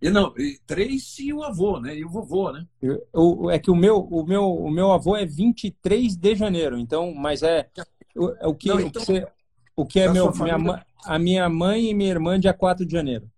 E 0.00 0.10
não, 0.10 0.32
e 0.38 0.58
três 0.66 1.18
e 1.18 1.32
o 1.32 1.42
avô, 1.42 1.80
né? 1.80 1.96
E 1.96 2.04
o 2.04 2.08
vovô, 2.08 2.52
né? 2.52 2.66
Eu, 2.80 3.50
é 3.50 3.58
que 3.58 3.70
o 3.70 3.74
meu, 3.74 3.98
o, 3.98 4.24
meu, 4.24 4.44
o 4.44 4.70
meu 4.70 4.92
avô 4.92 5.16
é 5.16 5.26
23 5.26 6.16
de 6.16 6.34
janeiro, 6.36 6.78
então, 6.78 7.12
mas 7.12 7.42
é, 7.42 7.68
o, 8.14 8.30
é 8.40 8.46
o, 8.46 8.54
que, 8.54 8.68
não, 8.68 8.80
então, 8.80 9.02
o 9.02 9.04
que, 9.04 9.12
você, 9.12 9.26
o 9.76 9.86
que 9.86 10.00
é 10.00 10.12
meu, 10.12 10.32
minha, 10.32 10.86
a 11.04 11.18
minha 11.18 11.48
mãe 11.48 11.90
e 11.90 11.94
minha 11.94 12.10
irmã 12.10 12.38
dia 12.38 12.54
4 12.54 12.86
de 12.86 12.92
janeiro. 12.92 13.28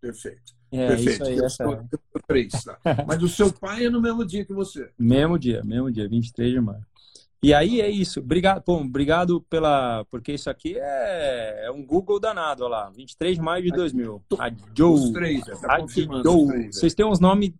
Perfeito. 0.00 0.56
É, 0.70 0.88
Perfeito. 0.88 1.10
Isso 1.12 1.24
aí, 1.24 1.44
essa... 1.44 1.64
É. 1.64 2.20
três, 2.26 2.52
tá? 2.64 2.78
Mas 3.06 3.22
o 3.22 3.28
seu 3.28 3.52
pai 3.52 3.86
é 3.86 3.90
no 3.90 4.00
mesmo 4.00 4.24
dia 4.24 4.44
que 4.44 4.52
você. 4.52 4.90
Mesmo 4.98 5.38
dia, 5.38 5.62
mesmo 5.64 5.90
dia, 5.90 6.08
23 6.08 6.52
de 6.52 6.60
maio. 6.60 6.86
E 7.42 7.54
aí 7.54 7.80
é 7.80 7.88
isso. 7.88 8.20
Obrigado, 8.20 8.64
bom, 8.66 8.84
obrigado 8.84 9.40
pela. 9.42 10.04
Porque 10.10 10.32
isso 10.32 10.50
aqui 10.50 10.76
é, 10.76 11.66
é 11.66 11.70
um 11.70 11.84
Google 11.84 12.18
danado, 12.18 12.64
olha 12.64 12.70
lá. 12.70 12.90
23 12.90 13.36
de 13.36 13.42
maio 13.42 13.62
de 13.62 13.70
2000. 13.70 14.22
A 14.38 14.50
Joe. 14.76 14.94
Os 14.94 15.10
três, 15.10 15.44
tá 15.44 15.78
Joe. 16.22 16.72
Vocês 16.72 16.94
têm 16.94 17.06
uns 17.06 17.20
nomes 17.20 17.52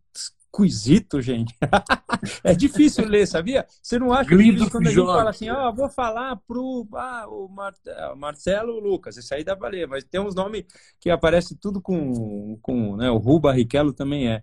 esquisitos, 0.66 1.24
gente. 1.24 1.54
é 2.42 2.54
difícil 2.54 3.06
ler, 3.06 3.26
sabia? 3.26 3.66
Você 3.82 3.98
não 3.98 4.12
acha 4.12 4.28
que 4.28 4.70
quando 4.70 4.86
a 4.86 4.90
gente 4.90 5.06
fala 5.06 5.30
assim, 5.30 5.48
ó, 5.50 5.68
oh, 5.68 5.74
vou 5.74 5.88
falar 5.88 6.36
pro 6.46 6.86
ah, 6.94 7.26
o 7.28 7.48
Mar 7.48 7.72
é, 7.86 8.14
Marcelo 8.14 8.80
Lucas, 8.80 9.16
isso 9.16 9.32
aí 9.34 9.44
dá 9.44 9.54
pra 9.54 9.68
ler, 9.68 9.86
mas 9.86 10.04
tem 10.04 10.20
uns 10.20 10.34
nomes 10.34 10.64
que 10.98 11.10
aparece 11.10 11.56
tudo 11.56 11.80
com, 11.80 12.58
com 12.60 12.96
né, 12.96 13.10
o 13.10 13.18
Ru 13.18 13.38
Barrichello 13.38 13.92
também 13.92 14.28
é. 14.28 14.42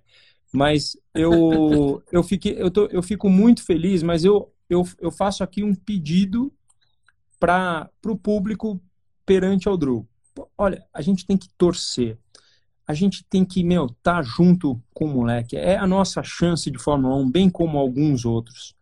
Mas 0.53 0.95
eu, 1.13 2.01
eu, 2.11 2.23
fiquei, 2.23 2.55
eu, 2.57 2.71
tô, 2.71 2.85
eu 2.85 3.03
fico 3.03 3.29
muito 3.29 3.61
feliz, 3.61 4.01
mas 4.01 4.23
eu 4.23 4.53
eu, 4.69 4.83
eu 4.99 5.11
faço 5.11 5.43
aqui 5.43 5.63
um 5.63 5.73
pedido 5.73 6.51
para 7.39 7.89
o 8.05 8.15
público 8.15 8.81
perante 9.25 9.67
ao 9.67 9.77
Drew. 9.77 10.07
Olha, 10.57 10.85
a 10.93 11.01
gente 11.01 11.25
tem 11.25 11.37
que 11.37 11.49
torcer. 11.57 12.17
A 12.87 12.93
gente 12.93 13.23
tem 13.25 13.43
que, 13.43 13.63
meu, 13.63 13.85
estar 13.85 14.15
tá 14.17 14.21
junto 14.21 14.81
com 14.93 15.05
o 15.05 15.13
moleque. 15.13 15.57
É 15.57 15.77
a 15.77 15.87
nossa 15.87 16.21
chance 16.21 16.69
de 16.69 16.77
Fórmula 16.77 17.15
1, 17.15 17.31
bem 17.31 17.49
como 17.49 17.77
alguns 17.77 18.25
outros. 18.25 18.75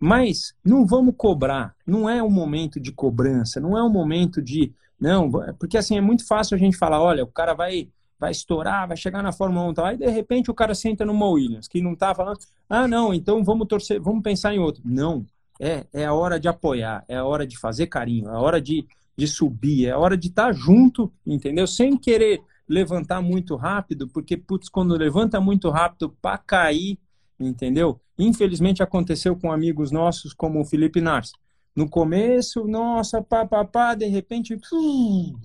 mas 0.00 0.54
não 0.64 0.86
vamos 0.86 1.14
cobrar, 1.16 1.74
não 1.84 2.08
é 2.08 2.22
um 2.22 2.30
momento 2.30 2.78
de 2.78 2.92
cobrança, 2.92 3.60
não 3.60 3.76
é 3.76 3.82
um 3.82 3.90
momento 3.90 4.40
de. 4.40 4.72
Não, 5.00 5.30
porque 5.58 5.76
assim 5.76 5.96
é 5.96 6.00
muito 6.00 6.26
fácil 6.26 6.54
a 6.54 6.58
gente 6.58 6.76
falar: 6.76 7.00
olha, 7.00 7.24
o 7.24 7.32
cara 7.32 7.54
vai 7.54 7.90
vai 8.18 8.32
estourar, 8.32 8.88
vai 8.88 8.96
chegar 8.96 9.22
na 9.22 9.32
Fórmula 9.32 9.68
1 9.68 9.74
tal. 9.74 9.84
Aí 9.84 9.96
de 9.96 10.08
repente 10.08 10.50
o 10.50 10.54
cara 10.54 10.74
senta 10.74 11.04
numa 11.04 11.28
Williams, 11.28 11.68
que 11.68 11.80
não 11.80 11.94
tá 11.94 12.14
falando, 12.14 12.38
ah, 12.68 12.88
não, 12.88 13.14
então 13.14 13.44
vamos 13.44 13.66
torcer, 13.68 14.00
vamos 14.00 14.22
pensar 14.22 14.54
em 14.54 14.58
outro. 14.58 14.82
Não, 14.84 15.24
é, 15.60 15.86
é 15.92 16.04
a 16.04 16.12
hora 16.12 16.38
de 16.38 16.48
apoiar, 16.48 17.04
é 17.08 17.16
a 17.16 17.24
hora 17.24 17.46
de 17.46 17.58
fazer 17.58 17.86
carinho, 17.86 18.28
é 18.28 18.32
a 18.32 18.40
hora 18.40 18.60
de, 18.60 18.86
de 19.16 19.26
subir, 19.26 19.86
é 19.86 19.90
a 19.90 19.98
hora 19.98 20.16
de 20.16 20.28
estar 20.28 20.46
tá 20.46 20.52
junto, 20.52 21.12
entendeu? 21.26 21.66
Sem 21.66 21.96
querer 21.96 22.40
levantar 22.68 23.22
muito 23.22 23.56
rápido, 23.56 24.08
porque, 24.08 24.36
putz, 24.36 24.68
quando 24.68 24.94
levanta 24.96 25.40
muito 25.40 25.70
rápido 25.70 26.14
para 26.20 26.38
cair, 26.38 26.98
entendeu? 27.40 28.00
Infelizmente 28.18 28.82
aconteceu 28.82 29.36
com 29.36 29.50
amigos 29.50 29.90
nossos 29.90 30.34
como 30.34 30.60
o 30.60 30.64
Felipe 30.64 31.00
Nars. 31.00 31.32
No 31.74 31.88
começo, 31.88 32.66
nossa, 32.66 33.22
pá, 33.22 33.46
pá, 33.46 33.64
pá, 33.64 33.94
de 33.94 34.06
repente 34.06 34.58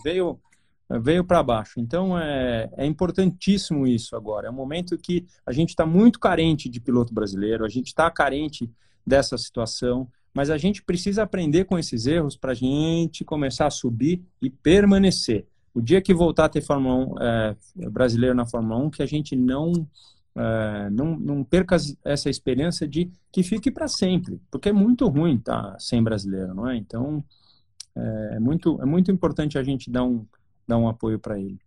veio 0.04 0.40
veio 0.90 1.24
para 1.24 1.42
baixo. 1.42 1.80
Então 1.80 2.18
é, 2.18 2.70
é 2.78 2.86
importantíssimo 2.86 3.88
isso 3.88 4.16
agora. 4.16 4.48
É 4.48 4.52
um 4.52 4.56
momento 4.56 4.98
que 4.98 5.26
a 5.46 5.52
gente 5.52 5.70
está 5.70 5.86
muito 5.86 6.20
carente 6.20 6.70
de 6.70 6.80
piloto 6.80 7.14
brasileiro, 7.14 7.66
a 7.66 7.70
gente 7.70 7.88
está 7.88 8.10
carente 8.10 8.70
dessa 9.06 9.38
situação, 9.38 10.08
mas 10.34 10.50
a 10.50 10.58
gente 10.58 10.84
precisa 10.84 11.24
aprender 11.24 11.66
com 11.66 11.78
esses 11.78 12.06
erros 12.06 12.36
para 12.36 12.52
a 12.52 12.56
gente 12.56 13.24
começar 13.24 13.68
a 13.68 13.72
subir 13.72 14.24
e 14.42 14.50
permanecer. 14.50 15.46
O 15.74 15.82
dia 15.82 16.02
que 16.02 16.14
voltar 16.14 16.46
a 16.46 16.50
ter 16.50 16.62
Fórmula 16.62 16.96
1 16.96 17.22
é, 17.22 17.56
brasileiro 17.90 18.36
na 18.36 18.46
Fórmula 18.46 18.78
1, 18.86 18.90
que 18.92 19.04
a 19.04 19.08
gente 19.08 19.36
não 19.36 19.88
é, 20.36 20.90
não, 20.90 21.18
não 21.18 21.44
perca 21.44 21.76
essa 22.04 22.30
experiência 22.30 22.88
de 22.88 23.12
que 23.32 23.44
fique 23.44 23.70
para 23.70 23.88
sempre, 23.88 24.40
porque 24.50 24.70
é 24.70 24.74
muito 24.74 25.08
ruim 25.08 25.36
estar 25.36 25.74
tá 25.74 25.80
sem 25.80 26.02
brasileiro, 26.02 26.54
não 26.54 26.68
é? 26.68 26.76
Então, 26.76 27.24
é, 27.96 28.36
é 28.36 28.40
muito, 28.40 28.82
é 28.82 28.86
muito 28.86 29.12
importante 29.12 29.58
a 29.58 29.64
gente 29.64 29.92
dar 29.92 30.04
um, 30.04 30.26
dar 30.68 30.78
um 30.78 30.88
apoio 30.88 31.20
para 31.20 31.40
ele. 31.40 31.60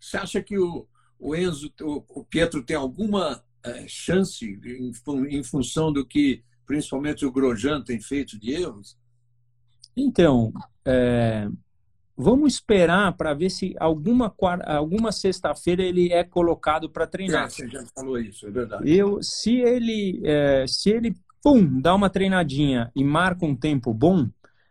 Você 0.00 0.16
acha 0.16 0.42
que 0.42 0.58
o, 0.58 0.86
o 1.18 1.34
Enzo, 1.34 1.72
o, 1.80 2.04
o 2.08 2.24
Pietro 2.24 2.62
tem 2.62 2.76
alguma 2.76 3.42
é, 3.62 3.86
chance 3.86 4.44
em, 4.64 4.92
em, 5.30 5.42
função 5.42 5.92
do 5.92 6.04
que 6.06 6.42
principalmente 6.66 7.24
o 7.24 7.32
Grosjean 7.32 7.82
tem 7.82 8.00
feito 8.00 8.38
de 8.38 8.52
erros? 8.52 8.98
Então, 9.96 10.52
é, 10.84 11.48
Vamos 12.16 12.54
esperar 12.54 13.16
para 13.16 13.32
ver 13.32 13.50
se 13.50 13.74
alguma, 13.80 14.32
alguma 14.66 15.10
sexta-feira 15.10 15.82
ele 15.82 16.12
é 16.12 16.22
colocado 16.22 16.88
para 16.90 17.06
treinar. 17.06 17.46
É, 17.46 17.48
você 17.48 17.68
já 17.68 17.84
falou 17.94 18.18
isso, 18.18 18.46
é 18.46 18.50
verdade. 18.50 18.90
Eu, 18.90 19.22
se 19.22 19.56
ele, 19.56 20.20
é, 20.22 20.66
se 20.68 20.90
ele 20.90 21.14
pum, 21.42 21.80
dá 21.80 21.94
uma 21.94 22.10
treinadinha 22.10 22.92
e 22.94 23.02
marca 23.02 23.46
um 23.46 23.56
tempo 23.56 23.94
bom, 23.94 24.28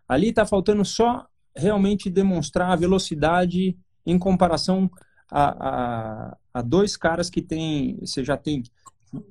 ali 0.07 0.29
está 0.29 0.45
faltando 0.45 0.85
só 0.85 1.27
realmente 1.55 2.09
demonstrar 2.09 2.71
a 2.71 2.75
velocidade 2.75 3.77
em 4.05 4.17
comparação 4.17 4.89
a, 5.29 5.69
a, 5.69 6.37
a 6.53 6.61
dois 6.61 6.97
caras 6.97 7.29
que 7.29 7.41
tem, 7.41 7.97
você 7.99 8.23
já 8.23 8.35
tem, 8.35 8.63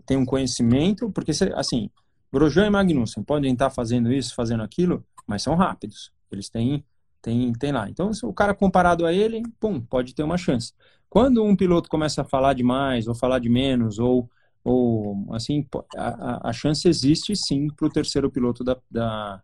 tem 0.07 0.17
um 0.17 0.25
conhecimento, 0.25 1.11
porque 1.11 1.35
você, 1.35 1.53
assim, 1.55 1.91
Grosjean 2.33 2.67
e 2.67 2.71
Magnussen 2.71 3.23
podem 3.23 3.53
estar 3.53 3.71
fazendo 3.71 4.13
isso, 4.13 4.35
fazendo 4.35 4.63
aquilo, 4.63 5.05
mas 5.27 5.43
são 5.43 5.55
rápidos. 5.55 6.13
Eles 6.31 6.49
têm 6.49 6.85
tem, 7.23 7.53
tem 7.53 7.73
lá. 7.73 7.89
Então, 7.89 8.11
o 8.25 8.33
cara 8.33 8.55
comparado 8.55 9.07
a 9.07 9.13
ele, 9.13 9.43
pum, 9.59 9.81
pode 9.81 10.15
ter 10.15 10.23
uma 10.23 10.39
chance. 10.39 10.73
Quando 11.09 11.45
um 11.45 11.57
piloto 11.57 11.89
começa 11.89 12.23
a 12.23 12.25
falar 12.25 12.55
demais, 12.55 13.07
ou 13.09 13.15
falar 13.15 13.39
de 13.39 13.49
menos, 13.49 13.99
ou, 13.99 14.31
ou 14.65 15.27
assim, 15.35 15.67
a, 15.97 16.49
a 16.49 16.53
chance 16.53 16.89
existe 16.89 17.35
sim 17.37 17.69
para 17.69 17.87
o 17.87 17.91
terceiro 17.91 18.31
piloto 18.31 18.65
da, 18.65 18.77
da, 18.91 19.43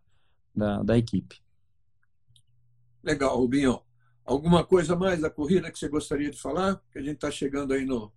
da, 0.55 0.83
da 0.83 0.97
equipe. 0.97 1.39
Legal, 3.03 3.37
Rubinho. 3.37 3.81
Alguma 4.25 4.63
coisa 4.63 4.95
mais 4.95 5.21
da 5.21 5.29
corrida 5.29 5.71
que 5.71 5.79
você 5.79 5.87
gostaria 5.87 6.29
de 6.29 6.39
falar? 6.39 6.81
Que 6.91 6.99
a 6.99 7.01
gente 7.01 7.15
está 7.15 7.31
chegando 7.31 7.73
aí 7.73 7.85
no. 7.85 8.11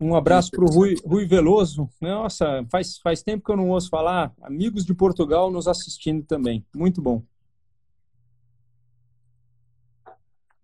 Um 0.00 0.14
abraço 0.14 0.52
para 0.52 0.64
o 0.64 0.68
Rui, 0.68 0.94
Rui 1.04 1.26
Veloso. 1.26 1.90
Nossa, 2.00 2.64
faz, 2.70 2.98
faz 2.98 3.22
tempo 3.22 3.44
que 3.44 3.50
eu 3.50 3.56
não 3.56 3.70
ouço 3.70 3.88
falar. 3.88 4.32
Amigos 4.40 4.86
de 4.86 4.94
Portugal 4.94 5.50
nos 5.50 5.66
assistindo 5.66 6.24
também. 6.24 6.64
Muito 6.72 7.02
bom. 7.02 7.24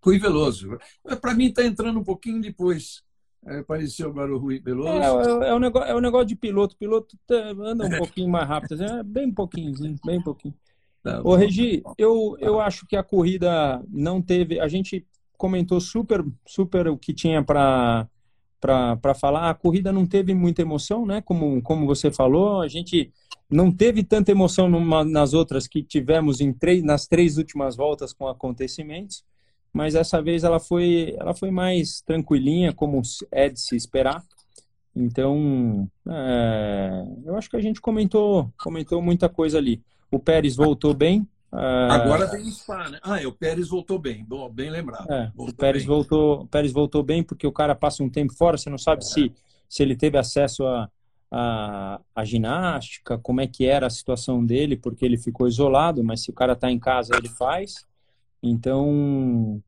Rui 0.00 0.18
Veloso. 0.20 0.78
Para 1.20 1.34
mim 1.34 1.46
está 1.46 1.64
entrando 1.64 1.98
um 1.98 2.04
pouquinho 2.04 2.40
depois. 2.40 3.02
É, 3.46 3.58
apareceu 3.58 4.08
agora 4.08 4.32
o 4.32 4.38
Rui 4.38 4.60
Veloso. 4.60 4.88
É, 5.42 5.46
é, 5.46 5.50
é, 5.50 5.54
um 5.54 5.58
negócio, 5.58 5.90
é 5.90 5.96
um 5.96 6.00
negócio 6.00 6.26
de 6.26 6.36
piloto. 6.36 6.76
Piloto 6.76 7.18
tá, 7.26 7.34
anda 7.34 7.86
um 7.86 7.98
pouquinho 7.98 8.30
mais 8.30 8.46
rápido. 8.46 8.82
É 8.82 9.02
bem 9.02 9.32
pouquinho, 9.32 9.74
bem 10.04 10.22
pouquinho. 10.22 10.54
Tá 11.04 11.20
Ô, 11.22 11.36
Regi, 11.36 11.82
eu, 11.96 12.36
eu 12.40 12.60
acho 12.60 12.84
que 12.86 12.96
a 12.96 13.02
corrida 13.04 13.80
não 13.88 14.20
teve. 14.20 14.58
A 14.58 14.66
gente 14.66 15.06
comentou 15.36 15.80
super, 15.80 16.24
super 16.46 16.88
o 16.88 16.98
que 16.98 17.12
tinha 17.12 17.42
para 17.44 18.08
para 18.60 19.14
falar. 19.14 19.50
A 19.50 19.54
corrida 19.54 19.92
não 19.92 20.06
teve 20.06 20.32
muita 20.32 20.62
emoção, 20.62 21.04
né? 21.04 21.20
Como, 21.20 21.60
como 21.60 21.86
você 21.86 22.10
falou, 22.10 22.62
a 22.62 22.68
gente 22.68 23.12
não 23.50 23.70
teve 23.70 24.02
tanta 24.02 24.32
emoção 24.32 24.70
numa, 24.70 25.04
nas 25.04 25.34
outras 25.34 25.68
que 25.68 25.82
tivemos 25.82 26.40
em 26.40 26.50
três, 26.50 26.82
nas 26.82 27.06
três 27.06 27.36
últimas 27.36 27.76
voltas 27.76 28.14
com 28.14 28.26
acontecimentos 28.26 29.22
mas 29.74 29.96
essa 29.96 30.22
vez 30.22 30.44
ela 30.44 30.60
foi, 30.60 31.16
ela 31.18 31.34
foi 31.34 31.50
mais 31.50 32.00
tranquilinha, 32.00 32.72
como 32.72 33.02
é 33.32 33.48
de 33.48 33.60
se 33.60 33.74
esperar. 33.74 34.22
Então, 34.94 35.90
é, 36.08 37.04
eu 37.26 37.36
acho 37.36 37.50
que 37.50 37.56
a 37.56 37.60
gente 37.60 37.80
comentou, 37.80 38.52
comentou 38.56 39.02
muita 39.02 39.28
coisa 39.28 39.58
ali. 39.58 39.82
O 40.14 40.18
Pérez 40.20 40.54
voltou 40.54 40.94
bem. 40.94 41.28
Agora 41.50 42.26
vem 42.26 42.50
Spa, 42.50 42.88
né? 42.88 42.98
Ah, 43.02 43.20
é, 43.20 43.26
o 43.26 43.32
Pérez 43.32 43.68
voltou 43.68 43.98
bem, 43.98 44.24
bom, 44.24 44.48
bem 44.48 44.70
lembrado. 44.70 45.10
É, 45.10 45.32
o 45.36 45.52
Pérez 45.52 45.82
bem. 45.82 45.88
voltou, 45.88 46.46
Pérez 46.46 46.72
voltou 46.72 47.02
bem 47.02 47.22
porque 47.22 47.46
o 47.46 47.52
cara 47.52 47.74
passa 47.74 48.02
um 48.02 48.08
tempo 48.08 48.32
fora, 48.32 48.56
você 48.56 48.70
não 48.70 48.78
sabe 48.78 49.02
é. 49.02 49.06
se, 49.06 49.32
se 49.68 49.82
ele 49.82 49.96
teve 49.96 50.18
acesso 50.18 50.64
a, 50.66 50.88
a, 51.30 52.00
a, 52.14 52.24
ginástica, 52.24 53.18
como 53.18 53.40
é 53.40 53.46
que 53.46 53.66
era 53.66 53.86
a 53.86 53.90
situação 53.90 54.44
dele, 54.44 54.76
porque 54.76 55.04
ele 55.04 55.16
ficou 55.16 55.48
isolado, 55.48 56.02
mas 56.02 56.22
se 56.22 56.30
o 56.30 56.34
cara 56.34 56.52
está 56.52 56.70
em 56.70 56.78
casa, 56.78 57.16
ele 57.16 57.28
faz. 57.28 57.84
Então, 58.42 59.60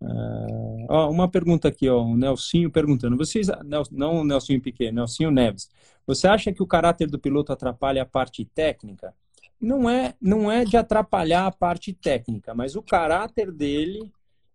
uh, 0.00 0.86
ó, 0.88 1.10
uma 1.10 1.30
pergunta 1.30 1.68
aqui, 1.68 1.88
ó, 1.88 2.02
o 2.02 2.16
Nelsinho 2.16 2.70
perguntando, 2.70 3.16
vocês, 3.16 3.48
não 3.90 4.20
o 4.20 4.24
Nelsinho 4.24 4.60
Piquet, 4.60 4.92
Nelsinho 4.92 5.30
Neves, 5.30 5.68
você 6.06 6.28
acha 6.28 6.52
que 6.52 6.62
o 6.62 6.66
caráter 6.66 7.10
do 7.10 7.18
piloto 7.18 7.52
atrapalha 7.52 8.02
a 8.02 8.06
parte 8.06 8.44
técnica? 8.44 9.14
Não 9.60 9.88
é, 9.88 10.14
não 10.20 10.50
é 10.50 10.64
de 10.64 10.76
atrapalhar 10.76 11.46
a 11.46 11.52
parte 11.52 11.92
técnica, 11.92 12.54
mas 12.54 12.76
o 12.76 12.82
caráter 12.82 13.50
dele 13.50 14.10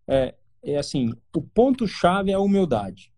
é, 0.08 0.36
é 0.64 0.78
assim, 0.78 1.14
o 1.36 1.42
ponto-chave 1.42 2.32
é 2.32 2.36
a 2.36 2.40
humildade. 2.40 3.12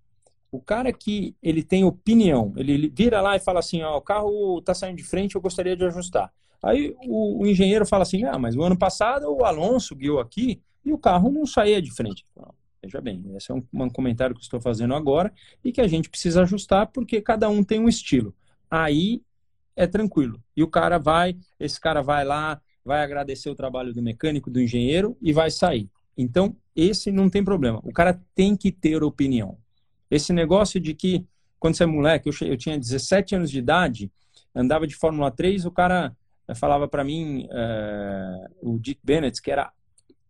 O 0.51 0.61
cara 0.61 0.93
que 0.93 1.35
ele 1.41 1.63
tem 1.63 1.83
opinião, 1.83 2.53
ele 2.55 2.87
vira 2.87 3.19
lá 3.21 3.35
e 3.35 3.39
fala 3.39 3.59
assim, 3.59 3.81
ó, 3.81 3.97
o 3.97 4.01
carro 4.01 4.59
está 4.59 4.73
saindo 4.73 4.97
de 4.97 5.03
frente, 5.03 5.35
eu 5.35 5.41
gostaria 5.41 5.75
de 5.75 5.83
ajustar. 5.85 6.31
Aí 6.63 6.95
o, 7.05 7.41
o, 7.41 7.45
engenheiro 7.45 7.85
fala 7.85 8.03
assim: 8.03 8.23
ah, 8.23 8.39
mas 8.39 8.55
o 8.55 8.63
ano 8.63 8.77
passado 8.77 9.29
o 9.29 9.43
Alonso 9.43 9.93
guiou 9.93 10.21
aqui 10.21 10.61
e 10.85 10.93
o 10.93 10.97
carro 10.97 11.29
não 11.29 11.45
saía 11.45 11.81
de 11.81 11.93
frente. 11.93 12.25
veja 12.81 13.01
bem, 13.01 13.21
esse 13.35 13.51
é 13.51 13.53
um, 13.53 13.63
um 13.73 13.89
comentário 13.89 14.33
que 14.33 14.41
estou 14.41 14.61
fazendo 14.61 14.95
agora 14.95 15.31
e 15.61 15.73
que 15.73 15.81
a 15.81 15.87
gente 15.87 16.09
precisa 16.09 16.43
ajustar 16.43 16.87
porque 16.87 17.21
cada 17.21 17.49
um 17.49 17.63
tem 17.63 17.79
um 17.81 17.89
estilo. 17.89 18.33
Aí 18.71 19.21
é 19.75 19.87
tranquilo. 19.87 20.41
E 20.55 20.63
o 20.63 20.67
cara 20.67 20.97
vai, 20.97 21.35
esse 21.59 21.79
cara 21.79 22.01
vai 22.01 22.23
lá, 22.23 22.61
vai 22.83 23.03
agradecer 23.03 23.49
o 23.49 23.55
trabalho 23.55 23.93
do 23.93 24.01
mecânico, 24.01 24.51
do 24.51 24.61
engenheiro 24.61 25.17
e 25.21 25.31
vai 25.31 25.49
sair. 25.49 25.89
Então, 26.17 26.55
esse 26.75 27.11
não 27.11 27.29
tem 27.29 27.43
problema. 27.43 27.79
O 27.83 27.91
cara 27.91 28.19
tem 28.35 28.55
que 28.55 28.71
ter 28.71 29.03
opinião. 29.03 29.57
Esse 30.09 30.31
negócio 30.31 30.79
de 30.79 30.93
que, 30.93 31.25
quando 31.59 31.75
você 31.75 31.83
é 31.83 31.87
moleque, 31.87 32.29
eu, 32.29 32.47
eu 32.47 32.57
tinha 32.57 32.77
17 32.77 33.35
anos 33.35 33.49
de 33.49 33.59
idade, 33.59 34.11
andava 34.53 34.85
de 34.85 34.95
Fórmula 34.95 35.31
3, 35.31 35.65
o 35.65 35.71
cara 35.71 36.15
falava 36.55 36.87
para 36.87 37.03
mim 37.03 37.47
é, 37.49 38.47
o 38.61 38.77
Dick 38.77 38.99
Bennett, 39.03 39.41
que 39.41 39.49
era 39.49 39.71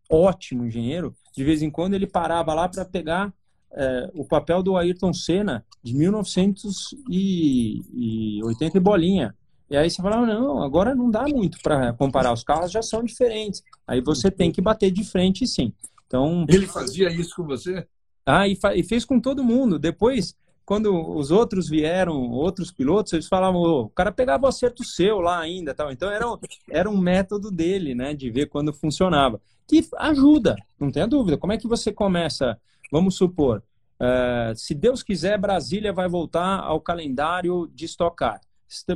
ótimo 0.09 0.65
engenheiro, 0.65 1.15
de 1.35 1.43
vez 1.43 1.61
em 1.61 1.69
quando 1.69 1.95
ele 1.95 2.07
parava 2.07 2.53
lá 2.53 2.69
para 2.69 2.85
pegar 2.85 3.33
é, 3.75 4.09
o 4.13 4.25
papel 4.25 4.61
do 4.61 4.77
Ayrton 4.77 5.13
Senna 5.13 5.65
de 5.81 5.93
1980 5.93 8.77
e 8.77 8.79
bolinha. 8.79 9.35
E 9.69 9.77
aí 9.77 9.89
você 9.89 10.01
falava, 10.01 10.25
não, 10.25 10.61
agora 10.61 10.93
não 10.93 11.09
dá 11.09 11.23
muito 11.23 11.57
para 11.61 11.93
comparar, 11.93 12.31
os 12.31 12.43
carros 12.43 12.71
já 12.71 12.81
são 12.81 13.03
diferentes. 13.03 13.63
Aí 13.87 14.01
você 14.01 14.29
tem 14.29 14.51
que 14.51 14.61
bater 14.61 14.91
de 14.91 15.03
frente 15.03 15.47
sim. 15.47 15.73
Então, 16.05 16.45
ele 16.47 16.67
fazia 16.67 17.09
isso 17.09 17.35
com 17.35 17.43
você? 17.43 17.87
Ah, 18.25 18.47
e, 18.47 18.57
e 18.75 18.83
fez 18.83 19.03
com 19.03 19.19
todo 19.19 19.43
mundo. 19.43 19.79
Depois, 19.79 20.35
quando 20.65 20.95
os 21.17 21.31
outros 21.31 21.67
vieram, 21.67 22.29
outros 22.29 22.71
pilotos, 22.71 23.13
eles 23.13 23.27
falavam, 23.27 23.61
o 23.61 23.89
cara 23.89 24.11
pegava 24.11 24.45
o 24.45 24.47
acerto 24.47 24.83
seu 24.83 25.19
lá 25.19 25.39
ainda, 25.39 25.73
tal. 25.73 25.91
Então 25.91 26.09
era, 26.09 26.25
era 26.69 26.89
um 26.89 26.97
método 26.97 27.51
dele, 27.51 27.95
né, 27.95 28.13
de 28.13 28.29
ver 28.29 28.47
quando 28.47 28.71
funcionava, 28.71 29.41
que 29.67 29.85
ajuda, 29.97 30.55
não 30.79 30.91
tenha 30.91 31.07
dúvida. 31.07 31.37
Como 31.37 31.51
é 31.51 31.57
que 31.57 31.67
você 31.67 31.91
começa? 31.91 32.57
Vamos 32.93 33.15
supor, 33.15 33.63
uh, 33.99 34.55
se 34.55 34.75
Deus 34.75 35.01
quiser, 35.01 35.35
Brasília 35.39 35.91
vai 35.91 36.07
voltar 36.07 36.59
ao 36.59 36.79
calendário 36.79 37.67
de 37.73 37.85
estocar. 37.85 38.39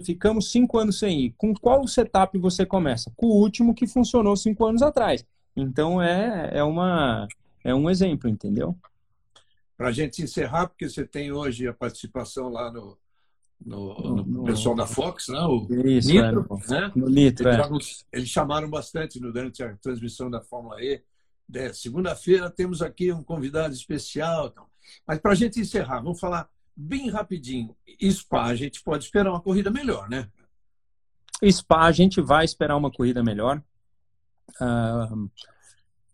ficamos 0.06 0.52
cinco 0.52 0.78
anos 0.78 1.00
sem 1.00 1.20
ir. 1.22 1.34
Com 1.36 1.52
qual 1.52 1.88
setup 1.88 2.38
você 2.38 2.64
começa? 2.64 3.12
Com 3.16 3.26
o 3.26 3.42
último 3.42 3.74
que 3.74 3.88
funcionou 3.88 4.38
cinco 4.38 4.68
anos 4.68 4.84
atrás. 4.84 5.26
Então 5.56 6.00
é, 6.00 6.52
é, 6.60 6.64
uma, 6.64 7.28
é 7.64 7.74
um 7.74 7.90
exemplo, 7.90 8.30
entendeu? 8.30 8.78
Para 9.76 9.88
a 9.88 9.92
gente 9.92 10.22
encerrar, 10.22 10.68
porque 10.68 10.88
você 10.88 11.04
tem 11.04 11.32
hoje 11.32 11.68
a 11.68 11.74
participação 11.74 12.50
lá 12.50 12.72
no, 12.72 13.00
no, 13.60 14.24
no, 14.24 14.44
pessoal 14.44 14.76
da 14.76 14.86
Fox, 14.86 15.30
né? 15.30 15.40
o 15.40 15.68
Isso, 15.88 16.12
Nitro, 16.12 16.46
é, 16.52 16.72
né? 16.72 16.92
no 16.96 17.10
Nitro, 17.10 17.50
eles, 17.50 18.06
é. 18.14 18.18
eles 18.18 18.30
chamaram 18.30 18.70
bastante 18.70 19.20
durante 19.20 19.64
a 19.64 19.76
transmissão 19.78 20.30
da 20.30 20.40
Fórmula 20.40 20.80
E. 20.84 21.02
Segunda-feira 21.74 22.50
temos 22.50 22.82
aqui 22.82 23.12
um 23.12 23.24
convidado 23.24 23.74
especial. 23.74 24.48
Então. 24.48 24.66
Mas 25.06 25.20
para 25.20 25.32
a 25.32 25.36
gente 25.36 25.60
encerrar, 25.60 26.02
vamos 26.02 26.20
falar 26.20 26.50
bem 26.76 27.10
rapidinho. 27.10 27.76
Spa, 28.12 28.46
a 28.46 28.56
gente 28.56 28.82
pode 28.84 29.06
esperar 29.06 29.32
uma 29.32 29.42
corrida 29.42 29.72
melhor, 29.72 30.10
né? 30.10 30.30
Spa, 31.50 31.86
a 31.86 31.92
gente 31.92 32.22
vai 32.22 32.46
esperar 32.46 32.76
uma 32.76 32.92
corrida 32.92 33.24
melhor. 33.24 33.62
Uh, 34.62 35.30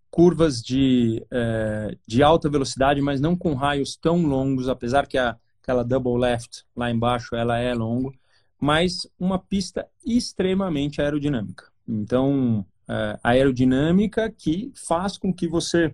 curvas 0.09 0.61
de, 0.61 1.25
uh, 1.25 1.97
de 2.07 2.21
alta 2.21 2.49
velocidade, 2.49 3.01
mas 3.01 3.19
não 3.19 3.35
com 3.35 3.53
raios 3.53 3.95
tão 3.95 4.25
longos, 4.25 4.69
apesar 4.69 5.07
que 5.07 5.17
a, 5.17 5.37
aquela 5.61 5.83
double 5.83 6.19
left 6.19 6.65
lá 6.75 6.91
embaixo 6.91 7.35
ela 7.35 7.57
é 7.57 7.73
longo, 7.73 8.13
mas 8.59 9.07
uma 9.19 9.39
pista 9.39 9.87
extremamente 10.05 11.01
aerodinâmica. 11.01 11.71
Então, 11.87 12.65
uh, 12.89 13.19
aerodinâmica 13.23 14.29
que 14.31 14.71
faz 14.75 15.17
com 15.17 15.33
que 15.33 15.47
você 15.47 15.93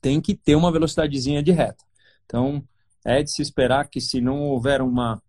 tem 0.00 0.20
que 0.20 0.34
ter 0.34 0.54
uma 0.54 0.72
velocidadezinha 0.72 1.42
de 1.42 1.52
reta. 1.52 1.84
Então, 2.24 2.64
é 3.04 3.22
de 3.22 3.30
se 3.30 3.42
esperar 3.42 3.88
que 3.88 4.00
se 4.00 4.20
não 4.20 4.42
houver 4.42 4.80
uma 4.80 5.20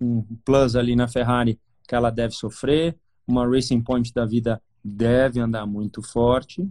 um 0.00 0.22
plus 0.44 0.76
ali 0.76 0.94
na 0.94 1.08
Ferrari, 1.08 1.58
que 1.86 1.94
ela 1.94 2.10
deve 2.10 2.32
sofrer, 2.32 2.96
uma 3.26 3.46
Racing 3.46 3.82
Point 3.82 4.12
da 4.14 4.24
vida 4.24 4.62
deve 4.84 5.40
andar 5.40 5.66
muito 5.66 6.02
forte. 6.02 6.68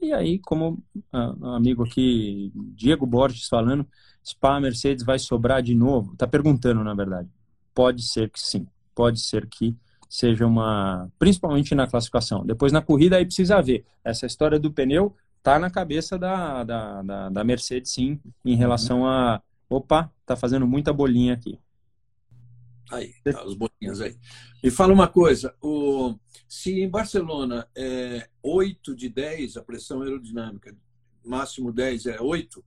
E 0.00 0.12
aí, 0.12 0.38
como 0.38 0.82
uh, 1.12 1.46
amigo 1.48 1.84
aqui, 1.84 2.52
Diego 2.54 3.04
Borges 3.04 3.48
falando, 3.48 3.86
Spa 4.24 4.60
Mercedes 4.60 5.04
vai 5.04 5.18
sobrar 5.18 5.60
de 5.60 5.74
novo? 5.74 6.16
Tá 6.16 6.26
perguntando, 6.26 6.84
na 6.84 6.94
verdade. 6.94 7.28
Pode 7.74 8.02
ser 8.02 8.30
que 8.30 8.40
sim. 8.40 8.66
Pode 8.94 9.20
ser 9.20 9.46
que 9.48 9.76
seja 10.08 10.46
uma, 10.46 11.10
principalmente 11.18 11.74
na 11.74 11.86
classificação. 11.86 12.44
Depois 12.44 12.72
na 12.72 12.80
corrida 12.80 13.16
aí 13.16 13.24
precisa 13.24 13.60
ver. 13.60 13.84
Essa 14.02 14.26
história 14.26 14.58
do 14.58 14.72
pneu 14.72 15.14
tá 15.42 15.58
na 15.58 15.70
cabeça 15.70 16.18
da, 16.18 16.64
da, 16.64 17.02
da, 17.02 17.28
da 17.28 17.44
Mercedes 17.44 17.92
sim, 17.92 18.20
em 18.44 18.56
relação 18.56 19.06
a 19.06 19.42
Opa, 19.68 20.10
tá 20.24 20.34
fazendo 20.34 20.66
muita 20.66 20.92
bolinha 20.92 21.34
aqui. 21.34 21.60
Aí, 22.90 23.12
tá, 23.22 23.42
as 23.42 23.54
bolinhas 23.54 24.00
aí. 24.00 24.16
E 24.62 24.70
fala 24.70 24.94
uma 24.94 25.06
coisa, 25.06 25.54
o, 25.60 26.14
se 26.48 26.80
em 26.80 26.88
Barcelona 26.88 27.68
é 27.76 28.28
8 28.42 28.96
de 28.96 29.10
10 29.10 29.58
a 29.58 29.62
pressão 29.62 30.00
aerodinâmica, 30.00 30.74
máximo 31.22 31.70
10 31.70 32.06
é 32.06 32.20
8, 32.20 32.64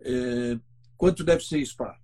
é, 0.00 0.58
quanto 0.96 1.24
deve 1.24 1.44
ser 1.44 1.64
Spa? 1.66 1.98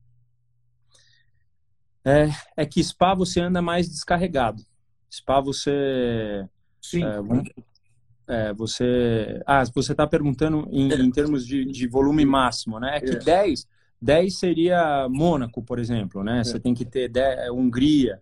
É, 2.04 2.28
é 2.56 2.66
que 2.66 2.82
Spa 2.82 3.14
você 3.14 3.40
anda 3.40 3.62
mais 3.62 3.88
descarregado. 3.88 4.66
Spa 5.12 5.40
você... 5.40 6.46
Sim. 6.80 7.04
É, 7.04 8.48
é, 8.48 8.52
você... 8.54 9.42
Ah, 9.46 9.64
você 9.64 9.92
está 9.92 10.06
perguntando 10.06 10.66
em, 10.70 10.92
em 10.92 11.10
termos 11.10 11.46
de, 11.46 11.64
de, 11.64 11.86
volume 11.86 12.24
máximo, 12.24 12.80
né? 12.80 12.96
É 12.96 13.00
que 13.00 13.16
10 13.16 13.66
10 14.02 14.36
seria 14.36 15.08
Mônaco, 15.08 15.62
por 15.62 15.78
exemplo, 15.78 16.24
né? 16.24 16.40
É. 16.40 16.44
Você 16.44 16.58
tem 16.58 16.74
que 16.74 16.84
ter 16.84 17.08
10, 17.08 17.38
é, 17.38 17.52
Hungria. 17.52 18.20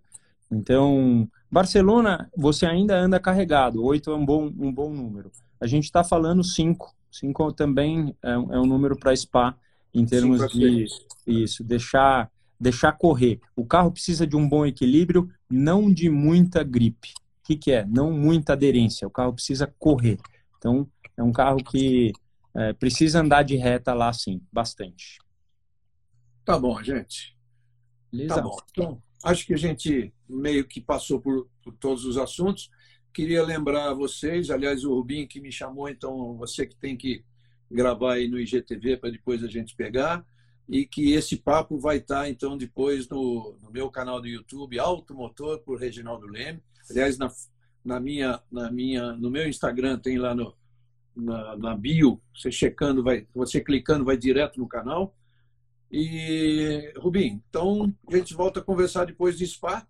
Então, 0.51 1.27
Barcelona, 1.51 2.31
você 2.37 2.67
ainda 2.67 2.97
anda 2.97 3.19
carregado. 3.19 3.83
8 3.83 4.11
é 4.11 4.15
um 4.15 4.27
bom, 4.27 4.53
um 4.59 4.71
bom 4.71 4.93
número. 4.93 5.33
A 5.59 5.67
gente 5.67 5.85
está 5.85 6.05
falando 6.05 6.45
5. 6.45 6.95
5 7.11 7.53
também 7.53 8.15
é, 8.23 8.33
é, 8.33 8.37
um 8.37 8.67
número 8.67 8.97
para 8.97 9.17
Spa, 9.17 9.57
em 9.93 10.05
termos 10.05 10.47
de 10.53 10.87
isso, 11.27 11.65
deixar, 11.65 12.31
deixar 12.61 12.93
correr. 12.93 13.41
O 13.57 13.65
carro 13.65 13.91
precisa 13.91 14.27
de 14.27 14.37
um 14.37 14.49
bom 14.49 14.67
equilíbrio, 14.67 15.31
não 15.51 15.93
de 15.93 16.09
muita 16.09 16.63
gripe. 16.63 17.13
O 17.43 17.47
que, 17.47 17.57
que 17.57 17.73
é? 17.73 17.85
Não 17.85 18.13
muita 18.13 18.53
aderência. 18.53 19.07
O 19.07 19.11
carro 19.11 19.33
precisa 19.33 19.67
correr. 19.79 20.19
Então, 20.57 20.89
é 21.17 21.23
um 21.23 21.33
carro 21.33 21.59
que 21.59 22.13
é, 22.55 22.73
precisa 22.73 23.21
andar 23.21 23.43
de 23.43 23.57
reta 23.57 23.93
lá, 23.93 24.13
sim, 24.13 24.41
bastante. 24.53 25.19
Tá 26.45 26.59
bom, 26.59 26.81
gente. 26.83 27.37
Beleza. 28.13 28.37
Tá 28.37 28.43
bom. 28.43 28.57
Então, 28.71 29.03
acho 29.25 29.47
que 29.47 29.55
a 29.55 29.57
gente 29.57 30.13
meio 30.29 30.67
que 30.67 30.81
passou 30.81 31.21
por, 31.21 31.49
por 31.63 31.75
todos 31.75 32.05
os 32.05 32.17
assuntos. 32.17 32.71
Queria 33.13 33.43
lembrar 33.43 33.91
a 33.91 33.95
vocês, 33.95 34.51
aliás, 34.51 34.85
o 34.85 34.95
Rubinho 34.95 35.27
que 35.27 35.41
me 35.41 35.51
chamou, 35.51 35.89
então 35.89 36.37
você 36.37 36.65
que 36.67 36.77
tem 36.77 36.97
que 36.97 37.25
gravar 37.71 38.15
aí 38.15 38.29
no 38.29 38.39
IGTV 38.39 38.97
para 38.97 39.11
depois 39.11 39.43
a 39.43 39.49
gente 39.49 39.75
pegar 39.75 40.25
e 40.69 40.87
que 40.87 41.13
esse 41.13 41.37
papo 41.37 41.79
vai 41.79 41.99
estar 41.99 42.29
então 42.29 42.57
depois 42.57 43.09
no, 43.09 43.57
no 43.63 43.71
meu 43.71 43.91
canal 43.91 44.21
do 44.21 44.29
YouTube 44.29 44.79
Automotor 44.79 45.59
por 45.61 45.79
Reginaldo 45.79 46.27
Leme. 46.27 46.63
Aliás, 46.89 47.19
na, 47.19 47.31
na 47.85 48.01
minha 48.01 48.41
na 48.51 48.71
minha 48.71 49.13
no 49.13 49.31
meu 49.31 49.49
Instagram 49.49 49.99
tem 49.99 50.19
lá 50.19 50.35
no 50.35 50.55
na, 51.15 51.57
na 51.57 51.77
bio, 51.77 52.21
você 52.35 52.51
checando 52.51 53.03
vai, 53.03 53.27
você 53.35 53.61
clicando 53.61 54.05
vai 54.05 54.17
direto 54.17 54.59
no 54.59 54.69
canal. 54.69 55.15
E, 55.91 56.93
Rubim, 56.97 57.43
então 57.49 57.93
a 58.09 58.17
gente 58.17 58.35
volta 58.35 58.61
a 58.61 58.63
conversar 58.63 59.07
depois 59.07 59.37
de 59.37 59.47
Spa. 59.47 59.87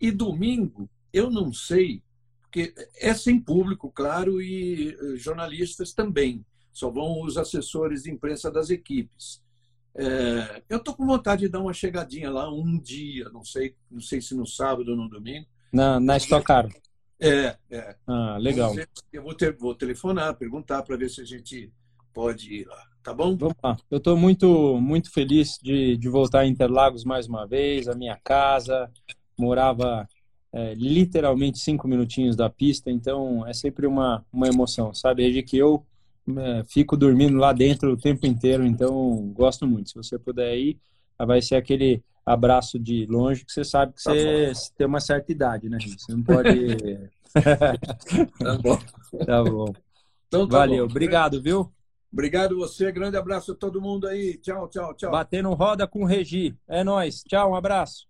E 0.00 0.10
domingo, 0.10 0.88
eu 1.12 1.30
não 1.30 1.52
sei, 1.52 2.02
porque 2.42 2.74
é 2.96 3.14
sem 3.14 3.38
público, 3.38 3.90
claro, 3.90 4.40
e 4.40 4.90
eh, 4.90 5.16
jornalistas 5.16 5.92
também. 5.92 6.44
Só 6.72 6.90
vão 6.90 7.22
os 7.22 7.36
assessores 7.36 8.02
de 8.02 8.10
imprensa 8.10 8.50
das 8.50 8.70
equipes. 8.70 9.42
É, 9.94 10.62
eu 10.68 10.78
estou 10.78 10.94
com 10.94 11.06
vontade 11.06 11.42
de 11.42 11.48
dar 11.48 11.60
uma 11.60 11.72
chegadinha 11.72 12.30
lá 12.30 12.50
um 12.50 12.78
dia, 12.78 13.28
não 13.30 13.44
sei, 13.44 13.76
não 13.90 14.00
sei 14.00 14.20
se 14.20 14.34
no 14.34 14.46
sábado 14.46 14.90
ou 14.90 14.96
no 14.96 15.08
domingo. 15.08 15.46
Na, 15.72 16.00
na 16.00 16.16
Stock 16.16 16.44
Car. 16.44 16.68
É, 17.20 17.56
é. 17.70 17.96
Ah, 18.06 18.36
legal. 18.38 18.74
Eu 19.12 19.22
vou, 19.22 19.34
ter, 19.34 19.56
vou 19.56 19.74
telefonar, 19.74 20.34
perguntar 20.34 20.82
para 20.82 20.96
ver 20.96 21.08
se 21.08 21.20
a 21.20 21.24
gente 21.24 21.72
pode 22.12 22.52
ir 22.52 22.66
lá. 22.66 22.82
Tá 23.02 23.12
bom? 23.12 23.36
Vamos 23.36 23.56
lá. 23.62 23.76
Eu 23.90 23.98
estou 23.98 24.16
muito, 24.16 24.80
muito 24.80 25.10
feliz 25.10 25.58
de, 25.62 25.96
de 25.96 26.08
voltar 26.08 26.40
a 26.40 26.46
Interlagos 26.46 27.04
mais 27.04 27.26
uma 27.26 27.46
vez, 27.46 27.88
a 27.88 27.94
minha 27.94 28.16
casa. 28.22 28.90
Morava 29.38 30.08
é, 30.52 30.74
literalmente 30.74 31.58
cinco 31.58 31.88
minutinhos 31.88 32.36
da 32.36 32.50
pista, 32.50 32.90
então 32.90 33.46
é 33.46 33.52
sempre 33.52 33.86
uma, 33.86 34.24
uma 34.32 34.46
emoção, 34.46 34.92
sabe? 34.92 35.22
Desde 35.22 35.42
que 35.42 35.56
eu 35.56 35.84
fico 36.68 36.96
dormindo 36.96 37.36
lá 37.36 37.52
dentro 37.52 37.92
o 37.92 37.96
tempo 37.96 38.26
inteiro, 38.26 38.64
então 38.64 39.32
gosto 39.34 39.66
muito. 39.66 39.90
Se 39.90 39.94
você 39.96 40.18
puder 40.18 40.56
ir, 40.56 40.78
vai 41.18 41.42
ser 41.42 41.56
aquele 41.56 42.02
abraço 42.24 42.78
de 42.78 43.06
longe 43.06 43.44
que 43.44 43.52
você 43.52 43.64
sabe 43.64 43.92
que 43.92 44.02
tá 44.02 44.12
você 44.12 44.52
tem 44.76 44.86
uma 44.86 45.00
certa 45.00 45.32
idade, 45.32 45.68
né? 45.68 45.78
Você 45.80 46.12
não 46.12 46.22
pode. 46.22 46.50
tá 48.38 48.58
bom. 48.58 48.78
Tá 49.24 49.42
bom. 49.42 49.72
Então, 50.28 50.48
tá 50.48 50.58
Valeu, 50.58 50.86
bom. 50.86 50.90
obrigado, 50.90 51.42
viu? 51.42 51.72
Obrigado 52.12 52.56
você, 52.56 52.92
grande 52.92 53.16
abraço 53.16 53.52
a 53.52 53.54
todo 53.54 53.80
mundo 53.80 54.06
aí. 54.06 54.36
Tchau, 54.36 54.68
tchau, 54.68 54.94
tchau. 54.94 55.10
Batendo 55.10 55.52
roda 55.54 55.86
com 55.86 56.02
o 56.02 56.06
Regi. 56.06 56.54
É 56.68 56.84
nós. 56.84 57.22
Tchau, 57.22 57.52
um 57.52 57.54
abraço. 57.54 58.06